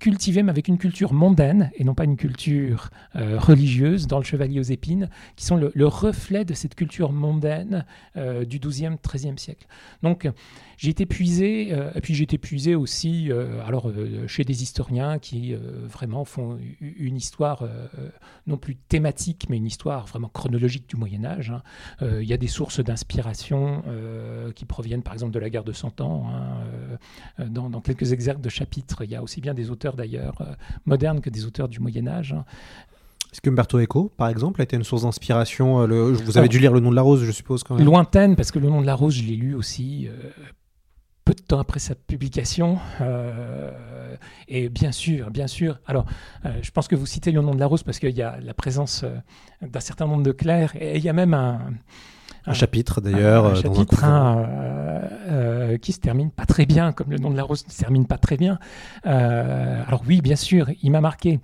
cultivés 0.00 0.42
mais 0.42 0.50
avec 0.50 0.68
une 0.68 0.76
culture 0.76 1.14
mondaine 1.14 1.70
et 1.76 1.82
non 1.82 1.94
pas 1.94 2.04
une 2.04 2.18
culture 2.18 2.90
religieuse 3.14 4.06
dans 4.06 4.18
Le 4.18 4.24
Chevalier 4.24 4.60
aux 4.60 4.70
épines, 4.70 5.08
qui 5.34 5.46
sont 5.46 5.56
le, 5.56 5.72
le 5.74 5.86
reflet 5.86 6.44
de 6.44 6.52
cette 6.52 6.74
culture 6.74 7.10
mondaine 7.10 7.86
du 8.46 8.58
XIIe, 8.58 8.96
XIIIe 9.02 9.38
siècle. 9.38 9.66
Donc 10.02 10.28
j'ai 10.76 10.90
été 10.90 11.06
puisé, 11.06 11.68
euh, 11.72 11.90
et 11.94 12.00
puis 12.00 12.14
j'ai 12.14 12.24
été 12.24 12.38
puisé 12.38 12.74
aussi 12.74 13.30
euh, 13.30 13.64
alors, 13.66 13.88
euh, 13.88 14.26
chez 14.26 14.44
des 14.44 14.62
historiens 14.62 15.18
qui 15.18 15.54
vraiment 15.88 16.24
font 16.24 16.58
une 16.80 17.16
histoire 17.16 17.64
non 18.46 18.56
plus 18.56 18.76
thématique, 18.76 19.46
mais 19.48 19.56
une 19.56 19.66
histoire 19.66 20.06
vraiment 20.06 20.28
chronologique 20.28 20.88
du 20.88 20.96
Moyen 20.96 21.24
Âge. 21.24 21.50
hein. 21.50 21.62
Il 22.20 22.26
y 22.26 22.32
a 22.32 22.36
des 22.36 22.48
sources 22.48 22.80
d'inspiration 22.80 23.82
qui 24.54 24.64
proviennent 24.64 25.02
par 25.02 25.12
exemple 25.12 25.32
de 25.32 25.38
la 25.38 25.50
guerre 25.50 25.64
de 25.64 25.72
Cent 25.72 26.00
Ans. 26.00 26.26
hein, 26.28 27.46
dans, 27.46 27.70
dans 27.70 27.80
quelques 27.80 28.12
exergues 28.12 28.40
de 28.40 28.48
chapitres, 28.48 29.04
il 29.04 29.10
y 29.10 29.16
a 29.16 29.22
aussi 29.22 29.40
bien 29.40 29.54
des 29.54 29.70
auteurs 29.70 29.94
d'ailleurs 29.96 30.56
modernes 30.86 31.20
que 31.20 31.30
des 31.30 31.44
auteurs 31.46 31.68
du 31.68 31.80
Moyen 31.80 32.06
Âge. 32.06 32.32
hein. 32.32 32.44
Est-ce 33.32 33.40
que 33.40 33.50
Umberto 33.50 33.80
Eco, 33.80 34.12
par 34.16 34.28
exemple, 34.28 34.60
a 34.60 34.64
été 34.64 34.76
une 34.76 34.84
source 34.84 35.02
d'inspiration 35.02 35.84
Vous 35.86 35.88
avez 35.88 36.38
Alors, 36.38 36.48
dû 36.48 36.60
lire 36.60 36.72
Le 36.72 36.78
nom 36.78 36.90
de 36.90 36.94
la 36.96 37.02
rose, 37.02 37.24
je 37.24 37.32
suppose, 37.32 37.64
quand 37.64 37.74
même. 37.74 37.84
Lointaine, 37.84 38.36
parce 38.36 38.52
que 38.52 38.60
Le 38.60 38.68
nom 38.68 38.80
de 38.80 38.86
la 38.86 38.94
rose, 38.94 39.14
je 39.16 39.24
l'ai 39.24 39.34
lu 39.34 39.54
aussi 39.56 40.06
euh, 40.06 40.30
peu 41.34 41.42
de 41.42 41.46
temps 41.46 41.58
après 41.58 41.80
sa 41.80 41.94
publication. 41.94 42.78
euh, 43.00 43.70
et 44.48 44.68
bien 44.68 44.92
sûr, 44.92 45.30
bien 45.30 45.46
sûr. 45.46 45.78
Alors, 45.86 46.06
euh, 46.44 46.50
je 46.62 46.70
pense 46.70 46.88
que 46.88 46.94
vous 46.94 47.06
citez 47.06 47.32
Le 47.32 47.40
nom 47.40 47.54
de 47.54 47.60
la 47.60 47.66
rose 47.66 47.82
parce 47.82 47.98
qu'il 47.98 48.16
y 48.16 48.22
a 48.22 48.38
la 48.40 48.54
présence 48.54 49.02
euh, 49.04 49.16
d'un 49.62 49.80
certain 49.80 50.06
nombre 50.06 50.22
de 50.22 50.32
clercs. 50.32 50.76
Et 50.80 50.96
il 50.96 51.04
y 51.04 51.08
a 51.08 51.12
même 51.12 51.34
un, 51.34 51.72
Un 52.46 52.52
chapitre, 52.52 53.00
d'ailleurs, 53.00 53.46
un, 53.46 53.50
un 53.50 53.54
chapitre 53.54 54.04
hein, 54.04 54.46
euh, 55.28 55.78
qui 55.78 55.92
se 55.92 56.00
termine 56.00 56.30
pas 56.30 56.46
très 56.46 56.66
bien, 56.66 56.92
comme 56.92 57.10
le 57.10 57.18
nom 57.18 57.30
de 57.30 57.36
la 57.36 57.42
rose 57.42 57.64
ne 57.66 57.72
se 57.72 57.78
termine 57.78 58.06
pas 58.06 58.18
très 58.18 58.36
bien. 58.36 58.58
Alors 59.02 60.02
oui, 60.06 60.20
bien 60.20 60.36
sûr, 60.36 60.68
il 60.82 60.90
m'a 60.90 61.00
marqué, 61.00 61.40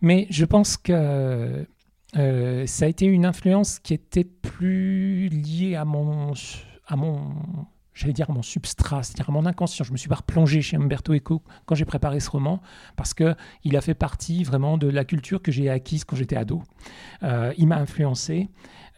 mais 0.00 0.26
je 0.30 0.44
pense 0.44 0.76
que 0.76 1.66
ça 2.14 2.84
a 2.84 2.88
été 2.88 3.04
une 3.06 3.26
influence 3.26 3.80
qui 3.80 3.92
était 3.94 4.24
plus 4.24 5.28
liée 5.28 5.74
à 5.74 5.84
mon, 5.84 6.32
à 6.86 6.96
mon, 6.96 7.32
j'allais 7.94 8.12
dire 8.12 8.30
mon 8.30 8.42
substrat, 8.42 9.02
c'est-à-dire 9.02 9.30
mon 9.30 9.46
inconscient. 9.46 9.84
Je 9.84 9.92
me 9.92 9.96
suis 9.96 10.08
pas 10.08 10.16
replongé 10.16 10.60
chez 10.62 10.76
Umberto 10.76 11.14
Eco 11.14 11.42
quand 11.66 11.74
j'ai 11.74 11.84
préparé 11.84 12.20
ce 12.20 12.30
roman, 12.30 12.60
parce 12.96 13.14
que 13.14 13.34
il 13.62 13.76
a 13.76 13.80
fait 13.80 13.94
partie 13.94 14.44
vraiment 14.44 14.78
de 14.78 14.88
la 14.88 15.04
culture 15.04 15.40
que 15.42 15.52
j'ai 15.52 15.70
acquise 15.70 16.04
quand 16.04 16.16
j'étais 16.16 16.36
ado. 16.36 16.62
Euh, 17.22 17.52
il 17.56 17.66
m'a 17.66 17.76
influencé. 17.76 18.48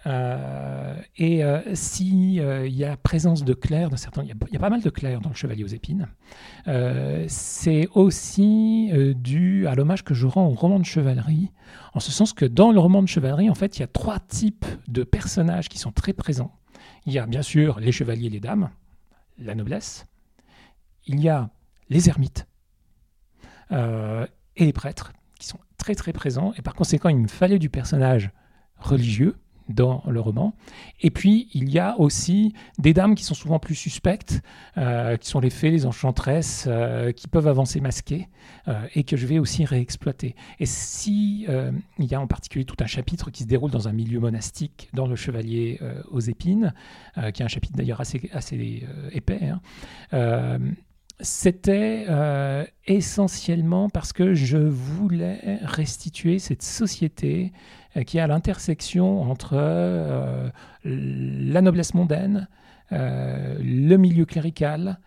Euh, 0.06 0.94
et 1.16 1.42
euh, 1.42 1.60
si 1.74 2.38
euh, 2.38 2.66
il 2.66 2.76
y 2.76 2.84
a 2.84 2.96
présence 2.96 3.44
de 3.44 3.56
certain, 3.96 4.22
il 4.22 4.28
y, 4.28 4.52
y 4.52 4.56
a 4.56 4.60
pas 4.60 4.70
mal 4.70 4.80
de 4.80 4.90
clercs 4.90 5.20
dans 5.20 5.30
le 5.30 5.34
Chevalier 5.34 5.64
aux 5.64 5.68
épines. 5.68 6.06
c'est 7.26 7.88
aussi 7.94 8.92
dû 9.16 9.66
à 9.66 9.74
l'hommage 9.74 10.04
que 10.04 10.14
je 10.14 10.26
rends 10.26 10.46
au 10.46 10.54
roman 10.54 10.78
de 10.78 10.84
chevalerie, 10.84 11.50
en 11.94 12.00
ce 12.00 12.12
sens 12.12 12.32
que 12.32 12.44
dans 12.44 12.70
le 12.70 12.78
roman 12.78 13.02
de 13.02 13.08
chevalerie, 13.08 13.50
en 13.50 13.54
fait, 13.54 13.78
il 13.78 13.80
y 13.80 13.82
a 13.82 13.88
trois 13.88 14.20
types 14.20 14.66
de 14.86 15.02
personnages 15.02 15.68
qui 15.68 15.78
sont 15.78 15.92
très 15.92 16.12
présents. 16.12 16.52
Il 17.06 17.12
y 17.12 17.18
a 17.18 17.26
bien 17.26 17.42
sûr 17.42 17.80
les 17.80 17.92
chevaliers 17.92 18.26
et 18.26 18.30
les 18.30 18.40
dames, 18.40 18.70
la 19.38 19.54
noblesse. 19.54 20.06
Il 21.06 21.20
y 21.20 21.28
a 21.28 21.50
les 21.88 22.08
ermites 22.08 22.46
euh, 23.72 24.26
et 24.56 24.64
les 24.64 24.72
prêtres 24.72 25.12
qui 25.38 25.46
sont 25.46 25.58
très 25.76 25.94
très 25.94 26.12
présents. 26.12 26.52
Et 26.56 26.62
par 26.62 26.74
conséquent, 26.74 27.08
il 27.08 27.18
me 27.18 27.28
fallait 27.28 27.58
du 27.58 27.70
personnage 27.70 28.30
religieux 28.76 29.36
dans 29.68 30.02
le 30.06 30.20
roman. 30.20 30.54
Et 31.00 31.10
puis, 31.10 31.48
il 31.52 31.68
y 31.70 31.78
a 31.78 31.98
aussi 31.98 32.54
des 32.78 32.94
dames 32.94 33.14
qui 33.14 33.24
sont 33.24 33.34
souvent 33.34 33.58
plus 33.58 33.74
suspectes, 33.74 34.40
euh, 34.78 35.16
qui 35.16 35.28
sont 35.28 35.40
les 35.40 35.50
fées, 35.50 35.70
les 35.70 35.86
enchantresses, 35.86 36.66
euh, 36.68 37.12
qui 37.12 37.28
peuvent 37.28 37.48
avancer 37.48 37.80
masquées, 37.80 38.28
euh, 38.68 38.86
et 38.94 39.04
que 39.04 39.16
je 39.16 39.26
vais 39.26 39.38
aussi 39.38 39.64
réexploiter. 39.64 40.34
Et 40.60 40.66
si 40.66 41.46
il 41.98 42.06
y 42.06 42.14
a 42.14 42.20
en 42.20 42.26
particulier 42.26 42.64
tout 42.64 42.76
un 42.80 42.86
chapitre 42.86 43.30
qui 43.30 43.42
se 43.42 43.48
déroule 43.48 43.70
dans 43.70 43.88
un 43.88 43.92
milieu 43.92 44.20
monastique, 44.20 44.88
dans 44.92 45.06
le 45.06 45.16
Chevalier 45.16 45.80
aux 46.10 46.20
épines, 46.20 46.72
qui 47.14 47.42
est 47.42 47.44
un 47.44 47.48
chapitre 47.48 47.76
d'ailleurs 47.76 48.00
assez, 48.00 48.86
épais, 49.12 49.52
hein, 50.12 50.58
c'était 51.20 52.06
essentiellement 52.86 53.88
parce 53.88 54.12
que 54.12 54.34
je 54.34 54.58
voulais 54.58 55.58
restituer 55.62 56.38
cette 56.38 56.62
société 56.62 57.52
qui 58.04 58.18
est 58.18 58.20
à 58.20 58.26
l'intersection 58.26 59.22
entre 59.22 59.54
euh, 59.54 60.50
la 60.84 61.62
noblesse 61.62 61.94
mondaine, 61.94 62.48
euh, 62.92 63.58
le 63.60 63.96
milieu 63.96 64.26
clérical 64.26 64.98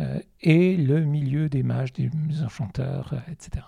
euh, 0.00 0.20
et 0.40 0.76
le 0.76 1.00
milieu 1.00 1.48
des 1.48 1.62
mages, 1.62 1.92
des 1.92 2.10
enchanteurs, 2.44 3.12
euh, 3.12 3.32
etc. 3.32 3.64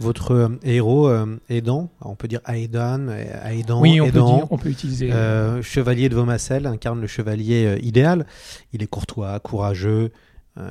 Votre 0.00 0.32
euh, 0.32 0.48
héros 0.64 1.08
euh, 1.08 1.38
aidant, 1.50 1.90
on 2.00 2.14
peut 2.14 2.26
dire 2.26 2.40
Aedan, 2.48 3.08
euh, 3.08 3.24
Aedan, 3.50 3.80
Oui, 3.80 4.00
on 4.00 4.04
peut, 4.04 4.16
aidant, 4.16 4.36
dire, 4.36 4.46
on 4.50 4.56
peut 4.58 4.70
utiliser. 4.70 5.12
euh, 5.12 5.62
chevalier 5.62 6.08
de 6.08 6.14
Vomacel, 6.14 6.66
incarne 6.66 7.00
le 7.00 7.06
chevalier 7.06 7.66
euh, 7.66 7.78
idéal. 7.84 8.26
Il 8.72 8.82
est 8.82 8.86
courtois, 8.86 9.38
courageux, 9.40 10.04
euh, 10.04 10.08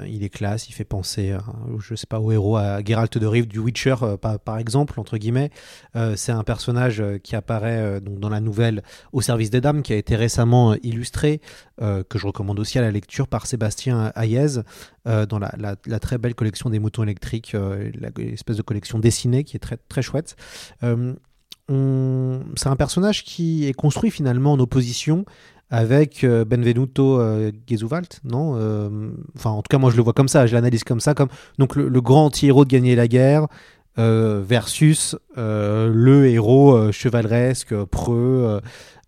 il 0.07 0.23
est 0.23 0.29
classe, 0.29 0.69
il 0.69 0.73
fait 0.73 0.83
penser, 0.83 1.35
je 1.79 1.95
sais 1.95 2.07
pas, 2.07 2.19
au 2.19 2.31
héros, 2.31 2.57
à 2.57 2.83
Geralt 2.83 3.17
de 3.17 3.25
Rive 3.25 3.47
du 3.47 3.59
Witcher, 3.59 3.95
euh, 4.01 4.17
par, 4.17 4.57
exemple, 4.57 4.99
entre 4.99 5.17
guillemets. 5.17 5.49
Euh, 5.95 6.15
c'est 6.15 6.31
un 6.31 6.43
personnage 6.43 7.01
euh, 7.01 7.17
qui 7.17 7.35
apparaît 7.35 7.79
euh, 7.79 7.99
donc 7.99 8.19
dans 8.19 8.29
la 8.29 8.39
nouvelle 8.39 8.83
Au 9.13 9.21
service 9.21 9.49
des 9.49 9.61
dames, 9.61 9.81
qui 9.81 9.93
a 9.93 9.95
été 9.95 10.15
récemment 10.15 10.73
euh, 10.73 10.75
illustrée, 10.83 11.41
euh, 11.81 12.03
que 12.03 12.17
je 12.17 12.27
recommande 12.27 12.59
aussi 12.59 12.77
à 12.77 12.81
la 12.81 12.91
lecture 12.91 13.27
par 13.27 13.45
Sébastien 13.45 14.11
Hayez, 14.15 14.61
euh, 15.07 15.25
dans 15.25 15.39
la, 15.39 15.99
très 15.99 16.17
belle 16.17 16.35
collection 16.35 16.69
des 16.69 16.79
moutons 16.79 17.03
électriques, 17.03 17.55
euh, 17.55 17.91
l'espèce 18.17 18.57
de 18.57 18.61
collection 18.61 18.99
dessinée 18.99 19.43
qui 19.43 19.55
est 19.55 19.59
très, 19.59 19.77
très 19.77 20.01
chouette. 20.01 20.35
Euh, 20.83 21.13
c'est 22.55 22.67
un 22.67 22.75
personnage 22.75 23.23
qui 23.23 23.67
est 23.67 23.73
construit 23.73 24.09
finalement 24.09 24.53
en 24.53 24.59
opposition 24.59 25.25
avec 25.69 26.23
euh, 26.23 26.45
Benvenuto 26.45 27.19
euh, 27.19 27.51
Gesuvalt, 27.67 28.19
non 28.23 28.53
Euh, 28.55 29.11
Enfin, 29.35 29.51
en 29.51 29.61
tout 29.61 29.67
cas, 29.69 29.77
moi 29.77 29.91
je 29.91 29.97
le 29.97 30.03
vois 30.03 30.13
comme 30.13 30.27
ça, 30.27 30.47
je 30.47 30.53
l'analyse 30.55 30.83
comme 30.83 30.99
ça, 30.99 31.13
comme 31.13 31.29
donc 31.57 31.75
le, 31.75 31.87
le 31.89 32.01
grand 32.01 32.25
anti-héros 32.25 32.65
de 32.65 32.69
gagner 32.69 32.95
la 32.95 33.07
guerre 33.07 33.47
versus 33.97 35.15
le 35.35 36.25
héros 36.27 36.89
chevaleresque, 36.93 37.75
preux. 37.85 38.61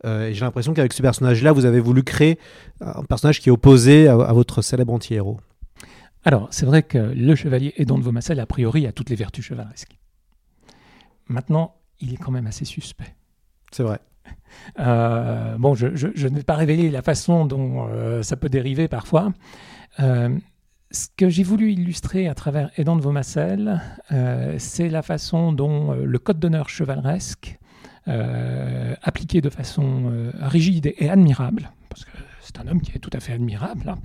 euh, 0.05 0.33
j'ai 0.33 0.41
l'impression 0.43 0.73
qu'avec 0.73 0.91
ce 0.91 1.01
personnage-là, 1.01 1.53
vous 1.53 1.63
avez 1.63 1.79
voulu 1.79 2.03
créer 2.03 2.37
un 2.81 3.03
personnage 3.03 3.39
qui 3.39 3.47
est 3.47 3.51
opposé 3.53 4.07
à, 4.09 4.13
à 4.15 4.33
votre 4.33 4.61
célèbre 4.61 4.91
anti-héros. 4.93 5.39
Alors, 6.25 6.49
c'est 6.51 6.65
vrai 6.65 6.83
que 6.83 6.97
le 6.97 7.35
chevalier 7.35 7.73
Aidon 7.77 7.97
de 7.99 8.03
Vomacel, 8.03 8.39
a 8.41 8.45
priori, 8.45 8.85
a 8.85 8.91
toutes 8.91 9.09
les 9.09 9.15
vertus 9.15 9.45
chevaleresques. 9.45 9.97
Maintenant, 11.27 11.75
il 12.01 12.13
est 12.13 12.17
quand 12.17 12.31
même 12.31 12.47
assez 12.47 12.65
suspect. 12.65 13.15
C'est 13.71 13.83
vrai. 13.83 13.99
Euh, 14.79 15.55
bon, 15.57 15.73
je, 15.75 15.87
je- 15.95 16.27
ne 16.27 16.35
vais 16.35 16.43
pas 16.43 16.55
révéler 16.55 16.89
la 16.91 17.01
façon 17.01 17.45
dont 17.45 17.87
euh, 17.89 18.21
ça 18.23 18.35
peut 18.35 18.49
dériver 18.49 18.87
parfois. 18.87 19.33
Euh, 19.99 20.29
ce 20.91 21.07
que 21.15 21.29
j'ai 21.29 21.43
voulu 21.43 21.71
illustrer 21.71 22.27
à 22.27 22.35
travers 22.35 22.69
Aidant 22.77 22.95
de 22.97 23.01
Vaumassel, 23.01 23.81
c'est 24.57 24.89
la 24.89 25.01
façon 25.01 25.53
dont 25.53 25.93
le 25.93 26.19
code 26.19 26.37
d'honneur 26.37 26.67
chevaleresque, 26.67 27.57
appliqué 28.05 29.39
de 29.39 29.49
façon 29.49 30.11
rigide 30.41 30.93
et 30.97 31.09
admirable, 31.09 31.71
parce 31.87 32.03
que 32.03 32.11
c'est 32.41 32.59
un 32.59 32.67
homme 32.67 32.81
qui 32.81 32.91
est 32.93 32.99
tout 32.99 33.09
à 33.13 33.21
fait 33.21 33.31
admirable, 33.31 33.95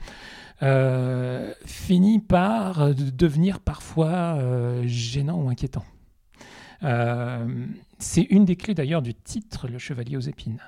hein, 0.61 1.41
finit 1.65 2.21
par 2.21 2.95
devenir 2.95 3.59
parfois 3.59 4.39
gênant 4.87 5.43
ou 5.43 5.49
inquiétant. 5.49 5.85
Euh, 6.83 7.67
c'est 7.99 8.23
une 8.23 8.45
des 8.45 8.57
clés 8.57 8.75
d'ailleurs 8.75 9.03
du 9.03 9.15
titre 9.15 9.69
Le 9.69 9.79
Chevalier 9.79 10.17
aux 10.17 10.21
épines. 10.21 10.61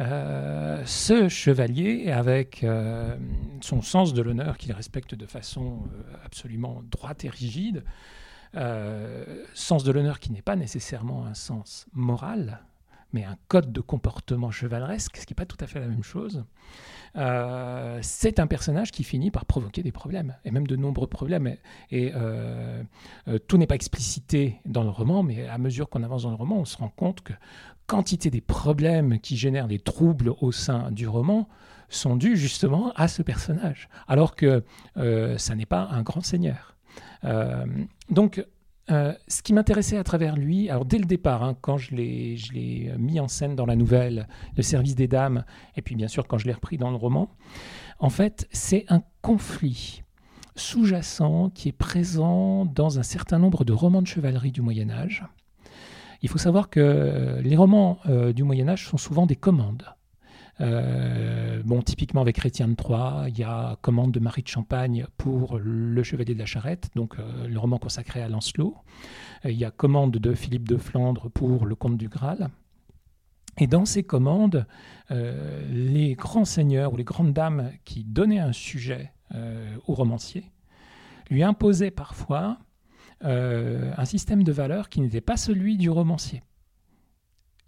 Euh, 0.00 0.82
ce 0.84 1.28
chevalier, 1.28 2.12
avec 2.12 2.62
euh, 2.62 3.16
son 3.60 3.82
sens 3.82 4.14
de 4.14 4.22
l'honneur 4.22 4.56
qu'il 4.56 4.72
respecte 4.72 5.14
de 5.14 5.26
façon 5.26 5.82
absolument 6.24 6.82
droite 6.90 7.24
et 7.24 7.28
rigide, 7.28 7.84
sens 9.54 9.84
de 9.84 9.92
l'honneur 9.92 10.20
qui 10.20 10.32
n'est 10.32 10.42
pas 10.42 10.56
nécessairement 10.56 11.26
un 11.26 11.34
sens 11.34 11.86
moral, 11.92 12.60
mais 13.12 13.24
un 13.24 13.36
code 13.48 13.72
de 13.72 13.80
comportement 13.80 14.50
chevaleresque, 14.50 15.16
ce 15.16 15.26
qui 15.26 15.32
n'est 15.32 15.36
pas 15.36 15.46
tout 15.46 15.56
à 15.60 15.66
fait 15.66 15.80
la 15.80 15.86
même 15.86 16.02
chose, 16.02 16.44
euh, 17.16 17.98
c'est 18.02 18.38
un 18.38 18.46
personnage 18.46 18.90
qui 18.90 19.04
finit 19.04 19.30
par 19.30 19.46
provoquer 19.46 19.82
des 19.82 19.92
problèmes, 19.92 20.36
et 20.44 20.50
même 20.50 20.66
de 20.66 20.76
nombreux 20.76 21.06
problèmes. 21.06 21.56
Et, 21.90 22.12
euh, 22.14 22.82
euh, 23.28 23.38
tout 23.38 23.56
n'est 23.56 23.66
pas 23.66 23.74
explicité 23.74 24.60
dans 24.66 24.82
le 24.82 24.90
roman, 24.90 25.22
mais 25.22 25.48
à 25.48 25.58
mesure 25.58 25.88
qu'on 25.88 26.02
avance 26.02 26.24
dans 26.24 26.30
le 26.30 26.36
roman, 26.36 26.58
on 26.58 26.64
se 26.64 26.76
rend 26.76 26.90
compte 26.90 27.22
que 27.22 27.32
quantité 27.86 28.30
des 28.30 28.42
problèmes 28.42 29.18
qui 29.20 29.36
génèrent 29.36 29.68
des 29.68 29.78
troubles 29.78 30.34
au 30.40 30.52
sein 30.52 30.90
du 30.90 31.08
roman 31.08 31.48
sont 31.88 32.16
dus 32.16 32.36
justement 32.36 32.92
à 32.96 33.08
ce 33.08 33.22
personnage, 33.22 33.88
alors 34.06 34.36
que 34.36 34.62
euh, 34.98 35.38
ça 35.38 35.54
n'est 35.54 35.66
pas 35.66 35.88
un 35.90 36.02
grand 36.02 36.20
seigneur. 36.20 36.74
Donc, 38.10 38.44
euh, 38.90 39.12
ce 39.26 39.42
qui 39.42 39.52
m'intéressait 39.52 39.98
à 39.98 40.04
travers 40.04 40.36
lui, 40.36 40.70
alors 40.70 40.84
dès 40.84 40.98
le 40.98 41.04
départ, 41.04 41.42
hein, 41.42 41.56
quand 41.60 41.76
je 41.76 41.94
l'ai, 41.94 42.92
mis 42.98 43.20
en 43.20 43.28
scène 43.28 43.54
dans 43.54 43.66
la 43.66 43.76
nouvelle, 43.76 44.28
Le 44.56 44.62
service 44.62 44.94
des 44.94 45.08
dames, 45.08 45.44
et 45.76 45.82
puis 45.82 45.94
bien 45.94 46.08
sûr 46.08 46.26
quand 46.26 46.38
je 46.38 46.46
l'ai 46.46 46.52
repris 46.52 46.78
dans 46.78 46.90
le 46.90 46.96
roman, 46.96 47.30
en 47.98 48.10
fait, 48.10 48.48
c'est 48.50 48.84
un 48.88 49.02
conflit 49.22 50.02
sous-jacent 50.56 51.50
qui 51.50 51.68
est 51.68 51.72
présent 51.72 52.64
dans 52.64 52.98
un 52.98 53.02
certain 53.02 53.38
nombre 53.38 53.64
de 53.64 53.72
romans 53.72 54.02
de 54.02 54.06
chevalerie 54.06 54.52
du 54.52 54.62
Moyen 54.62 54.90
Âge. 54.90 55.24
Il 56.22 56.28
faut 56.28 56.38
savoir 56.38 56.68
que 56.68 57.38
les 57.42 57.56
romans 57.56 57.98
euh, 58.06 58.32
du 58.32 58.42
Moyen 58.42 58.68
Âge 58.68 58.86
sont 58.86 58.96
souvent 58.96 59.26
des 59.26 59.36
commandes. 59.36 59.84
Euh, 60.60 61.62
bon, 61.64 61.82
typiquement 61.82 62.20
avec 62.20 62.36
Chrétien 62.36 62.68
de 62.68 62.74
Troyes, 62.74 63.26
il 63.28 63.38
y 63.38 63.44
a 63.44 63.76
Commande 63.80 64.12
de 64.12 64.20
Marie 64.20 64.42
de 64.42 64.48
Champagne 64.48 65.06
pour 65.16 65.58
Le 65.58 66.02
Chevalier 66.02 66.34
de 66.34 66.38
la 66.38 66.46
Charrette, 66.46 66.90
donc 66.94 67.18
euh, 67.18 67.46
le 67.46 67.58
roman 67.58 67.78
consacré 67.78 68.22
à 68.22 68.28
Lancelot. 68.28 68.76
Euh, 69.44 69.50
il 69.50 69.56
y 69.56 69.64
a 69.64 69.70
Commande 69.70 70.16
de 70.16 70.34
Philippe 70.34 70.68
de 70.68 70.76
Flandre 70.76 71.30
pour 71.30 71.66
Le 71.66 71.74
Comte 71.74 71.96
du 71.96 72.08
Graal. 72.08 72.48
Et 73.60 73.66
dans 73.66 73.84
ces 73.84 74.04
commandes, 74.04 74.68
les 75.10 76.14
grands 76.14 76.44
seigneurs 76.44 76.92
ou 76.92 76.96
les 76.96 77.02
grandes 77.02 77.32
dames 77.32 77.72
qui 77.84 78.04
donnaient 78.04 78.38
un 78.38 78.52
sujet 78.52 79.12
au 79.88 79.94
romancier 79.94 80.44
lui 81.28 81.42
imposaient 81.42 81.90
parfois 81.90 82.58
un 83.20 84.04
système 84.04 84.44
de 84.44 84.52
valeurs 84.52 84.88
qui 84.88 85.00
n'était 85.00 85.20
pas 85.20 85.36
celui 85.36 85.76
du 85.76 85.90
romancier. 85.90 86.44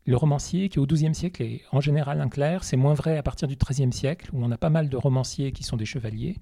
Le 0.07 0.17
romancier 0.17 0.69
qui 0.69 0.79
au 0.79 0.87
XIIe 0.87 1.15
siècle 1.15 1.43
est 1.43 1.63
en 1.73 1.81
général 1.81 2.21
un 2.21 2.29
clerc, 2.29 2.65
c'est 2.65 2.77
moins 2.77 2.95
vrai 2.95 3.19
à 3.19 3.23
partir 3.23 3.49
du 3.49 3.57
XIIIe 3.57 3.93
siècle, 3.93 4.31
où 4.33 4.43
on 4.43 4.51
a 4.51 4.57
pas 4.57 4.71
mal 4.71 4.89
de 4.89 4.97
romanciers 4.97 5.53
qui 5.53 5.63
sont 5.63 5.77
des 5.77 5.85
chevaliers, 5.85 6.37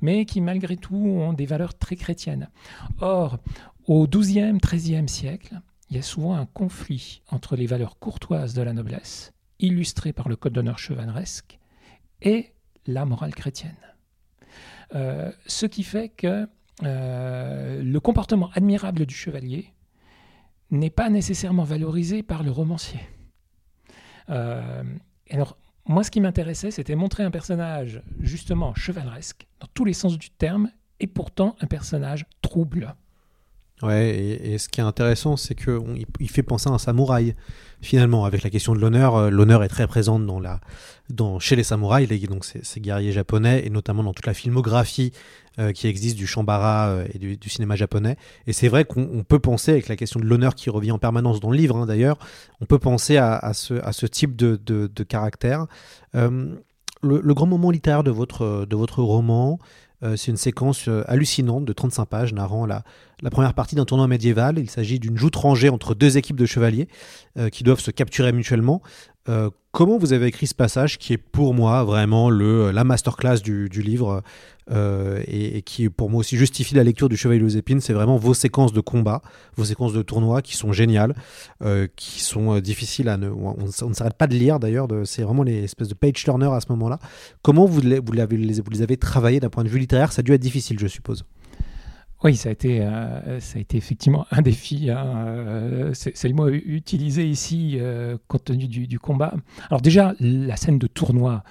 mais 0.00 0.24
qui 0.24 0.40
malgré 0.40 0.76
tout 0.76 0.96
ont 0.96 1.32
des 1.32 1.46
valeurs 1.46 1.76
très 1.76 1.96
chrétiennes. 1.96 2.50
Or, 3.00 3.38
au 3.86 4.06
XIIe, 4.06 4.58
XIIIe 4.58 5.08
siècle, 5.08 5.60
il 5.90 5.96
y 5.96 5.98
a 5.98 6.02
souvent 6.02 6.34
un 6.34 6.46
conflit 6.46 7.22
entre 7.30 7.56
les 7.56 7.66
valeurs 7.66 7.98
courtoises 7.98 8.52
de 8.52 8.62
la 8.62 8.72
noblesse, 8.72 9.32
illustrées 9.58 10.12
par 10.12 10.28
le 10.28 10.36
code 10.36 10.52
d'honneur 10.52 10.78
chevaleresque, 10.78 11.58
et 12.20 12.52
la 12.86 13.04
morale 13.04 13.34
chrétienne. 13.34 13.76
Euh, 14.94 15.30
ce 15.46 15.66
qui 15.66 15.82
fait 15.82 16.08
que 16.08 16.48
euh, 16.82 17.82
le 17.82 18.00
comportement 18.00 18.50
admirable 18.54 19.06
du 19.06 19.14
chevalier 19.14 19.72
n'est 20.70 20.90
pas 20.90 21.10
nécessairement 21.10 21.64
valorisé 21.64 22.22
par 22.22 22.42
le 22.42 22.50
romancier. 22.50 23.00
Euh, 24.30 24.82
alors, 25.30 25.56
moi, 25.86 26.04
ce 26.04 26.10
qui 26.10 26.20
m'intéressait, 26.20 26.70
c'était 26.70 26.94
montrer 26.94 27.22
un 27.22 27.30
personnage 27.30 28.02
justement 28.20 28.74
chevaleresque, 28.74 29.46
dans 29.60 29.68
tous 29.72 29.84
les 29.84 29.94
sens 29.94 30.18
du 30.18 30.30
terme, 30.30 30.70
et 31.00 31.06
pourtant 31.06 31.56
un 31.60 31.66
personnage 31.66 32.26
trouble. 32.42 32.94
Ouais, 33.82 34.38
et, 34.42 34.58
ce 34.58 34.68
qui 34.68 34.80
est 34.80 34.84
intéressant, 34.84 35.36
c'est 35.36 35.54
qu'il 35.54 36.04
il 36.18 36.28
fait 36.28 36.42
penser 36.42 36.68
à 36.68 36.72
un 36.72 36.78
samouraï, 36.78 37.36
finalement, 37.80 38.24
avec 38.24 38.42
la 38.42 38.50
question 38.50 38.74
de 38.74 38.80
l'honneur. 38.80 39.14
Euh, 39.14 39.30
l'honneur 39.30 39.62
est 39.62 39.68
très 39.68 39.86
présente 39.86 40.26
dans 40.26 40.40
la, 40.40 40.60
dans, 41.10 41.38
chez 41.38 41.54
les 41.54 41.62
samouraïs, 41.62 42.08
donc 42.28 42.44
ces, 42.44 42.80
guerriers 42.80 43.12
japonais, 43.12 43.62
et 43.64 43.70
notamment 43.70 44.02
dans 44.02 44.12
toute 44.12 44.26
la 44.26 44.34
filmographie 44.34 45.12
euh, 45.60 45.70
qui 45.70 45.86
existe 45.86 46.16
du 46.16 46.26
shambara 46.26 46.88
euh, 46.88 47.06
et 47.14 47.18
du, 47.18 47.48
cinéma 47.48 47.76
japonais. 47.76 48.16
Et 48.48 48.52
c'est 48.52 48.66
vrai 48.66 48.84
qu'on 48.84 49.22
peut 49.22 49.38
penser, 49.38 49.70
avec 49.70 49.86
la 49.86 49.94
question 49.94 50.18
de 50.18 50.24
l'honneur 50.24 50.56
qui 50.56 50.70
revient 50.70 50.92
en 50.92 50.98
permanence 50.98 51.38
dans 51.38 51.50
le 51.50 51.56
livre, 51.56 51.76
hein, 51.76 51.86
d'ailleurs, 51.86 52.18
on 52.60 52.64
peut 52.64 52.80
penser 52.80 53.16
à, 53.16 53.52
ce, 53.54 53.74
à 53.74 53.92
ce 53.92 54.06
type 54.06 54.34
de, 54.34 54.60
de, 54.64 55.02
caractère. 55.04 55.66
Le, 56.14 57.34
grand 57.34 57.46
moment 57.46 57.70
littéraire 57.70 58.02
de 58.02 58.10
votre, 58.10 58.66
de 58.68 58.74
votre 58.74 59.02
roman, 59.04 59.60
c'est 60.16 60.30
une 60.32 60.36
séquence 60.36 60.88
hallucinante 61.06 61.64
de 61.64 61.72
35 61.72 62.04
pages 62.06 62.32
narrant 62.32 62.66
la, 62.66 62.82
la 63.22 63.30
première 63.30 63.54
partie 63.54 63.74
d'un 63.74 63.84
tournoi 63.84 64.06
médiéval. 64.06 64.58
Il 64.58 64.70
s'agit 64.70 64.98
d'une 64.98 65.16
joute 65.16 65.36
rangée 65.36 65.68
entre 65.68 65.94
deux 65.94 66.16
équipes 66.16 66.36
de 66.36 66.46
chevaliers 66.46 66.88
euh, 67.36 67.48
qui 67.48 67.64
doivent 67.64 67.80
se 67.80 67.90
capturer 67.90 68.32
mutuellement. 68.32 68.82
Euh, 69.28 69.50
comment 69.72 69.98
vous 69.98 70.14
avez 70.14 70.26
écrit 70.26 70.46
ce 70.46 70.54
passage 70.54 70.96
qui 70.96 71.12
est 71.12 71.18
pour 71.18 71.52
moi 71.52 71.84
vraiment 71.84 72.30
le, 72.30 72.70
la 72.70 72.82
masterclass 72.82 73.40
du, 73.42 73.68
du 73.68 73.82
livre 73.82 74.22
euh, 74.70 75.22
et, 75.26 75.60
qui 75.62 75.90
pour 75.90 76.08
moi 76.08 76.20
aussi 76.20 76.36
justifie 76.36 76.74
la 76.74 76.82
lecture 76.82 77.10
du 77.10 77.16
Chevalier 77.16 77.42
aux 77.42 77.48
épines 77.48 77.80
C'est 77.80 77.92
vraiment 77.92 78.16
vos 78.16 78.32
séquences 78.32 78.72
de 78.72 78.80
combat, 78.80 79.20
vos 79.56 79.64
séquences 79.64 79.92
de 79.92 80.00
tournoi 80.00 80.40
qui 80.40 80.56
sont 80.56 80.72
géniales, 80.72 81.14
euh, 81.62 81.86
qui 81.96 82.20
sont 82.20 82.58
difficiles 82.60 83.10
à 83.10 83.18
ne. 83.18 83.28
On, 83.28 83.56
ne 83.88 83.94
s'arrête 83.94 84.16
pas 84.16 84.26
de 84.26 84.34
lire 84.34 84.58
d'ailleurs, 84.58 84.88
c'est 85.04 85.22
vraiment 85.22 85.42
les 85.42 85.64
espèces 85.64 85.88
de 85.88 85.94
page 85.94 86.24
turner 86.24 86.50
à 86.50 86.60
ce 86.60 86.66
moment-là. 86.70 86.98
Comment 87.42 87.66
vous, 87.66 87.80
vous, 87.80 88.02
vous 88.06 88.70
les 88.70 88.82
avez 88.82 88.96
travaillés 88.96 89.40
d'un 89.40 89.50
point 89.50 89.64
de 89.64 89.68
vue 89.68 89.78
littéraire? 89.78 90.12
Ça 90.12 90.20
a 90.20 90.22
dû 90.22 90.32
être 90.32 90.40
difficile, 90.40 90.78
je 90.78 90.86
suppose. 90.86 91.24
Oui, 92.24 92.34
ça 92.34 92.48
a 92.48 92.52
été, 92.52 92.80
euh, 92.80 93.38
ça 93.38 93.58
a 93.58 93.60
été 93.60 93.76
effectivement 93.76 94.26
un 94.30 94.42
défi. 94.42 94.90
Hein, 94.90 95.06
euh, 95.16 95.90
c'est 95.94 96.28
le 96.28 96.34
mot 96.34 96.48
utilisé 96.48 97.26
ici 97.26 97.76
euh, 97.78 98.16
compte 98.26 98.44
tenu 98.44 98.66
du, 98.66 98.98
combat. 98.98 99.34
Alors 99.70 99.80
déjà, 99.80 100.14
la 100.18 100.56
scène 100.56 100.78
de 100.78 100.86
tournoi 100.86 101.44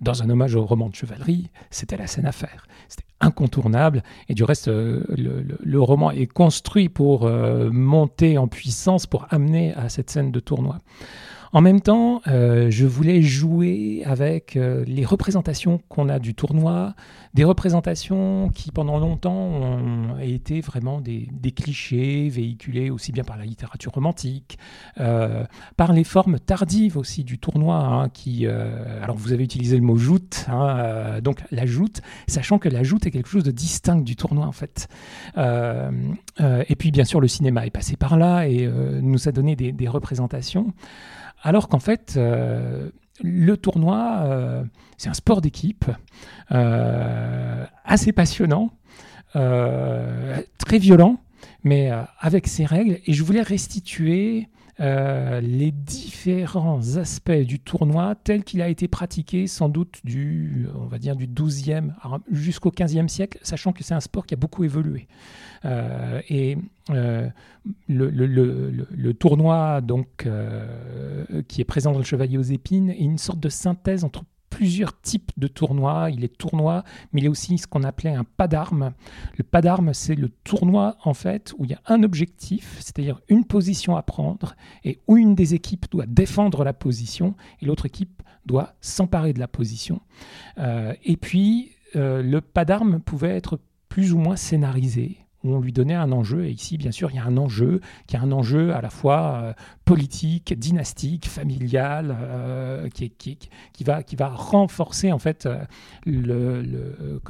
dans 0.00 0.22
un 0.22 0.30
hommage 0.30 0.54
au 0.54 0.64
roman 0.64 0.88
de 0.88 0.94
chevalerie, 0.94 1.50
c'était 1.70 1.96
la 1.96 2.06
scène 2.06 2.26
à 2.26 2.32
faire. 2.32 2.66
C'était 2.88 3.06
incontournable. 3.20 4.02
Et 4.28 4.34
du 4.34 4.42
reste, 4.42 4.68
le, 4.68 5.80
roman 5.80 6.10
est 6.10 6.26
construit 6.26 6.88
pour 6.88 7.30
monter 7.30 8.36
en 8.36 8.48
puissance, 8.48 9.06
pour 9.06 9.26
amener 9.30 9.74
à 9.74 9.88
cette 9.88 10.10
scène 10.10 10.32
de 10.32 10.40
tournoi. 10.40 10.78
En 11.54 11.60
même 11.60 11.82
temps, 11.82 12.22
euh, 12.28 12.70
je 12.70 12.86
voulais 12.86 13.20
jouer 13.20 14.02
avec 14.06 14.56
euh, 14.56 14.84
les 14.86 15.04
représentations 15.04 15.82
qu'on 15.90 16.08
a 16.08 16.18
du 16.18 16.34
tournoi, 16.34 16.94
des 17.34 17.44
représentations 17.44 18.48
qui 18.54 18.72
pendant 18.72 18.98
longtemps 18.98 19.34
ont 19.34 20.18
été 20.18 20.62
vraiment 20.62 21.02
des, 21.02 21.28
clichés 21.54 22.30
véhiculés 22.30 22.88
aussi 22.88 23.12
bien 23.12 23.22
par 23.22 23.36
la 23.36 23.44
littérature 23.44 23.92
romantique, 23.92 24.56
euh, 24.98 25.44
par 25.76 25.92
les 25.92 26.04
formes 26.04 26.38
tardives 26.38 26.96
aussi 26.96 27.22
du 27.22 27.38
tournoi. 27.38 27.76
Hein, 27.76 28.08
qui, 28.08 28.46
alors 28.46 29.16
vous 29.16 29.34
avez 29.34 29.44
utilisé 29.44 29.76
le 29.76 29.82
mot 29.82 29.96
joute, 29.96 30.46
hein, 30.48 31.20
donc 31.22 31.42
la 31.50 31.66
joute, 31.66 32.00
sachant 32.26 32.58
que 32.58 32.70
la 32.70 32.82
joute 32.82 33.06
est 33.06 33.10
quelque 33.10 33.28
chose 33.28 33.44
de 33.44 33.50
distinct 33.50 34.02
du 34.02 34.16
tournoi 34.16 34.46
en 34.46 34.52
fait. 34.52 34.88
et 35.36 36.76
puis 36.76 36.90
bien 36.90 37.04
sûr 37.04 37.20
le 37.20 37.28
cinéma 37.28 37.66
est 37.66 37.70
passé 37.70 37.96
par 37.96 38.16
là 38.16 38.48
et 38.48 38.66
nous 39.02 39.28
a 39.28 39.32
donné 39.32 39.54
des 39.54 39.88
représentations. 39.88 40.72
Alors 41.42 41.68
qu'en 41.68 41.80
fait, 41.80 42.14
euh, 42.16 42.88
le 43.20 43.56
tournoi, 43.56 44.22
euh, 44.22 44.64
c'est 44.96 45.08
un 45.08 45.14
sport 45.14 45.40
d'équipe 45.40 45.84
euh, 46.52 47.66
assez 47.84 48.12
passionnant, 48.12 48.70
très 49.32 50.78
violent, 50.78 51.18
mais 51.64 51.90
avec 52.20 52.46
ses 52.46 52.66
règles. 52.66 52.98
Et 53.06 53.14
je 53.14 53.22
voulais 53.22 53.42
restituer 53.42 54.48
les 54.78 55.70
différents 55.72 56.96
aspects 56.96 57.30
du 57.32 57.58
tournoi 57.58 58.14
tel 58.14 58.44
qu'il 58.44 58.60
a 58.60 58.68
été 58.68 58.88
pratiqué 58.88 59.46
sans 59.46 59.70
doute 59.70 60.00
du, 60.04 60.66
on 60.74 60.86
va 60.86 60.98
dire, 60.98 61.16
du 61.16 61.26
12e 61.26 61.92
jusqu'au 62.30 62.70
15e 62.70 63.08
siècle, 63.08 63.38
sachant 63.42 63.72
que 63.72 63.82
c'est 63.82 63.94
un 63.94 64.00
sport 64.00 64.26
qui 64.26 64.34
a 64.34 64.36
beaucoup 64.36 64.64
évolué. 64.64 65.08
Euh, 65.64 66.20
et 66.28 66.56
euh, 66.90 67.28
le, 67.88 69.12
tournoi 69.12 69.80
donc, 69.80 70.28
qui 71.48 71.60
est 71.60 71.64
présent 71.64 71.92
dans 71.92 71.98
le 71.98 72.04
Chevalier 72.04 72.38
aux 72.38 72.42
épines 72.42 72.90
est 72.90 72.98
une 72.98 73.18
sorte 73.18 73.40
de 73.40 73.48
synthèse 73.48 74.04
entre 74.04 74.24
plusieurs 74.52 75.00
types 75.00 75.32
de 75.38 75.48
tournois. 75.48 76.10
Il 76.10 76.24
est 76.24 76.36
tournoi, 76.36 76.84
mais 77.12 77.20
il 77.20 77.24
est 77.24 77.28
aussi 77.28 77.56
ce 77.58 77.66
qu'on 77.66 77.82
appelait 77.82 78.14
un 78.14 78.24
pas 78.24 78.48
d'armes. 78.48 78.92
Le 79.38 79.44
pas 79.44 79.62
d'armes, 79.62 79.94
c'est 79.94 80.14
le 80.14 80.28
tournoi 80.28 80.96
en 81.04 81.14
fait 81.14 81.54
où 81.58 81.64
il 81.64 81.70
y 81.70 81.74
a 81.74 81.80
un 81.86 82.02
objectif, 82.02 82.76
c'est-à-dire 82.78 83.20
une 83.28 83.44
position 83.44 83.96
à 83.96 84.02
prendre 84.02 84.54
et 84.84 85.00
où 85.08 85.16
une 85.16 85.34
des 85.34 85.54
équipes 85.54 85.86
doit 85.90 86.06
défendre 86.06 86.64
la 86.64 86.74
position 86.74 87.34
et 87.60 87.66
l'autre 87.66 87.86
équipe 87.86 88.22
doit 88.44 88.74
s'emparer 88.80 89.32
de 89.32 89.40
la 89.40 89.48
position. 89.48 90.00
Euh, 90.58 90.92
et 91.04 91.16
puis 91.16 91.72
euh, 91.96 92.22
le 92.22 92.40
pas 92.40 92.64
d'armes 92.64 93.00
pouvait 93.00 93.36
être 93.36 93.58
plus 93.88 94.12
ou 94.12 94.18
moins 94.18 94.36
scénarisé 94.36 95.18
on 95.44 95.60
lui 95.60 95.72
donnait 95.72 95.94
un 95.94 96.12
enjeu. 96.12 96.44
Et 96.44 96.50
ici, 96.50 96.76
bien 96.76 96.90
sûr, 96.90 97.10
il 97.10 97.16
y 97.16 97.18
a 97.18 97.24
un 97.24 97.36
enjeu 97.36 97.80
qui 98.06 98.16
est 98.16 98.18
un 98.18 98.32
enjeu 98.32 98.72
à 98.74 98.80
la 98.80 98.90
fois 98.90 99.40
euh, 99.42 99.52
politique, 99.84 100.58
dynastique, 100.58 101.28
familial, 101.28 102.16
euh, 102.20 102.88
qui, 102.88 103.38
va, 103.84 104.28
renforcer 104.28 105.12
en 105.12 105.18
fait 105.18 105.46
euh, 105.46 105.58
le, 106.06 107.20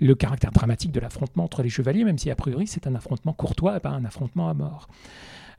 le 0.00 0.14
caractère 0.14 0.52
dramatique 0.52 0.92
de 0.92 1.00
l'affrontement 1.00 1.44
entre 1.44 1.62
les 1.62 1.68
chevaliers, 1.68 2.04
même 2.04 2.18
si 2.18 2.30
a 2.30 2.36
priori 2.36 2.66
c'est 2.66 2.86
un 2.86 2.94
affrontement 2.94 3.32
courtois 3.32 3.76
et 3.76 3.80
pas 3.80 3.90
un 3.90 4.04
affrontement 4.04 4.48
à 4.48 4.54
mort. 4.54 4.88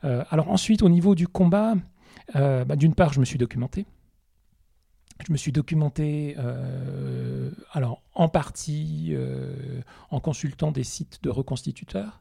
alors 0.02 0.50
ensuite, 0.50 0.82
au 0.82 0.88
niveau 0.88 1.14
du 1.14 1.28
combat, 1.28 1.74
bah, 2.34 2.76
d'une 2.76 2.94
part, 2.94 3.12
je 3.12 3.20
me 3.20 3.24
suis 3.24 3.38
documenté. 3.38 3.86
Je 5.24 5.32
me 5.32 5.36
suis 5.36 5.52
documenté, 5.52 6.36
euh, 6.38 7.50
alors 7.72 8.02
en 8.14 8.28
partie 8.28 9.08
euh, 9.12 9.80
en 10.10 10.20
consultant 10.20 10.72
des 10.72 10.84
sites 10.84 11.22
de 11.22 11.30
reconstituteurs, 11.30 12.20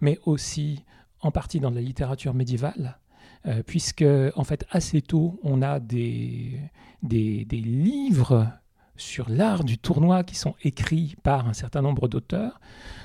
mais 0.00 0.18
aussi 0.26 0.84
en 1.20 1.30
partie 1.30 1.60
dans 1.60 1.70
la 1.70 1.80
littérature 1.80 2.34
médiévale, 2.34 2.98
euh, 3.46 3.62
puisque 3.64 4.04
en 4.34 4.44
fait 4.44 4.66
assez 4.70 5.00
tôt 5.00 5.38
on 5.42 5.62
a 5.62 5.78
des, 5.78 6.60
des, 7.02 7.44
livres 7.50 8.48
sur 8.96 9.30
l'art 9.30 9.64
du 9.64 9.78
tournoi 9.78 10.24
qui 10.24 10.34
sont 10.34 10.54
écrits 10.62 11.14
par 11.22 11.48
un 11.48 11.54
certain 11.54 11.82
nombre 11.82 12.08
d'auteurs. 12.08 12.60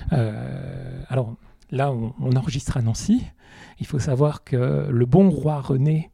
alors 0.10 1.36
là, 1.72 1.92
on, 1.92 2.14
on, 2.20 2.36
enregistre 2.36 2.78
à 2.78 2.82
Nancy. 2.82 3.24
Il 3.80 3.86
faut 3.86 4.00
savoir 4.00 4.44
que 4.44 4.88
le 4.90 5.06
bon 5.06 5.30
roi 5.30 5.62
René 5.62 6.12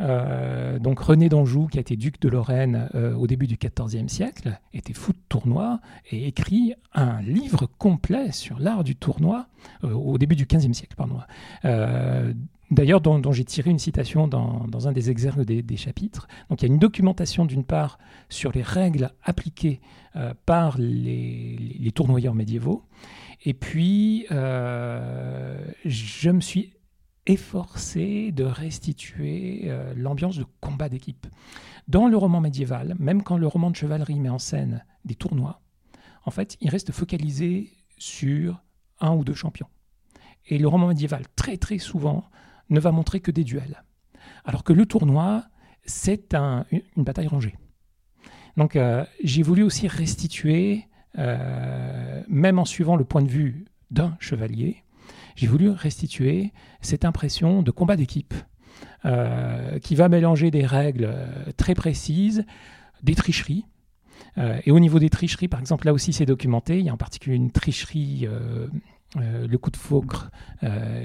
euh, 0.00 0.78
donc 0.78 1.00
René 1.00 1.28
d'Anjou, 1.28 1.68
qui 1.68 1.78
a 1.78 1.80
été 1.80 1.96
duc 1.96 2.20
de 2.20 2.28
Lorraine 2.28 2.88
euh, 2.94 3.14
au 3.14 3.26
début 3.26 3.46
du 3.46 3.56
XIVe 3.56 4.08
siècle, 4.08 4.58
était 4.72 4.92
fou 4.92 5.12
de 5.12 5.18
tournoi 5.28 5.80
et 6.10 6.26
écrit 6.26 6.74
un 6.94 7.20
livre 7.22 7.68
complet 7.78 8.32
sur 8.32 8.58
l'art 8.58 8.84
du 8.84 8.96
tournoi 8.96 9.46
euh, 9.84 9.92
au 9.92 10.18
début 10.18 10.36
du 10.36 10.46
XVe 10.46 10.72
siècle, 10.72 10.96
pardon. 10.96 11.18
D'ailleurs, 12.70 13.02
dont, 13.02 13.30
j'ai 13.30 13.44
tiré 13.44 13.70
une 13.70 13.78
citation 13.78 14.26
dans, 14.26 14.88
un 14.88 14.92
des 14.92 15.10
exergues 15.10 15.42
des, 15.42 15.76
chapitres. 15.76 16.26
Donc, 16.48 16.62
il 16.62 16.66
y 16.66 16.70
a 16.70 16.72
une 16.72 16.80
documentation 16.80 17.44
d'une 17.44 17.62
part 17.62 17.98
sur 18.30 18.52
les 18.52 18.62
règles 18.62 19.10
appliquées 19.22 19.80
par 20.46 20.78
les, 20.78 21.76
les, 21.78 21.92
tournoyeurs 21.92 22.34
médiévaux, 22.34 22.82
et 23.44 23.54
puis 23.54 24.26
je 24.30 26.30
me 26.30 26.40
suis 26.40 26.72
efforcé 27.26 28.32
de 28.32 28.44
restituer 28.44 29.62
euh, 29.64 29.94
l'ambiance 29.96 30.36
de 30.36 30.44
combat 30.60 30.88
d'équipe. 30.88 31.26
Dans 31.88 32.08
le 32.08 32.16
roman 32.16 32.40
médiéval, 32.40 32.94
même 32.98 33.22
quand 33.22 33.36
le 33.36 33.46
roman 33.46 33.70
de 33.70 33.76
chevalerie 33.76 34.20
met 34.20 34.28
en 34.28 34.38
scène 34.38 34.84
des 35.04 35.14
tournois, 35.14 35.60
en 36.24 36.30
fait, 36.30 36.56
il 36.60 36.70
reste 36.70 36.92
focalisé 36.92 37.70
sur 37.98 38.62
un 39.00 39.14
ou 39.14 39.24
deux 39.24 39.34
champions. 39.34 39.68
Et 40.46 40.58
le 40.58 40.68
roman 40.68 40.88
médiéval, 40.88 41.24
très 41.36 41.56
très 41.56 41.78
souvent, 41.78 42.24
ne 42.70 42.80
va 42.80 42.92
montrer 42.92 43.20
que 43.20 43.30
des 43.30 43.44
duels. 43.44 43.82
Alors 44.44 44.64
que 44.64 44.72
le 44.72 44.86
tournoi, 44.86 45.44
c'est 45.84 46.34
une 46.34 47.04
bataille 47.04 47.26
rangée. 47.26 47.56
Donc 48.56 48.76
euh, 48.76 49.04
j'ai 49.22 49.42
voulu 49.42 49.62
aussi 49.62 49.88
restituer, 49.88 50.86
euh, 51.18 52.22
même 52.28 52.58
en 52.58 52.64
suivant 52.64 52.96
le 52.96 53.04
point 53.04 53.22
de 53.22 53.28
vue 53.28 53.66
d'un 53.90 54.16
chevalier, 54.20 54.84
j'ai 55.36 55.46
voulu 55.46 55.70
restituer 55.70 56.52
cette 56.80 57.04
impression 57.04 57.62
de 57.62 57.70
combat 57.70 57.96
d'équipe 57.96 58.34
euh, 59.04 59.78
qui 59.80 59.94
va 59.94 60.08
mélanger 60.08 60.50
des 60.50 60.64
règles 60.64 61.04
euh, 61.06 61.26
très 61.56 61.74
précises, 61.74 62.44
des 63.02 63.14
tricheries. 63.14 63.66
Euh, 64.38 64.58
et 64.64 64.70
au 64.70 64.80
niveau 64.80 64.98
des 64.98 65.10
tricheries, 65.10 65.48
par 65.48 65.60
exemple, 65.60 65.86
là 65.86 65.92
aussi 65.92 66.12
c'est 66.12 66.26
documenté. 66.26 66.78
Il 66.78 66.86
y 66.86 66.88
a 66.88 66.92
en 66.92 66.96
particulier 66.96 67.36
une 67.36 67.50
tricherie, 67.50 68.26
le 69.16 69.58
coup 69.58 69.70
de 69.70 69.76
faucre, 69.76 70.30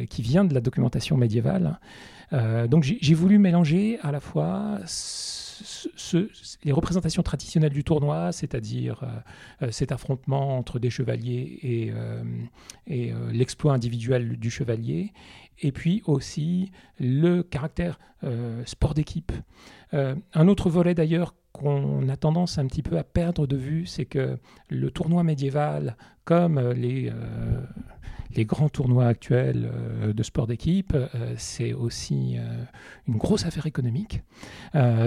qui 0.10 0.22
vient 0.22 0.46
de 0.46 0.54
la 0.54 0.62
documentation 0.62 1.18
médiévale. 1.18 1.80
donc 2.68 2.84
j'ai 2.84 3.14
voulu 3.14 3.38
mélanger 3.38 4.00
à 4.02 4.12
la 4.12 4.20
fois 4.20 4.80
les 6.64 6.72
représentations 6.72 7.24
traditionnelles 7.24 7.74
du 7.74 7.84
tournoi, 7.84 8.32
c'est-à-dire 8.32 9.04
euh, 9.04 9.66
euh, 9.66 9.72
cet 9.72 9.92
affrontement 9.92 10.58
entre 10.58 10.80
des 10.80 10.90
chevaliers 10.90 11.60
et, 11.62 11.92
euh, 11.92 13.32
l'exploit 13.32 13.74
individuel 13.74 14.38
du 14.38 14.50
chevalier, 14.50 15.14
et 15.60 15.72
puis 15.72 16.02
aussi 16.06 16.72
le 17.00 17.44
caractère 17.44 18.00
sport 18.66 18.94
d'équipe. 18.94 19.32
un 19.94 20.48
autre 20.48 20.70
volet 20.70 20.94
d'ailleurs 20.94 21.36
qu'on 21.54 22.10
a 22.10 22.18
tendance 22.18 22.58
un 22.58 22.68
petit 22.68 22.84
peu 22.84 22.98
à 22.98 23.04
perdre 23.04 23.48
de 23.48 23.56
vue, 23.56 23.86
c'est 23.86 24.06
que 24.06 24.38
le 24.70 24.92
tournoi 24.92 25.24
médiéval, 25.24 25.96
comme 26.26 26.60
les 26.72 27.12
les 28.36 28.46
grands 28.46 28.70
tournois 28.70 29.08
actuels 29.08 29.70
euh, 29.74 30.14
de 30.14 30.24
sport 30.24 30.48
d'équipe, 30.48 30.94
euh, 30.94 31.34
c'est 31.38 31.74
aussi 31.74 32.36
euh, 32.38 32.64
une 33.08 33.18
grosse 33.18 33.46
affaire 33.46 33.66
économique. 33.66 34.22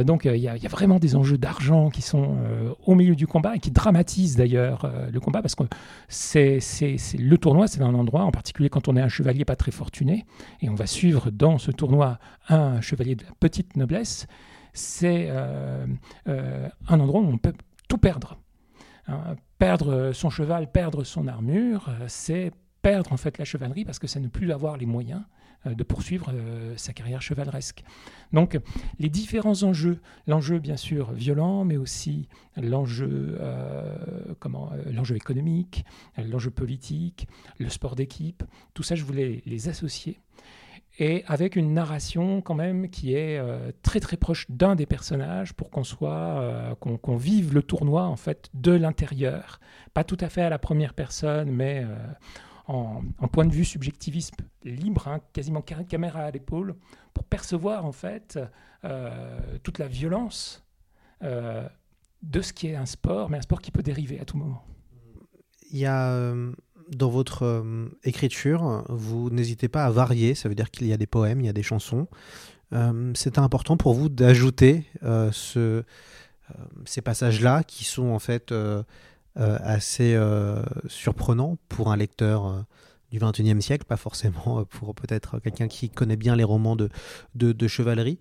donc 0.04 0.24
il 0.24 0.36
y, 0.36 0.48
a 0.48 0.68
vraiment 0.68 0.98
des 0.98 1.14
enjeux 1.14 1.38
d'argent 1.38 1.90
qui 1.90 2.02
sont 2.02 2.36
au 2.84 2.94
milieu 2.94 3.14
du 3.14 3.26
combat 3.26 3.56
et 3.56 3.58
qui 3.58 3.70
dramatisent 3.70 4.36
d'ailleurs 4.36 4.90
le 5.12 5.20
combat 5.20 5.40
parce 5.40 5.54
que 5.54 5.64
c'est, 6.08 6.58
le 7.18 7.36
tournoi, 7.36 7.68
c'est 7.68 7.80
un 7.82 7.94
endroit, 7.94 8.22
en 8.22 8.30
particulier 8.30 8.68
quand 8.68 8.88
on 8.88 8.96
est 8.96 9.00
un 9.00 9.08
chevalier 9.08 9.44
pas 9.44 9.56
très 9.56 9.70
fortuné, 9.70 10.24
et 10.60 10.68
on 10.68 10.74
va 10.74 10.86
suivre 10.86 11.30
dans 11.30 11.58
ce 11.58 11.70
tournoi 11.70 12.18
un 12.48 12.80
chevalier 12.80 13.14
de 13.14 13.24
la 13.24 13.30
petite 13.38 13.76
noblesse, 13.76 14.26
c'est 14.72 15.30
un 15.30 17.00
endroit 17.00 17.20
où 17.20 17.28
on 17.28 17.38
peut 17.38 17.54
tout 17.88 17.98
perdre. 17.98 18.38
Hein, 19.08 19.36
perdre 19.58 20.12
son 20.12 20.30
cheval, 20.30 20.70
perdre 20.70 21.04
son 21.04 21.26
armure, 21.26 21.90
c'est 22.08 22.52
perdre 22.82 23.12
en 23.12 23.16
fait 23.16 23.38
la 23.38 23.44
chevalerie 23.44 23.84
parce 23.84 23.98
que 23.98 24.06
c'est 24.06 24.20
ne 24.20 24.28
plus 24.28 24.52
avoir 24.52 24.76
les 24.76 24.86
moyens 24.86 25.22
euh, 25.66 25.74
de 25.74 25.84
poursuivre 25.84 26.32
euh, 26.34 26.76
sa 26.76 26.92
carrière 26.92 27.22
chevaleresque. 27.22 27.84
Donc 28.32 28.58
les 28.98 29.08
différents 29.08 29.62
enjeux, 29.62 30.00
l'enjeu 30.26 30.58
bien 30.58 30.76
sûr 30.76 31.12
violent, 31.12 31.64
mais 31.64 31.76
aussi 31.76 32.28
l'enjeu 32.56 33.38
euh, 33.40 33.94
comment 34.40 34.70
l'enjeu 34.90 35.14
économique, 35.14 35.84
l'enjeu 36.18 36.50
politique, 36.50 37.28
le 37.58 37.68
sport 37.68 37.94
d'équipe, 37.94 38.42
tout 38.74 38.82
ça 38.82 38.96
je 38.96 39.04
voulais 39.04 39.42
les 39.46 39.68
associer 39.68 40.18
et 40.98 41.24
avec 41.26 41.56
une 41.56 41.72
narration 41.72 42.42
quand 42.42 42.54
même 42.54 42.90
qui 42.90 43.14
est 43.14 43.40
très 43.82 43.98
très 43.98 44.18
proche 44.18 44.50
d'un 44.50 44.74
des 44.74 44.84
personnages 44.84 45.54
pour 45.54 45.70
qu'on 45.70 45.84
soit 45.84 46.76
qu'on 46.80 47.16
vive 47.16 47.54
le 47.54 47.62
tournoi 47.62 48.02
en 48.02 48.16
fait 48.16 48.50
de 48.52 48.72
l'intérieur, 48.72 49.58
pas 49.94 50.04
tout 50.04 50.18
à 50.20 50.28
fait 50.28 50.42
à 50.42 50.50
la 50.50 50.58
première 50.58 50.92
personne, 50.92 51.50
mais 51.50 51.86
en, 52.72 53.28
point 53.28 53.44
de 53.44 53.52
vue 53.52 53.64
subjectivisme 53.64 54.36
libre, 54.64 55.08
hein, 55.08 55.20
quasiment 55.32 55.62
caméra 55.62 56.20
à 56.20 56.30
l'épaule, 56.30 56.74
pour 57.12 57.24
percevoir 57.24 57.84
en 57.84 57.92
fait 57.92 58.38
euh, 58.84 59.40
toute 59.62 59.78
la 59.78 59.86
violence 59.86 60.64
euh, 61.22 61.68
de 62.22 62.40
ce 62.40 62.52
qui 62.52 62.68
est 62.68 62.76
un 62.76 62.86
sport, 62.86 63.30
mais 63.30 63.38
un 63.38 63.42
sport 63.42 63.60
qui 63.60 63.70
peut 63.70 63.82
dériver 63.82 64.20
à 64.20 64.24
tout 64.24 64.36
moment. 64.36 64.64
Il 65.70 65.78
y 65.78 65.86
a 65.86 66.12
euh, 66.12 66.52
dans 66.88 67.10
votre 67.10 67.64
écriture, 68.04 68.84
vous 68.88 69.30
n'hésitez 69.30 69.68
pas 69.68 69.84
à 69.84 69.90
varier, 69.90 70.34
ça 70.34 70.48
veut 70.48 70.54
dire 70.54 70.70
qu'il 70.70 70.86
y 70.86 70.92
a 70.92 70.96
des 70.96 71.06
poèmes, 71.06 71.40
il 71.40 71.46
y 71.46 71.50
a 71.50 71.54
des 71.54 71.62
chansons. 71.62 72.06
C'est 73.14 73.36
important 73.36 73.76
pour 73.76 73.92
vous 73.92 74.08
d'ajouter 74.08 74.86
ce, 75.02 75.84
ces 76.86 77.02
passages-là 77.02 77.64
qui 77.64 77.84
sont 77.84 78.08
en 78.08 78.18
fait 78.18 78.52
assez 79.36 80.14
euh, 80.14 80.62
surprenant 80.86 81.56
pour 81.68 81.90
un 81.90 81.96
lecteur 81.96 82.46
euh, 82.46 82.60
du 83.10 83.18
XXIe 83.18 83.60
siècle, 83.60 83.84
pas 83.86 83.96
forcément 83.96 84.64
pour 84.64 84.94
peut-être 84.94 85.38
quelqu'un 85.38 85.68
qui 85.68 85.90
connaît 85.90 86.16
bien 86.16 86.34
les 86.34 86.44
romans 86.44 86.76
de, 86.76 86.88
de, 87.34 87.68
chevalerie. 87.68 88.18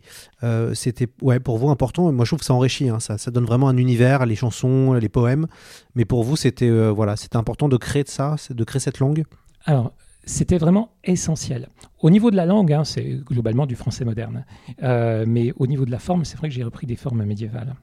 C'était 0.73 1.07
ouais, 1.21 1.39
pour 1.39 1.57
vous 1.57 1.69
important, 1.69 2.11
moi 2.11 2.25
je 2.25 2.31
trouve 2.31 2.39
que 2.39 2.45
ça 2.45 2.53
enrichit, 2.53 2.89
hein, 2.89 2.99
ça, 2.99 3.31
donne 3.31 3.45
vraiment 3.45 3.69
un 3.69 3.77
univers, 3.77 4.25
les 4.25 4.35
chansons, 4.35 4.91
les 4.91 5.07
poèmes, 5.07 5.47
mais 5.95 6.03
pour 6.03 6.25
vous 6.25 6.35
c'était 6.35 6.69
voilà, 6.89 7.15
important 7.35 7.69
de 7.69 7.77
créer 7.77 8.03
ça, 8.05 8.35
de 8.49 8.63
créer 8.65 8.81
cette 8.81 8.99
langue? 8.99 9.23
Alors, 9.63 9.93
c'était 10.25 10.57
vraiment 10.57 10.89
essentiel. 11.05 11.69
Au 12.01 12.09
niveau 12.09 12.29
de 12.29 12.35
la 12.35 12.45
langue, 12.45 12.73
hein, 12.73 12.83
c'est 12.83 13.21
globalement 13.23 13.65
du 13.65 13.77
français 13.77 14.03
moderne, 14.03 14.43
mais 14.81 15.53
au 15.55 15.67
niveau 15.67 15.85
de 15.85 15.91
la 15.91 15.99
forme, 15.99 16.25
c'est 16.25 16.35
vrai 16.35 16.49
que 16.49 16.53
j'ai 16.53 16.65
repris 16.65 16.85
des 16.85 16.97
formes 16.97 17.23
médiévales. 17.23 17.75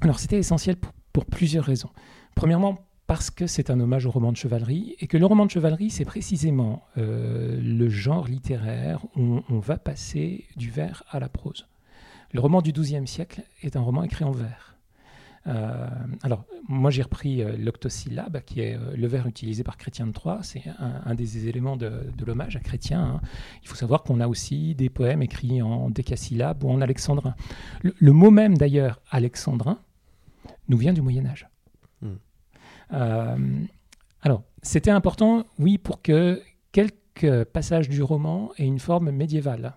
Alors 0.00 0.20
c'était 0.20 0.38
essentiel 0.38 0.76
pour 1.12 1.24
plusieurs 1.24 1.64
raisons. 1.64 1.90
Premièrement, 2.34 2.78
parce 3.06 3.30
que 3.30 3.46
c'est 3.46 3.70
un 3.70 3.80
hommage 3.80 4.06
au 4.06 4.10
roman 4.10 4.32
de 4.32 4.36
chevalerie, 4.36 4.96
et 4.98 5.06
que 5.06 5.16
le 5.16 5.26
roman 5.26 5.46
de 5.46 5.50
chevalerie, 5.50 5.90
c'est 5.90 6.04
précisément 6.04 6.84
euh, 6.96 7.60
le 7.60 7.88
genre 7.88 8.26
littéraire 8.26 9.04
où 9.16 9.40
on 9.50 9.58
va 9.58 9.76
passer 9.76 10.46
du 10.56 10.70
vers 10.70 11.04
à 11.10 11.20
la 11.20 11.28
prose. 11.28 11.66
Le 12.32 12.40
roman 12.40 12.62
du 12.62 12.72
XIIe 12.72 13.06
siècle 13.06 13.42
est 13.62 13.76
un 13.76 13.80
roman 13.80 14.02
écrit 14.02 14.24
en 14.24 14.32
vers. 14.32 14.76
Euh, 15.46 15.86
alors, 16.22 16.46
moi, 16.68 16.90
j'ai 16.90 17.02
repris 17.02 17.42
euh, 17.42 17.54
l'octosyllabe, 17.58 18.40
qui 18.46 18.60
est 18.60 18.78
le 18.96 19.06
vers 19.06 19.26
utilisé 19.26 19.62
par 19.62 19.76
Chrétien 19.76 20.06
de 20.06 20.12
Troyes. 20.12 20.40
C'est 20.42 20.62
un, 20.78 21.14
des 21.14 21.46
éléments 21.46 21.76
de, 21.76 21.92
l'hommage 22.26 22.56
à 22.56 22.60
Chrétien. 22.60 23.02
hein. 23.02 23.20
Il 23.62 23.68
faut 23.68 23.76
savoir 23.76 24.02
qu'on 24.02 24.20
a 24.20 24.26
aussi 24.26 24.74
des 24.74 24.88
poèmes 24.88 25.22
écrits 25.22 25.60
en 25.60 25.90
décasyllabe 25.90 26.64
ou 26.64 26.70
en 26.70 26.80
alexandrin. 26.80 27.34
Le, 27.82 27.94
le 27.98 28.12
mot 28.12 28.30
même, 28.30 28.56
d'ailleurs, 28.56 29.00
alexandrin, 29.10 29.78
nous 30.68 30.78
vient 30.78 30.94
du 30.94 31.02
Moyen 31.02 31.26
Âge. 31.26 31.46
Euh, 32.94 33.36
alors, 34.22 34.42
c'était 34.62 34.90
important, 34.90 35.44
oui, 35.58 35.78
pour 35.78 36.00
que 36.00 36.42
quelques 36.72 37.44
passages 37.44 37.88
du 37.88 38.02
roman 38.02 38.52
aient 38.56 38.66
une 38.66 38.78
forme 38.78 39.10
médiévale. 39.10 39.74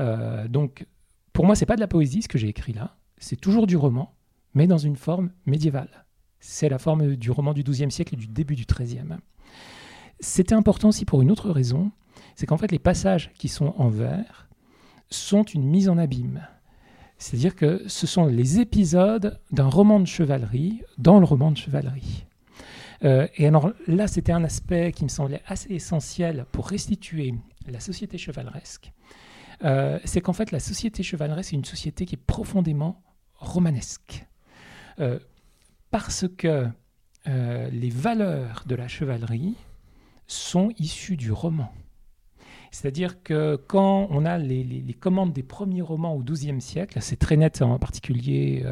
Euh, 0.00 0.46
donc, 0.48 0.86
pour 1.32 1.46
moi, 1.46 1.54
c'est 1.56 1.66
pas 1.66 1.76
de 1.76 1.80
la 1.80 1.88
poésie 1.88 2.22
ce 2.22 2.28
que 2.28 2.38
j'ai 2.38 2.48
écrit 2.48 2.72
là. 2.72 2.96
C'est 3.18 3.40
toujours 3.40 3.66
du 3.66 3.76
roman, 3.76 4.14
mais 4.54 4.66
dans 4.66 4.78
une 4.78 4.96
forme 4.96 5.30
médiévale. 5.46 6.06
C'est 6.40 6.68
la 6.68 6.78
forme 6.78 7.16
du 7.16 7.30
roman 7.30 7.52
du 7.52 7.62
XIIe 7.62 7.90
siècle 7.90 8.14
et 8.14 8.16
du 8.16 8.26
début 8.26 8.56
du 8.56 8.64
XIIIe. 8.64 9.16
C'était 10.20 10.54
important 10.54 10.88
aussi 10.88 11.04
pour 11.04 11.22
une 11.22 11.30
autre 11.30 11.50
raison, 11.50 11.90
c'est 12.36 12.46
qu'en 12.46 12.56
fait, 12.56 12.72
les 12.72 12.78
passages 12.78 13.30
qui 13.34 13.48
sont 13.48 13.74
en 13.76 13.88
vers 13.88 14.48
sont 15.10 15.42
une 15.42 15.64
mise 15.64 15.88
en 15.88 15.98
abîme. 15.98 16.46
C'est-à-dire 17.18 17.54
que 17.54 17.82
ce 17.86 18.06
sont 18.06 18.26
les 18.26 18.58
épisodes 18.58 19.40
d'un 19.52 19.68
roman 19.68 20.00
de 20.00 20.06
chevalerie 20.06 20.82
dans 20.98 21.20
le 21.20 21.24
roman 21.24 21.52
de 21.52 21.56
chevalerie. 21.56 22.26
Euh, 23.04 23.26
et 23.36 23.46
alors 23.46 23.72
là, 23.86 24.06
c'était 24.06 24.32
un 24.32 24.44
aspect 24.44 24.92
qui 24.92 25.04
me 25.04 25.08
semblait 25.08 25.42
assez 25.46 25.72
essentiel 25.72 26.46
pour 26.52 26.68
restituer 26.68 27.34
la 27.66 27.80
société 27.80 28.18
chevaleresque. 28.18 28.92
Euh, 29.64 29.98
c'est 30.04 30.20
qu'en 30.20 30.32
fait, 30.32 30.50
la 30.50 30.60
société 30.60 31.02
chevaleresque 31.02 31.52
est 31.52 31.56
une 31.56 31.64
société 31.64 32.06
qui 32.06 32.14
est 32.14 32.24
profondément 32.24 33.02
romanesque. 33.34 34.26
Euh, 35.00 35.18
parce 35.90 36.26
que 36.36 36.68
les 37.24 37.90
valeurs 37.90 38.64
de 38.66 38.74
la 38.74 38.88
chevalerie 38.88 39.54
sont 40.26 40.72
issues 40.78 41.16
du 41.16 41.30
roman. 41.30 41.72
C'est-à-dire 42.72 43.22
que 43.22 43.54
quand 43.68 44.08
on 44.10 44.24
a 44.24 44.38
les, 44.38 44.96
commandes 44.98 45.32
des 45.32 45.44
premiers 45.44 45.82
romans 45.82 46.16
au 46.16 46.20
XIIe 46.24 46.60
siècle, 46.60 46.98
c'est 47.00 47.18
très 47.18 47.36
net 47.36 47.62
en 47.62 47.78
particulier, 47.78 48.64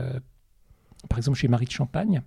par 1.09 1.19
exemple 1.19 1.39
chez 1.39 1.47
Marie 1.47 1.67
de 1.67 1.71
Champagne, 1.71 2.23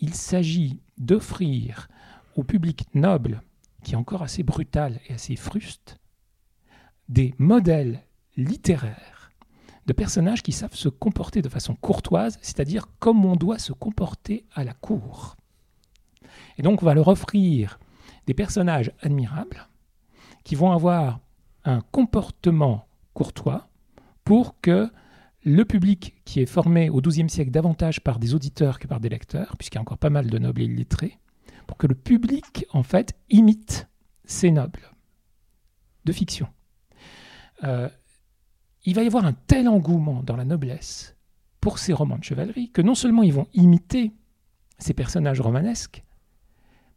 il 0.00 0.14
s'agit 0.14 0.80
d'offrir 0.98 1.88
au 2.36 2.42
public 2.42 2.86
noble, 2.94 3.42
qui 3.82 3.92
est 3.92 3.96
encore 3.96 4.22
assez 4.22 4.42
brutal 4.42 5.00
et 5.08 5.14
assez 5.14 5.36
fruste, 5.36 5.98
des 7.08 7.34
modèles 7.38 8.02
littéraires 8.36 9.32
de 9.86 9.92
personnages 9.92 10.42
qui 10.42 10.52
savent 10.52 10.74
se 10.74 10.88
comporter 10.88 11.42
de 11.42 11.48
façon 11.48 11.74
courtoise, 11.74 12.38
c'est-à-dire 12.42 12.86
comme 12.98 13.24
on 13.24 13.36
doit 13.36 13.58
se 13.58 13.72
comporter 13.72 14.44
à 14.54 14.62
la 14.62 14.74
cour. 14.74 15.36
Et 16.58 16.62
donc 16.62 16.82
on 16.82 16.86
va 16.86 16.94
leur 16.94 17.08
offrir 17.08 17.78
des 18.26 18.34
personnages 18.34 18.92
admirables 19.00 19.68
qui 20.44 20.54
vont 20.54 20.72
avoir 20.72 21.20
un 21.64 21.80
comportement 21.80 22.86
courtois 23.14 23.68
pour 24.24 24.60
que 24.60 24.90
le 25.42 25.64
public 25.64 26.16
qui 26.24 26.40
est 26.40 26.46
formé 26.46 26.90
au 26.90 27.00
XIIe 27.00 27.30
siècle 27.30 27.50
davantage 27.50 28.00
par 28.00 28.18
des 28.18 28.34
auditeurs 28.34 28.78
que 28.78 28.86
par 28.86 29.00
des 29.00 29.08
lecteurs, 29.08 29.56
puisqu'il 29.56 29.76
y 29.76 29.78
a 29.78 29.82
encore 29.82 29.98
pas 29.98 30.10
mal 30.10 30.28
de 30.28 30.38
nobles 30.38 30.62
et 30.62 30.86
pour 31.66 31.76
que 31.76 31.86
le 31.86 31.94
public, 31.94 32.66
en 32.72 32.82
fait, 32.82 33.14
imite 33.28 33.88
ces 34.24 34.50
nobles 34.50 34.90
de 36.04 36.12
fiction. 36.12 36.48
Euh, 37.64 37.88
il 38.84 38.94
va 38.94 39.02
y 39.02 39.06
avoir 39.06 39.24
un 39.24 39.32
tel 39.32 39.68
engouement 39.68 40.22
dans 40.22 40.36
la 40.36 40.44
noblesse 40.44 41.16
pour 41.60 41.78
ces 41.78 41.92
romans 41.92 42.18
de 42.18 42.24
chevalerie 42.24 42.70
que 42.70 42.82
non 42.82 42.94
seulement 42.94 43.22
ils 43.22 43.32
vont 43.32 43.46
imiter 43.52 44.12
ces 44.78 44.94
personnages 44.94 45.40
romanesques, 45.40 46.02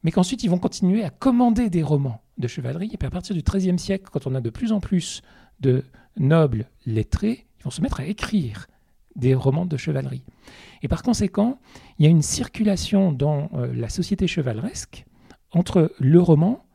mais 0.04 0.12
qu'ensuite 0.12 0.44
ils 0.44 0.50
vont 0.50 0.60
continuer 0.60 1.04
à 1.04 1.10
commander 1.10 1.70
des 1.70 1.84
romans 1.84 2.22
de 2.38 2.48
chevalerie. 2.48 2.90
Et 2.94 2.98
puis 2.98 3.08
à 3.08 3.12
partir 3.12 3.36
du 3.36 3.42
XIIIe 3.42 3.80
siècle, 3.80 4.10
quand 4.12 4.26
on 4.28 4.36
a 4.36 4.42
de 4.42 4.50
plus 4.50 4.72
en 4.72 4.80
plus 4.80 5.22
de 5.60 5.84
nobles 6.18 6.70
lettrés, 6.86 7.48
ils 7.64 7.66
vont 7.66 7.72
se 7.72 7.82
mettre 7.82 8.02
à 8.02 8.06
écrire 8.06 8.68
des 9.16 9.36
romans 9.36 9.66
de 9.66 9.78
chevalerie. 9.78 10.24
Et 10.82 10.88
par 10.90 11.02
conséquent, 11.02 11.60
il 11.98 12.06
y 12.06 12.08
a 12.08 12.12
une 12.12 12.22
circulation 12.22 13.14
dans 13.14 13.50
euh, 13.54 13.74
la 13.74 13.88
société 13.88 14.28
chevaleresque 14.28 15.06
entre 15.52 15.94
le 16.00 16.20
roman 16.20 16.66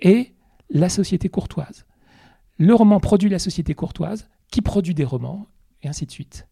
et 0.00 0.32
la 0.70 0.88
société 0.88 1.28
courtoise. 1.28 1.86
Le 2.58 2.74
roman 2.74 3.00
produit 3.00 3.28
la 3.28 3.38
société 3.38 3.74
courtoise, 3.74 4.28
qui 4.50 4.60
produit 4.60 4.94
des 4.94 5.04
romans, 5.04 5.46
et 5.82 5.88
ainsi 5.88 6.06
de 6.06 6.10
suite. 6.10 6.48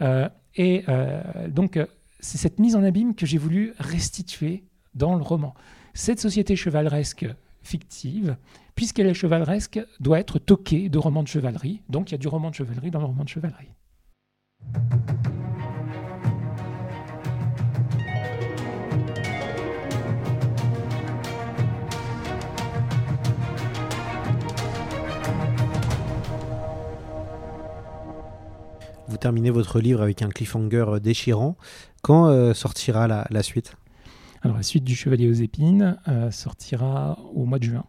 Euh, 0.00 0.28
et 0.54 0.84
euh, 0.88 1.48
donc, 1.48 1.78
c'est 2.20 2.38
cette 2.38 2.58
mise 2.58 2.76
en 2.76 2.82
abîme 2.82 3.14
que 3.14 3.26
j'ai 3.26 3.38
voulu 3.38 3.74
restituer 3.78 4.64
dans 4.94 5.14
le 5.16 5.22
roman. 5.22 5.54
Cette 5.94 6.20
société 6.20 6.56
chevaleresque 6.56 7.26
fictive, 7.62 8.36
puisqu'elle 8.80 9.08
est 9.08 9.12
chevaleresque, 9.12 9.78
doit 10.00 10.18
être 10.18 10.38
toquée 10.38 10.88
de 10.88 10.96
romans 10.96 11.22
de 11.22 11.28
chevalerie. 11.28 11.82
Donc, 11.90 12.08
il 12.08 12.12
y 12.12 12.14
a 12.14 12.18
du 12.18 12.28
roman 12.28 12.48
de 12.48 12.54
chevalerie 12.54 12.90
dans 12.90 13.00
le 13.00 13.04
roman 13.04 13.24
de 13.24 13.28
chevalerie. 13.28 13.74
Vous 29.08 29.18
terminez 29.18 29.50
votre 29.50 29.78
livre 29.78 30.00
avec 30.00 30.22
un 30.22 30.30
cliffhanger 30.30 30.86
euh, 30.88 31.00
déchirant. 31.00 31.58
Quand 32.00 32.28
euh, 32.28 32.54
sortira 32.54 33.06
la, 33.06 33.26
la 33.28 33.42
suite? 33.42 33.76
Alors, 34.40 34.56
la 34.56 34.62
suite 34.62 34.84
du 34.84 34.96
Chevalier 34.96 35.28
aux 35.28 35.34
épines 35.34 35.98
euh, 36.08 36.30
sortira 36.30 37.18
au 37.34 37.44
mois 37.44 37.58
de 37.58 37.64
juin. 37.64 37.84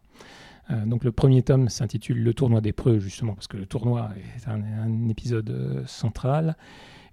Euh, 0.70 0.86
donc, 0.86 1.04
le 1.04 1.12
premier 1.12 1.42
tome 1.42 1.70
s'intitule 1.70 2.22
Le 2.22 2.34
tournoi 2.34 2.62
des 2.62 2.74
preux, 2.74 3.00
justement, 3.00 3.34
parce 3.34 3.48
que 3.48 3.58
le 3.58 3.66
tournoi 3.66 4.10
est 4.38 4.48
un, 4.48 5.10
épisode 5.10 5.50
euh, 5.50 5.84
central. 5.86 6.56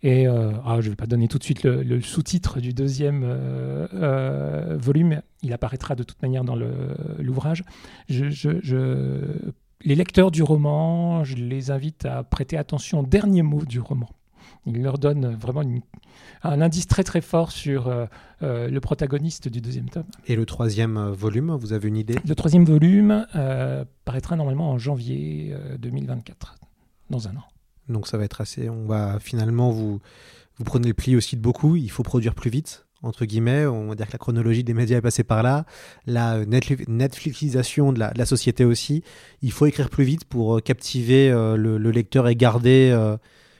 Et 0.02 0.28
euh, 0.28 0.52
ah, 0.64 0.80
je 0.80 0.86
ne 0.86 0.90
vais 0.90 0.96
pas 0.96 1.06
donner 1.06 1.26
tout 1.26 1.38
de 1.38 1.44
suite 1.44 1.64
le, 1.64 2.00
sous-titre 2.00 2.60
du 2.60 2.72
deuxième 2.72 3.24
volume. 4.76 5.22
Il 5.42 5.52
apparaîtra 5.52 5.96
de 5.96 6.04
toute 6.04 6.22
manière 6.22 6.44
dans 6.44 6.56
l'ouvrage. 7.18 7.64
Les 8.08 9.94
lecteurs 9.94 10.30
du 10.30 10.42
roman, 10.42 11.24
je 11.24 11.34
les 11.34 11.70
invite 11.72 12.04
à 12.04 12.22
prêter 12.22 12.56
attention 12.56 13.00
aux 13.00 13.06
derniers 13.06 13.42
mots 13.42 13.64
du 13.64 13.80
roman. 13.80 14.08
Il 14.68 14.82
leur 14.82 14.98
donne 14.98 15.34
vraiment 15.34 15.62
une- 15.62 15.80
un 16.42 16.60
indice 16.60 16.86
très 16.86 17.02
très 17.04 17.20
fort 17.20 17.50
sur 17.50 17.88
euh, 17.88 18.06
euh, 18.42 18.68
le 18.68 18.80
protagoniste 18.80 19.48
du 19.48 19.60
deuxième 19.60 19.88
tome. 19.88 20.04
Et 20.26 20.36
le 20.36 20.46
troisième 20.46 20.96
euh, 20.96 21.10
volume, 21.12 21.50
vous 21.52 21.72
avez 21.72 21.88
une 21.88 21.96
idée? 21.96 22.16
Le 22.26 22.34
troisième 22.34 22.64
volume 22.64 23.26
euh, 23.34 23.84
paraîtra 24.04 24.36
normalement 24.36 24.70
en 24.70 24.78
janvier 24.78 25.50
euh, 25.52 25.76
2024, 25.78 26.56
dans 27.10 27.28
un 27.28 27.32
an. 27.36 27.44
Donc 27.88 28.06
ça 28.06 28.18
va 28.18 28.24
être 28.24 28.40
assez. 28.40 28.68
On 28.68 28.86
va 28.86 29.18
finalement 29.20 29.70
vous 29.70 30.00
vous 30.58 30.64
prenez 30.64 30.88
le 30.88 30.94
pli 30.94 31.16
aussi 31.16 31.36
de 31.36 31.40
beaucoup. 31.40 31.76
Il 31.76 31.90
faut 31.90 32.02
produire 32.02 32.34
plus 32.34 32.50
vite 32.50 32.84
entre 33.02 33.24
guillemets. 33.24 33.64
On 33.64 33.88
va 33.88 33.94
dire 33.94 34.06
que 34.08 34.12
la 34.12 34.18
chronologie 34.18 34.64
des 34.64 34.74
médias 34.74 34.98
est 34.98 35.00
passée 35.00 35.22
par 35.24 35.42
là. 35.44 35.64
La 36.06 36.44
Netflix- 36.44 36.84
Netflixisation 36.88 37.92
de 37.92 37.98
la, 38.00 38.10
de 38.12 38.18
la 38.18 38.26
société 38.26 38.64
aussi. 38.64 39.02
Il 39.42 39.52
faut 39.52 39.66
écrire 39.66 39.88
plus 39.88 40.04
vite 40.04 40.24
pour 40.24 40.60
captiver 40.62 41.30
euh, 41.30 41.56
le, 41.56 41.78
le 41.78 41.90
lecteur 41.92 42.28
et 42.28 42.34
garder 42.36 42.90
euh, 42.92 43.16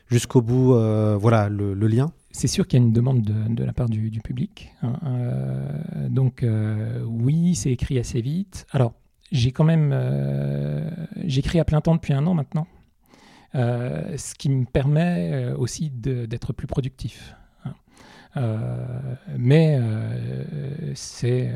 jusqu'au 0.09 0.43
bout 0.43 0.75
euh, 0.75 1.17
voilà 1.17 1.49
le, 1.49 1.75
lien. 1.75 2.13
C'est 2.31 2.49
sûr 2.49 2.67
qu'il 2.67 2.79
y 2.79 2.83
a 2.83 2.85
une 2.85 2.93
demande 2.93 3.23
de, 3.23 3.65
la 3.65 3.73
part 3.73 3.89
du, 3.89 4.11
public. 4.23 4.73
hein, 4.83 4.99
euh, 5.05 6.09
donc 6.09 6.43
euh, 6.43 7.03
oui, 7.07 7.55
c'est 7.55 7.71
écrit 7.71 7.99
assez 7.99 8.21
vite. 8.21 8.67
Alors 8.71 8.95
j'ai 9.31 9.53
quand 9.53 9.65
même 9.65 9.95
j'écris 11.25 11.61
à 11.61 11.65
plein 11.65 11.81
temps 11.81 11.95
depuis 11.95 12.15
un 12.15 12.27
an 12.27 12.35
maintenant, 12.35 12.67
ce 13.55 14.35
qui 14.35 14.49
me 14.49 14.65
permet 14.65 15.53
aussi 15.57 15.91
d'être 15.91 16.53
plus 16.53 16.67
productif. 16.67 17.35
hein. 17.65 17.75
Mais 19.37 19.79
c'est 20.95 21.53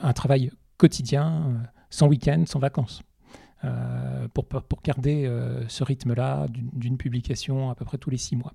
un 0.00 0.12
travail 0.12 0.50
quotidien, 0.78 1.62
sans 1.90 2.08
week-end, 2.08 2.42
sans 2.46 2.58
vacances. 2.58 3.02
Euh, 3.64 4.26
pour, 4.32 4.46
garder 4.82 5.26
euh, 5.26 5.68
ce 5.68 5.84
rythme-là 5.84 6.46
d'une 6.50 6.96
publication 6.96 7.68
à 7.68 7.74
peu 7.74 7.84
près 7.84 7.98
tous 7.98 8.08
les 8.08 8.16
six 8.16 8.34
mois. 8.34 8.54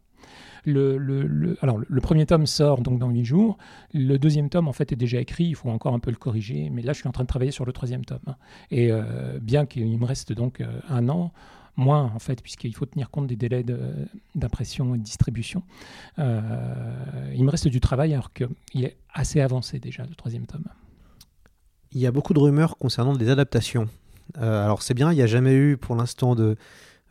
Le, 0.66 1.58
alors, 1.62 1.78
le 1.88 2.02
premier 2.02 2.26
tome 2.26 2.48
sort 2.48 2.82
donc 2.82 2.98
dans 2.98 3.10
huit 3.10 3.26
jours. 3.26 3.60
Le 3.94 4.18
deuxième 4.18 4.50
tome, 4.50 4.68
en 4.68 4.74
fait, 4.74 4.92
est 4.92 4.96
déjà 4.96 5.20
écrit. 5.20 5.46
Il 5.46 5.56
faut 5.56 5.70
encore 5.70 5.94
un 5.94 6.00
peu 6.00 6.10
le 6.10 6.18
corriger. 6.18 6.72
Mais 6.72 6.82
là, 6.82 6.94
je 6.94 7.00
suis 7.00 7.08
en 7.08 7.12
train 7.12 7.24
de 7.24 7.28
travailler 7.28 7.52
sur 7.52 7.66
le 7.66 7.72
troisième 7.72 8.04
tome. 8.04 8.36
Et 8.72 8.92
euh, 8.92 9.38
bien 9.40 9.68
qu'il 9.68 9.96
me 10.00 10.06
reste 10.06 10.34
donc 10.34 10.64
un 10.90 11.08
an, 11.08 11.32
moins 11.76 12.12
en 12.16 12.20
fait, 12.20 12.42
puisqu'il 12.42 12.74
faut 12.74 12.88
tenir 12.88 13.12
compte 13.12 13.28
des 13.28 13.36
délais 13.36 13.64
d'impression 14.34 14.96
et 14.96 14.98
de 14.98 15.04
distribution, 15.04 15.62
il 16.18 16.24
me 17.44 17.50
reste 17.50 17.68
du 17.68 17.80
travail 17.80 18.14
alors 18.14 18.34
qu'il 18.34 18.86
est 18.86 18.98
assez 19.14 19.42
avancé 19.42 19.78
déjà, 19.78 20.04
le 20.04 20.16
troisième 20.16 20.48
tome. 20.48 20.66
Il 21.92 22.02
y 22.02 22.08
a 22.08 22.12
beaucoup 22.12 22.34
de 22.34 22.40
rumeurs 22.40 22.78
concernant 22.78 23.16
des 23.16 23.30
adaptations. 23.30 23.88
Euh, 24.38 24.64
alors 24.64 24.82
c'est 24.82 24.94
bien, 24.94 25.12
il 25.12 25.16
n'y 25.16 25.22
a 25.22 25.28
jamais 25.28 25.54
eu 25.54 25.78
pour 25.78 25.96
l'instant 25.96 26.36
de, 26.36 26.56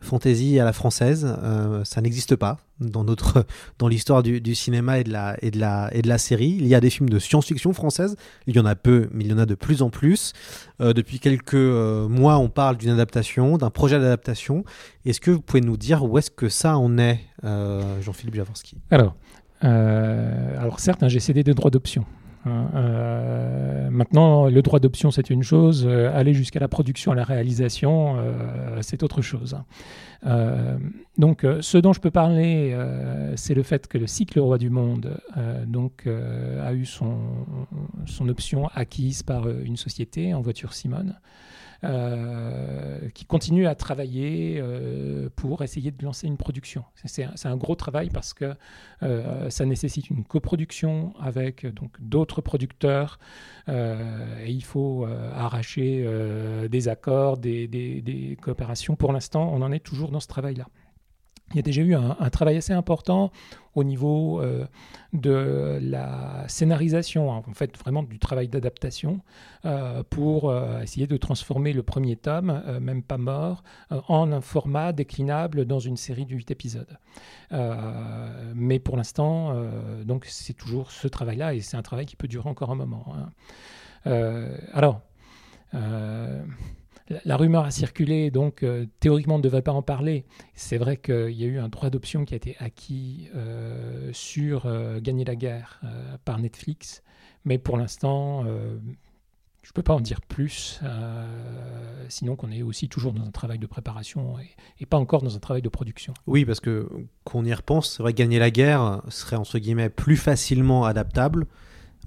fantasy 0.05 0.59
à 0.59 0.65
la 0.65 0.73
française. 0.73 1.35
Euh, 1.43 1.83
ça 1.83 1.99
n'existe 2.01 2.35
pas 2.35 2.59
dans 2.79 3.03
notre 3.03 3.45
dans 3.79 3.87
l'histoire 3.87 4.23
du, 4.23 4.55
cinéma 4.55 4.99
et 4.99 5.03
de 5.03 5.11
la 5.11 5.35
et 5.41 5.51
de 5.51 5.59
la 5.59 5.89
et 5.93 6.01
de 6.01 6.07
la 6.07 6.17
série. 6.17 6.55
Il 6.59 6.67
y 6.67 6.75
a 6.75 6.79
des 6.79 6.89
films 6.89 7.09
de 7.09 7.19
science-fiction 7.19 7.73
française. 7.73 8.15
Il 8.47 8.55
y 8.55 8.59
en 8.59 8.65
a 8.65 8.75
peu, 8.75 9.09
mais 9.11 9.25
il 9.25 9.31
y 9.31 9.33
en 9.33 9.37
a 9.37 9.45
de 9.45 9.55
plus 9.55 9.81
en 9.81 9.89
plus. 9.89 10.33
Euh, 10.81 10.93
depuis 10.93 11.19
quelques 11.19 11.55
mois, 11.55 12.37
on 12.37 12.49
parle 12.49 12.77
d'une 12.77 12.91
adaptation, 12.91 13.57
d'un 13.57 13.69
projet 13.69 13.99
d'adaptation. 13.99 14.63
Est-ce 15.05 15.19
que 15.19 15.31
vous 15.31 15.41
pouvez 15.41 15.61
nous 15.61 15.77
dire 15.77 16.03
où 16.03 16.17
est-ce 16.17 16.31
que 16.31 16.49
ça 16.49 16.77
en 16.77 16.97
est, 16.97 17.19
Jean-Philippe 17.43 18.35
Javorski 18.35 18.77
Alors, 18.91 19.15
alors 19.61 20.79
certes, 20.79 21.03
hein, 21.03 21.09
j'ai 21.09 21.19
cédé 21.19 21.43
des 21.43 21.53
droits 21.53 21.71
d'option. 21.71 22.05
Hein, 22.45 22.69
euh, 22.75 23.89
maintenant, 23.89 24.47
le 24.47 24.61
droit 24.61 24.79
d'option, 24.79 25.09
c'est 25.11 25.29
une 25.29 25.43
chose. 25.43 25.85
Euh, 25.87 26.15
aller 26.15 26.33
jusqu'à 26.33 26.59
la 26.59 26.67
production, 26.67 27.11
à 27.11 27.15
la 27.15 27.23
réalisation, 27.23 28.17
euh, 28.17 28.79
c'est 28.81 29.03
autre 29.03 29.21
chose. 29.21 29.57
Donc, 31.17 31.45
ce 31.61 31.77
dont 31.77 31.93
je 31.93 31.99
peux 31.99 32.09
parler, 32.09 32.75
c'est 33.35 33.53
le 33.53 33.61
fait 33.61 33.87
que 33.87 33.99
le 33.99 34.07
cycle 34.07 34.39
Roi 34.39 34.57
du 34.57 34.71
Monde 34.71 35.19
donc, 35.67 36.07
a 36.07 36.73
eu 36.73 36.85
son, 36.85 37.19
son 38.07 38.27
option 38.27 38.67
acquise 38.73 39.21
par 39.21 39.47
une 39.47 39.77
société 39.77 40.33
en 40.33 40.41
voiture 40.41 40.73
Simone. 40.73 41.13
Euh, 41.83 43.09
qui 43.13 43.25
continue 43.25 43.67
à 43.67 43.75
travailler 43.75 44.59
euh, 44.59 45.29
pour 45.35 45.61
essayer 45.61 45.91
de 45.91 46.03
lancer 46.03 46.25
une 46.25 46.37
production. 46.37 46.85
C'est 47.03 47.27
un, 47.45 47.57
gros 47.57 47.75
travail 47.75 48.09
parce 48.09 48.33
que 48.33 48.55
euh, 49.03 49.49
ça 49.49 49.65
nécessite 49.65 50.09
une 50.09 50.23
coproduction 50.23 51.13
avec 51.19 51.67
d'autres 51.99 52.41
producteurs 52.41 53.19
et 53.67 54.51
il 54.51 54.63
faut 54.63 55.07
arracher 55.33 56.07
des 56.69 56.87
accords, 56.87 57.37
des 57.37 58.37
coopérations. 58.41 58.95
Pour 58.95 59.11
l'instant, 59.11 59.49
on 59.51 59.61
en 59.61 59.71
est 59.71 59.79
toujours 59.79 60.11
dans 60.11 60.19
ce 60.19 60.27
travail-là. 60.27 60.67
Il 61.51 61.57
y 61.57 61.59
a 61.59 61.61
déjà 61.61 61.83
eu 61.83 61.93
un, 61.93 62.29
travail 62.31 62.57
assez 62.57 62.73
important 62.73 63.31
au 63.75 63.83
niveau 63.83 64.41
euh, 64.41 64.65
de 65.13 65.77
la 65.81 66.43
scénarisation, 66.47 67.31
hein, 67.31 67.43
en 67.47 67.53
fait 67.53 67.77
vraiment 67.77 68.01
du 68.01 68.17
travail 68.17 68.47
d'adaptation, 68.47 69.21
euh, 69.63 70.01
pour 70.09 70.49
euh, 70.49 70.81
essayer 70.81 71.05
de 71.05 71.17
transformer 71.17 71.71
le 71.71 71.83
premier 71.83 72.15
tome, 72.15 72.63
même 72.81 73.03
pas 73.03 73.17
mort, 73.17 73.63
en 74.07 74.31
un 74.31 74.41
format 74.41 74.91
déclinable 74.91 75.65
dans 75.65 75.79
une 75.79 75.97
série 75.97 76.25
de 76.25 76.35
8 76.35 76.51
épisodes. 76.51 76.97
Mais 77.51 78.79
pour 78.79 78.97
l'instant, 78.97 79.55
donc 80.03 80.25
c'est 80.25 80.53
toujours 80.53 80.91
ce 80.91 81.07
travail-là, 81.07 81.53
et 81.53 81.61
c'est 81.61 81.77
un 81.77 81.83
travail 81.83 82.05
qui 82.05 82.15
peut 82.15 82.27
durer 82.27 82.49
encore 82.49 82.71
un 82.71 82.75
moment. 82.75 83.13
Hein. 84.05 84.49
alors, 84.73 85.01
la 87.23 87.37
rumeur 87.37 87.65
a 87.65 87.71
circulé, 87.71 88.31
donc 88.31 88.63
euh, 88.63 88.85
théoriquement 88.99 89.35
on 89.35 89.39
ne 89.39 89.43
devrait 89.43 89.61
pas 89.61 89.71
en 89.71 89.81
parler. 89.81 90.25
C'est 90.53 90.77
vrai 90.77 90.97
qu'il 90.97 91.31
y 91.31 91.43
a 91.43 91.47
eu 91.47 91.59
un 91.59 91.69
droit 91.69 91.89
d'option 91.89 92.25
qui 92.25 92.33
a 92.33 92.37
été 92.37 92.55
acquis 92.59 93.29
euh, 93.35 94.09
sur 94.11 94.65
euh, 94.65 94.99
Gagner 94.99 95.25
la 95.25 95.35
guerre 95.35 95.81
par 96.23 96.39
Netflix, 96.39 97.03
mais 97.43 97.57
pour 97.57 97.77
l'instant, 97.77 98.43
je 98.43 99.69
ne 99.69 99.73
peux 99.73 99.83
pas 99.83 99.93
en 99.93 99.99
dire 99.99 100.21
plus, 100.21 100.79
sinon 102.09 102.35
qu'on 102.35 102.51
est 102.51 102.63
aussi 102.63 102.89
toujours 102.89 103.13
dans 103.13 103.23
un 103.23 103.31
travail 103.31 103.59
de 103.59 103.67
préparation 103.67 104.39
et, 104.39 104.49
et, 104.79 104.85
pas 104.85 104.97
encore 104.97 105.21
dans 105.21 105.35
un 105.35 105.39
travail 105.39 105.61
de 105.61 105.69
production. 105.69 106.13
Oui, 106.25 106.45
parce 106.45 106.59
que 106.59 106.89
qu'on 107.23 107.45
y 107.45 107.53
repense, 107.53 107.95
c'est 107.95 108.03
vrai 108.03 108.13
que 108.13 108.17
Gagner 108.17 108.39
la 108.39 108.51
guerre 108.51 109.01
serait 109.09 109.35
entre 109.35 109.59
guillemets 109.59 109.89
plus 109.89 110.17
facilement 110.17 110.85
adaptable 110.85 111.45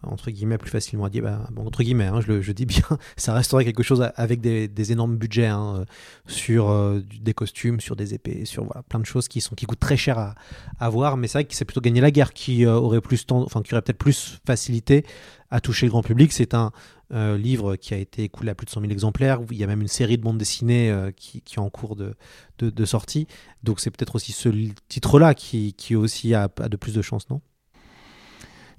entre 0.03 0.31
guillemets 0.31 0.59
plus 0.59 0.71
facilement 0.71 1.05
à 1.05 1.11
dire 1.11 1.25
bah, 1.25 1.47
bon, 1.51 1.67
entre 1.67 1.83
guillemets 1.83 2.07
hein, 2.07 2.21
je, 2.21 2.29
le, 2.29 2.43
je 2.43 2.53
dis 2.53 2.67
bien 2.67 2.83
ça 3.17 3.35
resterait 3.35 3.65
quelque 3.65 3.83
chose 3.83 4.09
avec 4.17 4.41
des, 4.41 4.93
énormes 4.93 5.17
budgets 5.17 5.47
hein, 5.47 5.85
sur 6.27 6.71
euh, 6.71 7.01
des 7.21 7.35
costumes 7.35 7.81
sur 7.81 7.97
des 7.97 8.15
épées 8.15 8.45
sur 8.45 8.65
voilà, 8.65 8.83
plein 8.83 9.01
de 9.01 9.07
choses 9.07 9.29
qui 9.29 9.41
sont 9.41 9.55
qui 9.55 9.67
coûtent 9.67 9.81
très 9.81 9.97
cher 9.97 10.35
à, 10.79 10.91
voir. 10.91 11.17
Mais 11.17 11.29
c'est 11.29 11.39
vrai 11.39 11.45
que 11.45 11.55
c'est 11.55 11.65
plutôt 11.65 11.81
gagner 11.81 12.01
la 12.01 12.11
guerre 12.11 12.33
qui 12.33 12.65
euh, 12.65 12.75
aurait 12.75 13.01
plus 13.01 13.25
enfin 13.31 13.63
qui 13.63 13.75
aurait 13.75 13.83
peut-être 13.83 13.99
plus 13.99 14.41
facilité 14.47 15.05
à 15.51 15.61
toucher 15.61 15.87
le 15.87 15.91
grand 15.91 16.03
public. 16.03 16.33
C'est 16.33 16.55
un 16.55 16.73
euh, 17.13 17.39
livre 17.39 17.77
qui 17.77 17.95
a 17.95 17.97
été 17.97 18.25
écoulé 18.25 18.51
à 18.51 18.55
plus 18.55 18.67
de 18.67 18.71
100 18.71 18.81
000 18.83 18.93
exemplaires. 18.93 19.41
Il 19.51 19.57
y 19.57 19.65
a 19.65 19.67
même 19.67 19.81
une 19.81 19.89
série 19.89 20.19
de 20.19 20.23
bandes 20.23 20.39
dessinées 20.39 20.91
euh, 20.91 21.11
qui, 21.11 21.41
qui, 21.43 21.57
est 21.57 21.59
en 21.59 21.71
cours 21.71 21.97
de, 21.97 22.15
de, 22.59 22.85
sortie. 22.85 23.27
Donc 23.63 23.81
c'est 23.81 23.91
peut-être 23.91 24.15
aussi 24.15 24.33
ce 24.33 24.49
titre 24.89 25.19
là 25.19 25.35
qui, 25.35 25.73
qui 25.75 25.97
aussi 25.97 26.35
a, 26.35 26.49
a 26.59 26.69
de 26.69 26.77
plus 26.77 26.95
de 26.95 27.03
chances 27.03 27.29
non? 27.31 27.41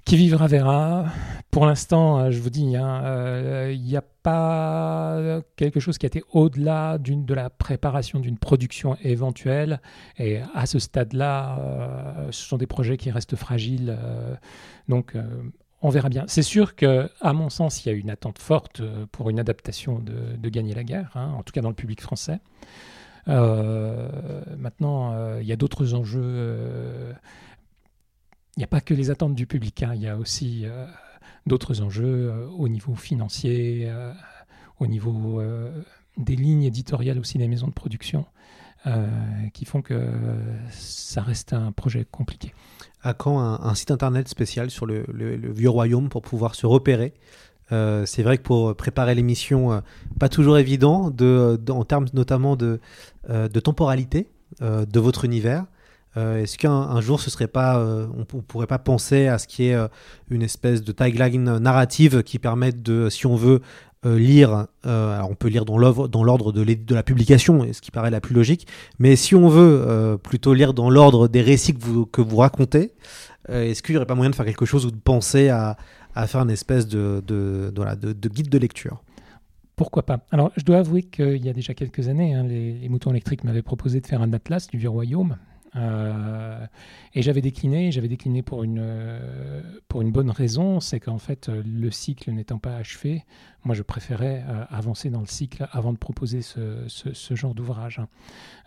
Qui 0.04 0.16
vivra 0.16 0.46
verra. 0.46 1.06
Pour 1.50 1.66
l'instant, 1.66 2.18
euh, 2.18 2.30
je 2.30 2.40
vous 2.40 2.50
dis, 2.50 2.62
il 2.62 2.76
hein, 2.76 3.00
n'y 3.72 3.96
euh, 3.96 3.98
a 3.98 4.04
pas 4.22 5.40
quelque 5.56 5.80
chose 5.80 5.98
qui 5.98 6.06
a 6.06 6.08
été 6.08 6.22
au-delà 6.32 6.98
de 6.98 7.34
la 7.34 7.50
préparation 7.50 8.20
d'une 8.20 8.38
production 8.38 8.96
éventuelle. 9.02 9.80
Et 10.18 10.40
à 10.54 10.66
ce 10.66 10.78
stade-là, 10.78 11.58
euh, 11.58 12.28
ce 12.30 12.46
sont 12.46 12.56
des 12.56 12.66
projets 12.66 12.96
qui 12.96 13.10
restent 13.10 13.36
fragiles. 13.36 13.96
Donc, 14.88 15.16
on 15.82 15.88
verra 15.88 16.08
bien. 16.08 16.24
C'est 16.28 16.42
sûr 16.42 16.76
que, 16.76 17.10
à 17.20 17.32
mon 17.32 17.48
sens, 17.48 17.84
il 17.84 17.88
y 17.88 17.92
a 17.92 17.94
une 17.94 18.10
attente 18.10 18.38
forte 18.38 18.82
pour 19.10 19.30
une 19.30 19.40
adaptation 19.40 19.98
de, 19.98 20.36
de 20.36 20.48
Gagner 20.48 20.74
la 20.74 20.84
guerre, 20.84 21.10
hein, 21.14 21.34
en 21.36 21.42
tout 21.42 21.52
cas 21.52 21.62
dans 21.62 21.68
le 21.68 21.74
public 21.74 22.00
français. 22.00 22.38
maintenant, 23.26 25.14
il 25.40 25.46
y 25.46 25.52
a 25.52 25.56
d'autres 25.56 25.94
enjeux 25.94 27.14
il 28.56 28.60
n'y 28.60 28.64
a 28.64 28.68
pas 28.68 28.80
que 28.80 28.94
les 28.94 29.10
attentes 29.10 29.34
du 29.34 29.46
public, 29.46 29.82
hein, 29.82 29.92
il 29.94 30.02
y 30.02 30.08
a 30.08 30.16
aussi 30.16 30.62
euh, 30.64 30.86
d'autres 31.46 31.80
enjeux 31.82 32.30
euh, 32.30 32.46
au 32.58 32.68
niveau 32.68 32.94
financier, 32.94 33.84
euh, 33.86 34.12
au 34.78 34.86
niveau 34.86 35.42
des 36.16 36.36
lignes 36.36 36.64
éditoriales 36.64 37.18
aussi 37.18 37.38
des 37.38 37.48
maisons 37.48 37.68
de 37.68 37.72
production, 37.72 38.24
qui 39.52 39.66
font 39.66 39.82
que 39.82 40.10
ça 40.70 41.20
reste 41.20 41.52
un 41.52 41.70
projet 41.70 42.06
compliqué. 42.10 42.54
À 43.02 43.12
quand 43.12 43.38
un, 43.40 43.74
site 43.74 43.90
internet 43.90 44.26
spécial 44.26 44.70
sur 44.70 44.86
le, 44.86 45.04
vieux 45.52 45.68
royaume 45.68 46.08
pour 46.08 46.22
pouvoir 46.22 46.54
se 46.54 46.64
repérer? 46.64 47.12
C'est 47.68 48.22
vrai 48.22 48.38
que 48.38 48.42
pour 48.42 48.74
préparer 48.74 49.14
l'émission, 49.14 49.82
pas 50.18 50.30
toujours 50.30 50.56
évident, 50.56 51.10
de, 51.10 51.60
de, 51.62 51.72
en 51.72 51.84
termes 51.84 52.06
notamment 52.14 52.56
de 52.56 52.80
temporalité 53.62 54.30
de 54.62 54.98
votre 54.98 55.26
univers. 55.26 55.66
Euh, 56.16 56.42
Est-ce 56.42 56.58
qu'un 56.58 57.00
jour, 57.00 57.20
ce 57.20 57.30
serait 57.30 57.48
pas, 57.48 57.78
euh, 57.78 58.06
on, 58.16 58.26
on, 58.36 58.42
pourrait 58.42 58.66
pas 58.66 58.78
penser 58.78 59.28
à 59.28 59.38
ce 59.38 59.46
qui 59.46 59.66
est 59.66 59.74
euh, 59.74 59.88
une 60.28 60.42
espèce 60.42 60.82
de 60.82 60.92
tagline 60.92 61.58
narrative 61.58 62.22
qui 62.22 62.38
permette 62.38 62.82
de, 62.82 63.08
si 63.08 63.26
on 63.26 63.36
veut 63.36 63.60
lire, 64.02 64.66
alors 64.82 65.30
on 65.30 65.34
peut 65.34 65.48
lire 65.48 65.66
dans 65.66 65.76
l'ordre 65.76 66.52
de, 66.52 66.94
la 66.94 67.02
publication, 67.02 67.66
ce 67.70 67.82
qui 67.82 67.90
paraît 67.90 68.10
la 68.10 68.22
plus 68.22 68.34
logique, 68.34 68.66
mais 68.98 69.14
si 69.14 69.34
on 69.34 69.46
veut 69.50 70.16
plutôt 70.22 70.54
lire 70.54 70.72
dans 70.72 70.88
l'ordre 70.88 71.28
des 71.28 71.42
récits 71.42 71.74
que 71.74 72.22
vous, 72.22 72.36
racontez, 72.38 72.94
est-ce 73.50 73.82
qu'il 73.82 73.92
n'y 73.92 73.98
aurait 73.98 74.06
pas 74.06 74.14
moyen 74.14 74.30
de 74.30 74.34
faire 74.34 74.46
quelque 74.46 74.64
chose 74.64 74.86
ou 74.86 74.90
de 74.90 74.96
penser 74.96 75.50
à, 75.50 75.76
faire 76.26 76.40
une 76.40 76.50
espèce 76.50 76.88
de, 76.88 77.22
guide 78.28 78.48
de 78.48 78.56
lecture? 78.56 79.02
Pourquoi 79.76 80.06
pas? 80.06 80.20
Alors, 80.30 80.50
je 80.56 80.64
dois 80.64 80.78
avouer 80.78 81.02
qu'il 81.02 81.44
y 81.44 81.50
a 81.50 81.52
déjà 81.52 81.74
quelques 81.74 82.08
années, 82.08 82.32
hein, 82.32 82.44
les, 82.44 82.88
moutons 82.88 83.10
électriques 83.10 83.44
m'avaient 83.44 83.60
proposé 83.60 84.00
de 84.00 84.06
faire 84.06 84.22
un 84.22 84.32
atlas 84.32 84.66
du 84.66 84.78
vieux 84.78 84.88
royaume. 84.88 85.36
Euh, 85.76 86.66
et 87.14 87.22
j'avais 87.22 87.40
décliné, 87.40 87.92
j'avais 87.92 88.08
décliné 88.08 88.42
pour 88.42 88.64
une, 88.64 88.80
euh, 88.80 89.62
pour 89.88 90.02
une 90.02 90.10
bonne 90.10 90.30
raison, 90.30 90.80
c'est 90.80 91.00
qu'en 91.00 91.18
fait, 91.18 91.48
le 91.48 91.90
cycle 91.90 92.30
n'étant 92.32 92.58
pas 92.58 92.76
achevé, 92.76 93.24
moi 93.64 93.74
je 93.74 93.82
préférais 93.82 94.44
euh, 94.48 94.64
avancer 94.70 95.10
dans 95.10 95.20
le 95.20 95.26
cycle 95.26 95.68
avant 95.72 95.92
de 95.92 95.98
proposer 95.98 96.42
ce, 96.42 96.84
ce, 96.88 97.34
genre 97.34 97.54
d'ouvrage. 97.54 98.00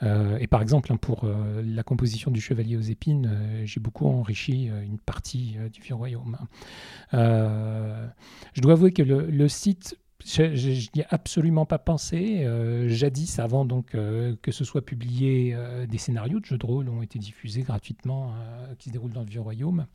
Euh, 0.04 0.38
et 0.40 0.48
par 0.48 0.62
exemple, 0.62 0.92
hein, 0.92 0.98
pour 0.98 1.24
euh, 1.24 1.62
la 1.66 1.84
composition 1.84 2.32
du 2.32 2.42
Chevalier 2.42 2.78
aux 2.78 2.82
épines, 2.82 3.30
euh, 3.32 3.66
j'ai 3.66 3.80
beaucoup 3.80 4.08
enrichi 4.08 4.66
une 4.86 5.00
partie 5.00 5.58
du 5.72 5.82
Vieux 5.82 5.96
Royaume. 5.96 6.38
je 7.12 8.62
dois 8.62 8.74
avouer 8.74 8.92
que 8.92 9.04
le 9.04 9.48
site 9.48 9.98
je 10.26 10.90
n'y 10.96 11.02
ai 11.02 11.06
absolument 11.10 11.66
pas 11.66 11.80
pensé. 11.80 12.44
Euh, 12.44 12.88
jadis, 12.88 13.40
avant 13.40 13.66
donc 13.66 13.96
euh, 13.96 14.36
que 14.42 14.52
ce 14.52 14.64
soit 14.64 14.84
publié, 14.84 15.54
euh, 15.54 15.86
des 15.86 15.98
scénarios 15.98 16.40
de 16.40 16.46
jeux 16.46 16.58
de 16.58 16.66
rôle 16.66 16.90
ont 16.90 17.02
été 17.02 17.20
diffusés 17.20 17.62
gratuitement, 17.62 18.34
qui 18.80 18.90
se 18.90 18.94
déroulent 18.94 19.14
dans 19.14 19.22
le 19.22 19.30
Vieux 19.30 19.42
Royaume, 19.42 19.86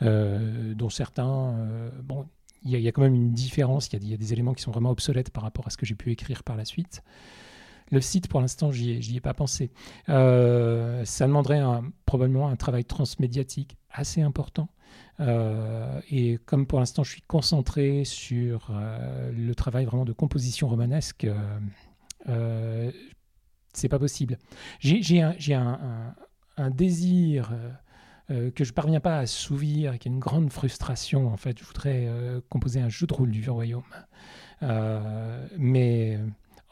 dont 0.00 0.90
certains, 0.90 1.54
bon, 2.02 2.26
il 2.64 2.78
y, 2.78 2.88
a 2.88 2.92
quand 2.92 3.02
même 3.02 3.14
une 3.14 3.32
différence. 3.32 3.88
Il 3.92 4.08
y, 4.08 4.14
a 4.14 4.16
des 4.16 4.32
éléments 4.32 4.54
qui 4.54 4.62
sont 4.62 4.70
vraiment 4.70 4.90
obsolètes 4.90 5.30
par 5.30 5.42
rapport 5.42 5.66
à 5.66 5.70
ce 5.70 5.76
que 5.76 5.86
j'ai 5.86 5.94
pu 5.94 6.10
écrire 6.12 6.42
par 6.44 6.56
la 6.56 6.64
suite. 6.64 7.02
Le 7.90 8.00
site, 8.00 8.28
pour 8.28 8.40
l'instant, 8.40 8.70
j'y 8.70 8.90
ai, 8.92 9.16
ai, 9.16 9.20
pas 9.20 9.34
pensé. 9.34 9.70
ça 10.06 11.26
demanderait 11.26 11.62
probablement 12.06 12.48
un 12.48 12.56
travail 12.56 12.84
transmédiatique 12.84 13.76
assez 13.90 14.22
important. 14.22 14.68
Euh, 15.20 16.00
et 16.10 16.38
comme 16.46 16.66
pour 16.66 16.80
l'instant 16.80 17.04
je 17.04 17.10
suis 17.10 17.22
concentré 17.22 18.04
sur 18.04 18.70
euh, 18.70 19.30
le 19.32 19.54
travail 19.54 19.84
vraiment 19.84 20.04
de 20.04 20.12
composition 20.12 20.68
romanesque, 20.68 21.24
euh, 21.24 21.58
euh 22.28 22.90
c'est 23.74 23.88
pas 23.88 23.98
possible. 23.98 24.38
J'ai 24.80 25.22
un, 25.22 26.14
désir 26.70 27.52
euh, 28.30 28.50
que 28.50 28.64
je 28.64 28.74
parviens 28.74 29.00
pas 29.00 29.16
à 29.16 29.20
assouvir, 29.20 29.98
qui 29.98 30.08
est 30.08 30.12
une 30.12 30.18
grande 30.18 30.52
frustration 30.52 31.32
en 31.32 31.38
fait. 31.38 31.58
Je 31.58 31.64
voudrais 31.64 32.06
composer 32.50 32.82
un 32.82 32.90
jeu 32.90 33.06
de 33.06 33.14
rôle 33.14 33.30
du 33.30 33.40
Vieux 33.40 33.52
Royaume, 33.52 33.82
mais 35.56 36.20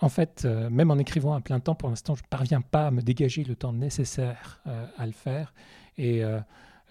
en 0.01 0.09
fait, 0.09 0.45
euh, 0.45 0.71
même 0.71 0.91
en 0.91 0.99
écrivant 0.99 1.35
à 1.35 1.41
plein 1.41 1.61
temps, 1.61 1.75
pour 1.75 1.89
l'instant, 1.89 2.15
je 2.15 2.23
ne 2.23 2.29
parviens 2.29 2.61
pas 2.63 2.87
à 2.87 2.91
me 2.91 3.03
dégager 3.03 3.45
le 3.45 3.55
temps 3.55 3.73
nécessaire 3.73 4.61
euh, 4.67 4.87
à 4.97 5.07
le 5.07 5.13
faire. 5.13 5.53
Et 5.99 6.25
euh, 6.25 6.41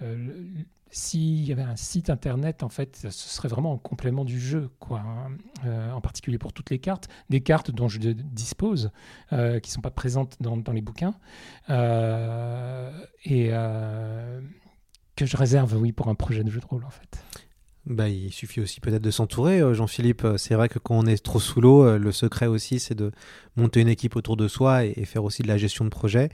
euh, 0.01 0.45
s'il 0.91 1.43
y 1.43 1.51
avait 1.51 1.63
un 1.63 1.75
site 1.75 2.09
internet, 2.09 2.61
en 2.63 2.69
fait, 2.69 2.95
ce 2.97 3.09
serait 3.09 3.47
vraiment 3.47 3.73
en 3.73 3.77
complément 3.77 4.25
du 4.25 4.39
jeu, 4.39 4.69
quoi. 4.79 5.01
hein. 5.01 5.91
En 5.93 6.01
particulier 6.01 6.37
pour 6.37 6.53
toutes 6.53 6.69
les 6.69 6.79
cartes, 6.79 7.07
des 7.29 7.41
cartes 7.41 7.71
dont 7.71 7.87
je 7.87 7.99
dispose, 7.99 8.91
qui 9.29 9.35
ne 9.35 9.59
sont 9.63 9.81
pas 9.81 9.91
présentes 9.91 10.37
dans, 10.39 10.57
dans 10.57 10.71
les 10.71 10.81
bouquins, 10.81 11.13
et 11.67 13.49
que 15.15 15.25
je 15.25 15.37
réserve, 15.37 15.75
oui, 15.77 15.91
pour 15.91 16.07
un 16.07 16.15
projet 16.15 16.43
de 16.43 16.49
jeu 16.49 16.59
de 16.59 16.65
rôle, 16.65 16.85
en 16.85 16.89
fait. 16.89 17.23
Bah, 17.85 18.07
il 18.09 18.31
suffit 18.31 18.59
aussi 18.61 18.81
peut-être 18.81 19.01
de 19.01 19.09
s'entourer, 19.09 19.61
euh, 19.61 19.73
Jean-Philippe. 19.73 20.23
Euh, 20.23 20.37
C'est 20.37 20.53
vrai 20.53 20.69
que 20.69 20.77
quand 20.79 20.95
on 20.95 21.05
est 21.05 21.23
trop 21.23 21.39
sous 21.39 21.59
l'eau, 21.61 21.83
euh, 21.83 21.97
le 21.97 22.11
secret 22.11 22.45
aussi, 22.45 22.79
c'est 22.79 22.93
de 22.93 23.11
monter 23.55 23.79
une 23.81 23.87
équipe 23.87 24.15
autour 24.15 24.37
de 24.37 24.47
soi 24.47 24.85
et, 24.85 24.93
et 24.95 25.05
faire 25.05 25.23
aussi 25.23 25.41
de 25.41 25.47
la 25.47 25.57
gestion 25.57 25.85
de 25.85 25.89
projet. 25.89 26.29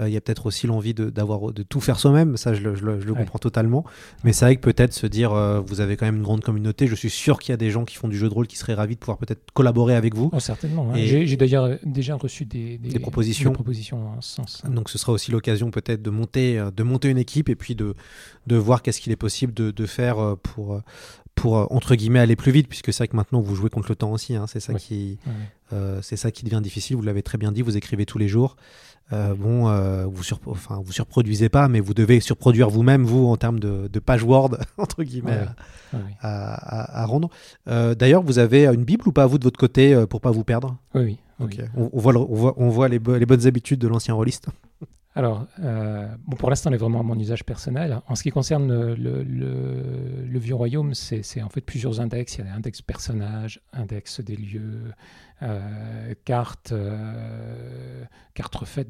Euh, 0.00 0.08
Il 0.08 0.12
y 0.14 0.16
a 0.16 0.20
peut-être 0.20 0.46
aussi 0.46 0.66
l'envie 0.66 0.94
de, 0.94 1.10
d'avoir, 1.10 1.52
de 1.52 1.62
tout 1.62 1.80
faire 1.80 1.98
soi-même, 1.98 2.36
ça 2.36 2.54
je 2.54 2.60
le, 2.62 2.74
je 2.74 2.84
le- 2.84 3.00
je 3.00 3.06
le 3.06 3.12
Ouais. 3.12 3.18
comprends 3.18 3.38
totalement. 3.38 3.84
Mais 4.24 4.32
c'est 4.32 4.44
vrai 4.44 4.56
que 4.56 4.60
peut-être 4.60 4.92
se 4.94 5.06
dire, 5.06 5.32
euh, 5.32 5.60
vous 5.60 5.80
avez 5.80 5.96
quand 5.96 6.06
même 6.06 6.16
une 6.16 6.22
grande 6.22 6.42
communauté, 6.42 6.86
je 6.86 6.94
suis 6.94 7.10
sûr 7.10 7.38
qu'il 7.38 7.52
y 7.52 7.54
a 7.54 7.56
des 7.56 7.70
gens 7.70 7.84
qui 7.84 7.96
font 7.96 8.08
du 8.08 8.16
jeu 8.16 8.28
de 8.28 8.34
rôle 8.34 8.46
qui 8.46 8.56
seraient 8.56 8.74
ravis 8.74 8.94
de 8.94 9.00
pouvoir 9.00 9.18
peut-être 9.18 9.50
collaborer 9.54 9.94
avec 9.96 10.14
vous. 10.14 10.30
Oh, 10.32 10.40
certainement. 10.40 10.92
J'ai 10.94 11.36
d'ailleurs 11.36 11.64
euh, 11.64 11.76
déjà 11.84 12.14
reçu 12.16 12.44
des, 12.44 12.78
Des 12.78 12.98
propositions. 12.98 13.50
des 13.50 13.54
propositions 13.54 14.08
en 14.16 14.20
ce 14.20 14.34
sens. 14.36 14.62
Donc 14.70 14.88
ce 14.90 14.98
sera 14.98 15.12
aussi 15.12 15.30
l'occasion 15.30 15.70
peut-être 15.70 16.02
de 16.02 16.10
monter, 16.10 16.62
de 16.74 16.82
monter 16.82 17.08
une 17.08 17.18
équipe 17.18 17.48
et 17.48 17.56
puis 17.56 17.74
de, 17.74 17.94
de 18.46 18.56
voir 18.56 18.82
qu'est-ce 18.82 19.00
qu'il 19.00 19.12
est 19.12 19.16
possible 19.16 19.52
de, 19.54 19.70
de 19.70 19.86
faire 19.86 20.36
pour, 20.42 20.80
pour 21.34 21.72
entre 21.72 21.94
guillemets 21.94 22.18
aller 22.20 22.36
plus 22.36 22.52
vite, 22.52 22.68
puisque 22.68 22.92
c'est 22.92 22.98
vrai 22.98 23.08
que 23.08 23.16
maintenant 23.16 23.40
vous 23.40 23.54
jouez 23.54 23.70
contre 23.70 23.88
le 23.88 23.96
temps 23.96 24.12
aussi, 24.12 24.34
hein, 24.36 24.46
c'est 24.46 24.60
ça 24.60 24.72
Oui. 24.74 24.80
qui 24.80 25.18
Ouais. 25.26 25.32
euh, 25.72 26.00
c'est 26.02 26.16
ça 26.16 26.30
qui 26.30 26.44
devient 26.44 26.60
difficile. 26.62 26.96
Vous 26.96 27.02
l'avez 27.02 27.22
très 27.22 27.38
bien 27.38 27.52
dit, 27.52 27.62
vous 27.62 27.76
écrivez 27.76 28.06
tous 28.06 28.18
les 28.18 28.28
jours. 28.28 28.56
Euh, 29.12 29.34
bon, 29.34 29.68
euh, 29.68 30.04
vous 30.06 30.22
sur, 30.22 30.38
enfin 30.46 30.80
vous 30.84 30.92
surproduisez 30.92 31.48
pas, 31.48 31.68
mais 31.68 31.80
vous 31.80 31.94
devez 31.94 32.20
surproduire 32.20 32.68
vous-même 32.68 33.04
vous 33.04 33.26
en 33.26 33.36
termes 33.38 33.58
de, 33.58 33.88
de 33.90 33.98
page 34.00 34.22
Word 34.22 34.58
entre 34.78 35.02
guillemets 35.02 35.30
Ouais. 35.32 35.46
à, 35.92 35.96
Ouais, 35.96 36.00
à- 36.20 36.82
à- 36.82 37.02
à 37.02 37.06
rendre. 37.06 37.30
Euh, 37.68 37.94
D'ailleurs, 37.94 38.22
vous 38.22 38.38
avez 38.38 38.66
une 38.66 38.84
bible 38.84 39.08
ou 39.08 39.12
pas 39.12 39.26
vous 39.26 39.38
de 39.38 39.44
votre 39.44 39.58
côté 39.58 40.04
pour 40.10 40.20
pas 40.20 40.30
vous 40.30 40.44
perdre? 40.44 40.76
Oui, 40.94 41.16
oui. 41.40 41.58
On, 41.74 41.88
on 41.92 41.98
voit, 41.98 42.12
le- 42.12 42.18
on 42.18 42.34
voit, 42.34 42.54
on 42.58 42.68
voit 42.68 42.88
les, 42.88 42.98
bo- 42.98 43.16
les 43.16 43.24
bonnes 43.24 43.46
habitudes 43.46 43.78
de 43.80 43.88
l'ancien 43.88 44.12
rôliste? 44.12 44.48
Alors, 45.18 45.48
euh, 45.64 46.06
bon, 46.28 46.36
pour 46.36 46.48
l'instant, 46.48 46.70
on 46.70 46.72
est 46.72 46.76
vraiment 46.76 47.00
à 47.00 47.02
mon 47.02 47.18
usage 47.18 47.44
personnel. 47.44 48.00
En 48.06 48.14
ce 48.14 48.22
qui 48.22 48.30
concerne 48.30 48.94
le, 48.94 50.38
Vieux 50.38 50.54
Royaume, 50.54 50.94
c'est 50.94 51.42
en 51.42 51.48
fait 51.48 51.60
plusieurs 51.60 52.00
index. 52.00 52.36
Il 52.38 52.46
y 52.46 52.48
a 52.48 52.54
index 52.54 52.82
personnages, 52.82 53.60
index 53.72 54.20
des 54.20 54.36
lieux, 54.36 54.92
euh, 55.42 56.14
cartes, 56.24 56.70
euh, 56.70 58.04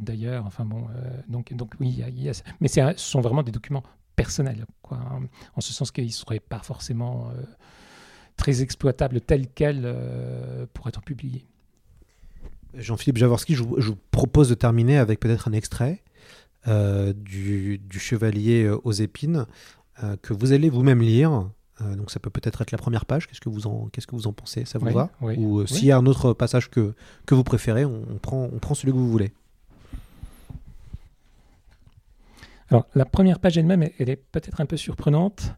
d'ailleurs. 0.01 0.45
Enfin 0.45 0.67
bon, 0.67 0.89
euh, 0.95 1.19
donc, 1.29 1.55
donc 1.55 1.73
oui, 1.81 1.95
il 1.97 2.23
y 2.23 2.29
a- 2.29 2.33
mais 2.61 2.69
ce 2.69 2.93
sont 2.97 3.23
vraiment 3.23 3.43
des 3.43 3.51
documents 3.51 3.83
personnels, 4.15 4.67
hein, 4.91 5.21
en 5.57 5.61
ce 5.63 5.73
sens 5.73 5.91
qu'ils 5.91 6.05
ne 6.05 6.11
seraient 6.11 6.41
pas 6.41 6.59
forcément 6.59 7.31
euh, 7.31 7.43
très 8.37 8.61
exploitables 8.61 9.23
tels 9.23 9.49
quels 9.49 9.97
pour 10.75 10.89
être 10.89 11.01
publiés. 11.01 11.47
Jean-Philippe 12.75 13.17
Jaworski, 13.17 13.55
je, 13.55 13.63
vous- 13.63 13.97
propose 14.11 14.51
de 14.51 14.55
terminer 14.55 14.99
avec 14.99 15.21
peut-être 15.21 15.49
un 15.49 15.53
extrait 15.53 16.03
du, 17.15 17.79
du 17.79 17.99
Chevalier 17.99 18.65
euh, 18.65 18.79
aux 18.85 18.93
épines 18.93 19.47
euh, 20.03 20.17
que 20.23 20.33
vous 20.33 20.53
allez 20.53 20.71
vous-même 20.71 21.01
lire. 21.03 21.51
Euh, 21.81 21.95
donc 21.95 22.11
ça 22.11 22.19
peut 22.21 22.31
peut-être 22.31 22.61
être 22.63 22.73
la 22.73 22.79
première 22.79 23.05
page. 23.07 23.27
Qu'est-ce 23.29 23.41
que 23.41 23.49
vous 23.49 23.67
en, 23.67 23.89
qu'est-ce 23.89 24.07
que 24.07 24.17
vous 24.17 24.27
en 24.27 24.33
pensez? 24.33 24.65
Ça 24.65 24.79
vous 24.79 24.87
Oui, 24.87 24.93
va? 24.95 25.11
oui, 25.21 25.35
Ou 25.39 25.59
euh, 25.59 25.63
oui. 25.63 25.69
s'il 25.69 25.85
y 25.87 25.93
a 25.93 25.97
un 25.97 26.07
autre 26.07 26.33
passage 26.33 26.71
que, 26.71 26.95
que 27.27 27.35
vous 27.35 27.45
préférez, 27.45 27.85
on, 27.85 28.03
on 28.11 28.19
prend, 28.19 28.49
on 28.53 28.59
prend 28.59 28.75
celui 28.75 28.93
que 28.93 28.97
vous 28.99 29.11
voulez. 29.11 29.33
Alors, 32.71 32.87
la 32.95 33.05
première 33.07 33.39
page 33.39 33.57
elle-même, 33.57 33.83
elle- 33.83 33.93
elle 33.99 34.11
est 34.11 34.17
peut-être 34.17 34.61
un 34.61 34.67
peu 34.67 34.77
surprenante. 34.77 35.55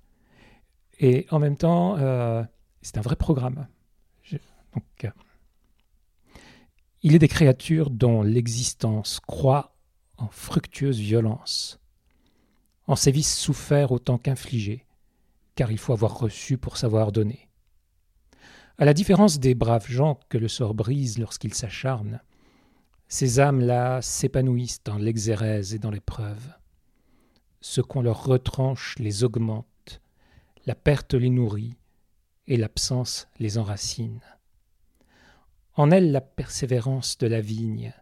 Et 1.00 1.26
en 1.30 1.38
même 1.38 1.56
temps, 1.56 1.96
euh, 1.98 2.44
c'est 2.82 2.98
un 2.98 3.00
vrai 3.00 3.16
programme. 3.16 3.66
Je- 4.22 4.36
donc, 4.74 4.84
euh, 5.04 5.10
il 7.02 7.14
est 7.14 7.18
des 7.18 7.28
créatures 7.28 7.90
dont 7.90 8.22
l'existence 8.22 9.18
croît 9.26 9.74
en 10.20 10.28
fructueuse 10.28 10.98
violence, 10.98 11.80
en 12.86 12.96
sévices 12.96 13.36
soufferts 13.36 13.92
autant 13.92 14.18
qu'infligés, 14.18 14.86
car 15.54 15.70
il 15.70 15.78
faut 15.78 15.92
avoir 15.92 16.18
reçu 16.18 16.58
pour 16.58 16.76
savoir 16.76 17.12
donner. 17.12 17.48
À 18.78 18.84
la 18.84 18.94
différence 18.94 19.38
des 19.38 19.54
braves 19.54 19.90
gens 19.90 20.18
que 20.28 20.38
le 20.38 20.48
sort 20.48 20.74
brise 20.74 21.18
lorsqu'ils 21.18 21.54
s'acharnent, 21.54 22.20
ces 23.08 23.40
âmes-là 23.40 24.00
s'épanouissent 24.02 24.82
dans 24.84 24.96
l'exérèse 24.96 25.74
et 25.74 25.78
dans 25.78 25.90
l'épreuve 25.90 26.54
ce 27.60 27.80
qu'on 27.80 28.02
leur 28.02 28.24
retranche 28.24 28.96
les 28.98 29.24
augmente, 29.24 30.00
la 30.66 30.74
perte 30.74 31.14
les 31.14 31.30
nourrit, 31.30 31.76
et 32.46 32.56
l'absence 32.56 33.28
les 33.38 33.58
enracine. 33.58 34.20
En 35.74 35.90
elles 35.90 36.10
la 36.10 36.20
persévérance 36.20 37.16
de 37.18 37.26
la 37.26 37.40
vigne, 37.40 37.94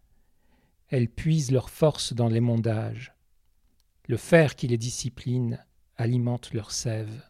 elles 0.89 1.09
puisent 1.09 1.51
leur 1.51 1.71
force 1.71 2.13
dans 2.13 2.29
l'émondage, 2.29 3.15
le 4.07 4.17
fer 4.17 4.57
qui 4.57 4.69
les 4.69 4.79
discipline 4.79 5.65
alimente 5.97 6.53
leur 6.53 6.71
sève. 6.71 7.23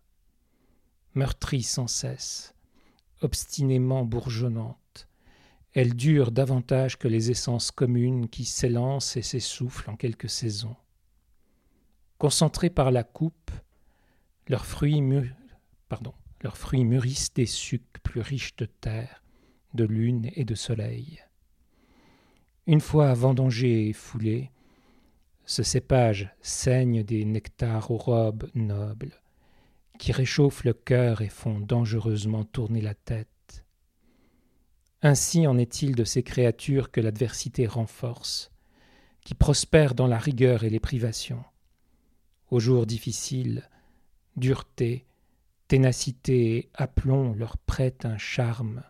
Meurtries 1.14 1.62
sans 1.62 1.88
cesse, 1.88 2.54
obstinément 3.22 4.04
bourgeonnantes, 4.04 5.08
elles 5.74 5.94
durent 5.94 6.32
davantage 6.32 6.98
que 6.98 7.08
les 7.08 7.30
essences 7.30 7.70
communes 7.70 8.28
qui 8.28 8.44
s'élancent 8.44 9.16
et 9.16 9.22
s'essoufflent 9.22 9.90
en 9.90 9.96
quelques 9.96 10.30
saisons 10.30 10.76
concentrés 12.18 12.70
par 12.70 12.90
la 12.90 13.04
coupe, 13.04 13.50
leurs 14.48 14.66
fruits 14.66 15.00
mûrissent 15.00 15.32
des 17.34 17.46
sucs 17.46 18.02
plus 18.02 18.20
riches 18.20 18.56
de 18.56 18.66
terre, 18.66 19.22
de 19.74 19.84
lune 19.84 20.30
et 20.34 20.44
de 20.44 20.54
soleil. 20.54 21.22
Une 22.68 22.82
fois 22.82 23.14
vendangés 23.14 23.88
et 23.88 23.92
foulés, 23.94 24.50
ce 25.46 25.62
cépage 25.62 26.28
saigne 26.42 27.02
des 27.02 27.24
nectars 27.24 27.90
aux 27.90 27.96
robes 27.96 28.50
nobles, 28.54 29.22
qui 29.98 30.12
réchauffent 30.12 30.64
le 30.64 30.74
cœur 30.74 31.22
et 31.22 31.30
font 31.30 31.60
dangereusement 31.60 32.44
tourner 32.44 32.82
la 32.82 32.92
tête. 32.92 33.64
Ainsi 35.00 35.46
en 35.46 35.56
est-il 35.56 35.94
de 35.94 36.04
ces 36.04 36.22
créatures 36.22 36.90
que 36.90 37.00
l'adversité 37.00 37.66
renforce, 37.66 38.52
qui 39.24 39.32
prospèrent 39.32 39.94
dans 39.94 40.06
la 40.06 40.18
rigueur 40.18 40.62
et 40.62 40.70
les 40.70 40.78
privations 40.78 41.42
aux 42.50 42.60
jours 42.60 42.84
difficiles, 42.84 43.66
dureté, 44.36 45.06
ténacité 45.68 46.56
et 46.56 46.70
aplomb 46.74 47.32
leur 47.32 47.56
prêtent 47.56 48.04
un 48.04 48.18
charme 48.18 48.82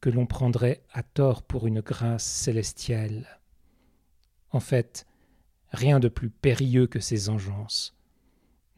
que 0.00 0.10
l'on 0.10 0.26
prendrait 0.26 0.82
à 0.92 1.02
tort 1.02 1.42
pour 1.42 1.66
une 1.66 1.80
grâce 1.80 2.24
célestielle. 2.24 3.40
En 4.50 4.60
fait, 4.60 5.06
rien 5.70 6.00
de 6.00 6.08
plus 6.08 6.30
périlleux 6.30 6.86
que 6.86 7.00
ces 7.00 7.28
engences. 7.28 7.96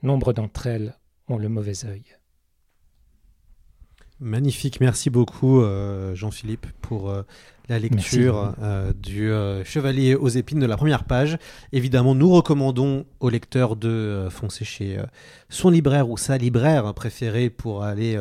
Nombre 0.03 0.33
d'entre 0.33 0.67
elles 0.67 0.99
ont 1.29 1.39
le 1.39 1.49
mauvais 1.49 1.85
œil. 1.85 2.18
Magnifique, 4.21 4.81
merci 4.81 5.11
beaucoup 5.11 5.61
euh, 5.61 6.13
Jean-Philippe 6.17 6.67
pour 6.81 7.09
euh, 7.09 7.23
la 7.69 7.79
lecture 7.79 8.53
euh, 8.61 8.93
du 8.93 9.31
Chevalier 9.65 10.17
aux 10.17 10.29
épines 10.29 10.59
de 10.59 10.67
la 10.67 10.77
première 10.77 11.05
page. 11.05 11.39
Évidemment, 11.73 12.17
nous 12.17 12.29
recommandons 12.29 13.07
aux 13.21 13.31
lecteurs 13.31 13.77
de 13.77 14.27
foncer 14.29 14.65
chez 14.65 14.99
son 15.51 15.71
libraire 15.71 16.11
ou 16.11 16.17
sa 16.17 16.37
libraire 16.37 16.93
préférée 16.95 17.49
pour 17.49 17.85
aller 17.85 18.21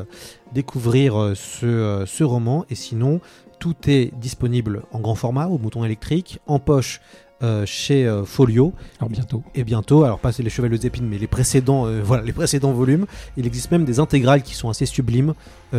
découvrir 0.54 1.32
ce, 1.36 2.04
ce 2.06 2.24
roman. 2.24 2.66
Et 2.70 2.76
sinon, 2.76 3.20
tout 3.60 3.76
est 3.88 4.14
disponible 4.20 4.84
en 4.92 5.00
grand 5.00 5.16
format, 5.16 5.48
au 5.48 5.58
bouton 5.58 5.84
électrique, 5.84 6.40
en 6.46 6.60
poche 6.60 7.02
euh, 7.44 7.66
chez 7.66 8.08
euh, 8.08 8.26
Folio 8.26 8.74
Alors 9.00 9.10
bientôt. 9.10 9.44
et 9.54 9.64
bientôt, 9.64 10.04
alors 10.04 10.18
pas 10.20 10.32
les 10.40 10.50
Chevaliers 10.50 10.76
aux 10.78 10.82
épines, 10.82 11.08
mais 11.08 11.18
les 11.18 11.28
précédents, 11.28 11.86
euh, 11.86 12.02
voilà, 12.04 12.24
les 12.24 12.34
précédents 12.34 12.72
volumes. 12.72 13.06
Il 13.38 13.46
existe 13.46 13.72
même 13.72 13.86
des 13.86 14.00
intégrales 14.00 14.42
qui 14.42 14.56
sont 14.56 14.70
assez 14.70 14.86
sublimes, 14.86 15.34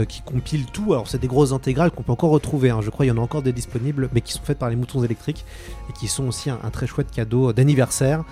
qui 0.08 0.20
compilent 0.22 0.66
tout. 0.66 0.92
Alors 0.92 1.08
c'est 1.08 1.18
des 1.18 1.26
grosses 1.26 1.52
intégrales 1.52 1.90
qu'on 1.90 2.02
peut 2.02 2.12
encore 2.12 2.30
retrouver. 2.30 2.70
hein. 2.70 2.80
Je 2.82 2.90
crois 2.90 3.06
qu'il 3.06 3.14
y 3.14 3.16
en 3.16 3.20
a 3.20 3.24
encore 3.24 3.42
des 3.42 3.52
disponibles, 3.52 4.08
mais 4.12 4.20
qui 4.20 4.32
sont 4.34 4.42
faites 4.44 4.58
par 4.58 4.68
les 4.70 4.76
moutons 4.76 5.02
électriques 5.02 5.44
et 5.88 5.92
qui 5.94 6.08
sont 6.08 6.28
aussi 6.28 6.50
un, 6.50 6.58
un 6.62 6.70
très 6.70 6.86
chouette 6.86 7.10
cadeau 7.10 7.52
d'anniversaire 7.52 8.22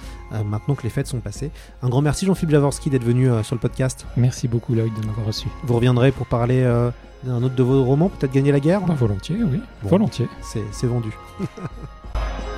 maintenant 0.44 0.74
que 0.74 0.82
les 0.82 0.90
fêtes 0.90 1.06
sont 1.06 1.20
passées. 1.20 1.50
Un 1.82 1.88
grand 1.88 2.02
merci 2.02 2.26
Jean-Philippe 2.26 2.50
Javorski 2.50 2.90
d'être 2.90 3.04
venu 3.04 3.28
sur 3.42 3.54
le 3.54 3.60
podcast. 3.60 4.06
Merci 4.16 4.48
beaucoup 4.48 4.74
Lloyd 4.74 4.92
de 5.00 5.06
m'avoir 5.06 5.26
reçu. 5.26 5.48
Vous 5.64 5.74
reviendrez 5.74 6.12
pour 6.12 6.26
parler 6.26 6.62
d'un 7.24 7.42
autre 7.42 7.54
de 7.54 7.62
vos 7.62 7.82
romans, 7.84 8.10
peut-être 8.10 8.32
Gagner 8.32 8.52
la 8.52 8.60
guerre? 8.60 8.82
Bah, 8.82 8.94
volontiers, 8.94 9.36
oui. 9.40 9.60
Bon. 9.82 9.88
Volontiers. 9.88 10.28
C'est 10.42 10.86
vendu. 10.86 11.10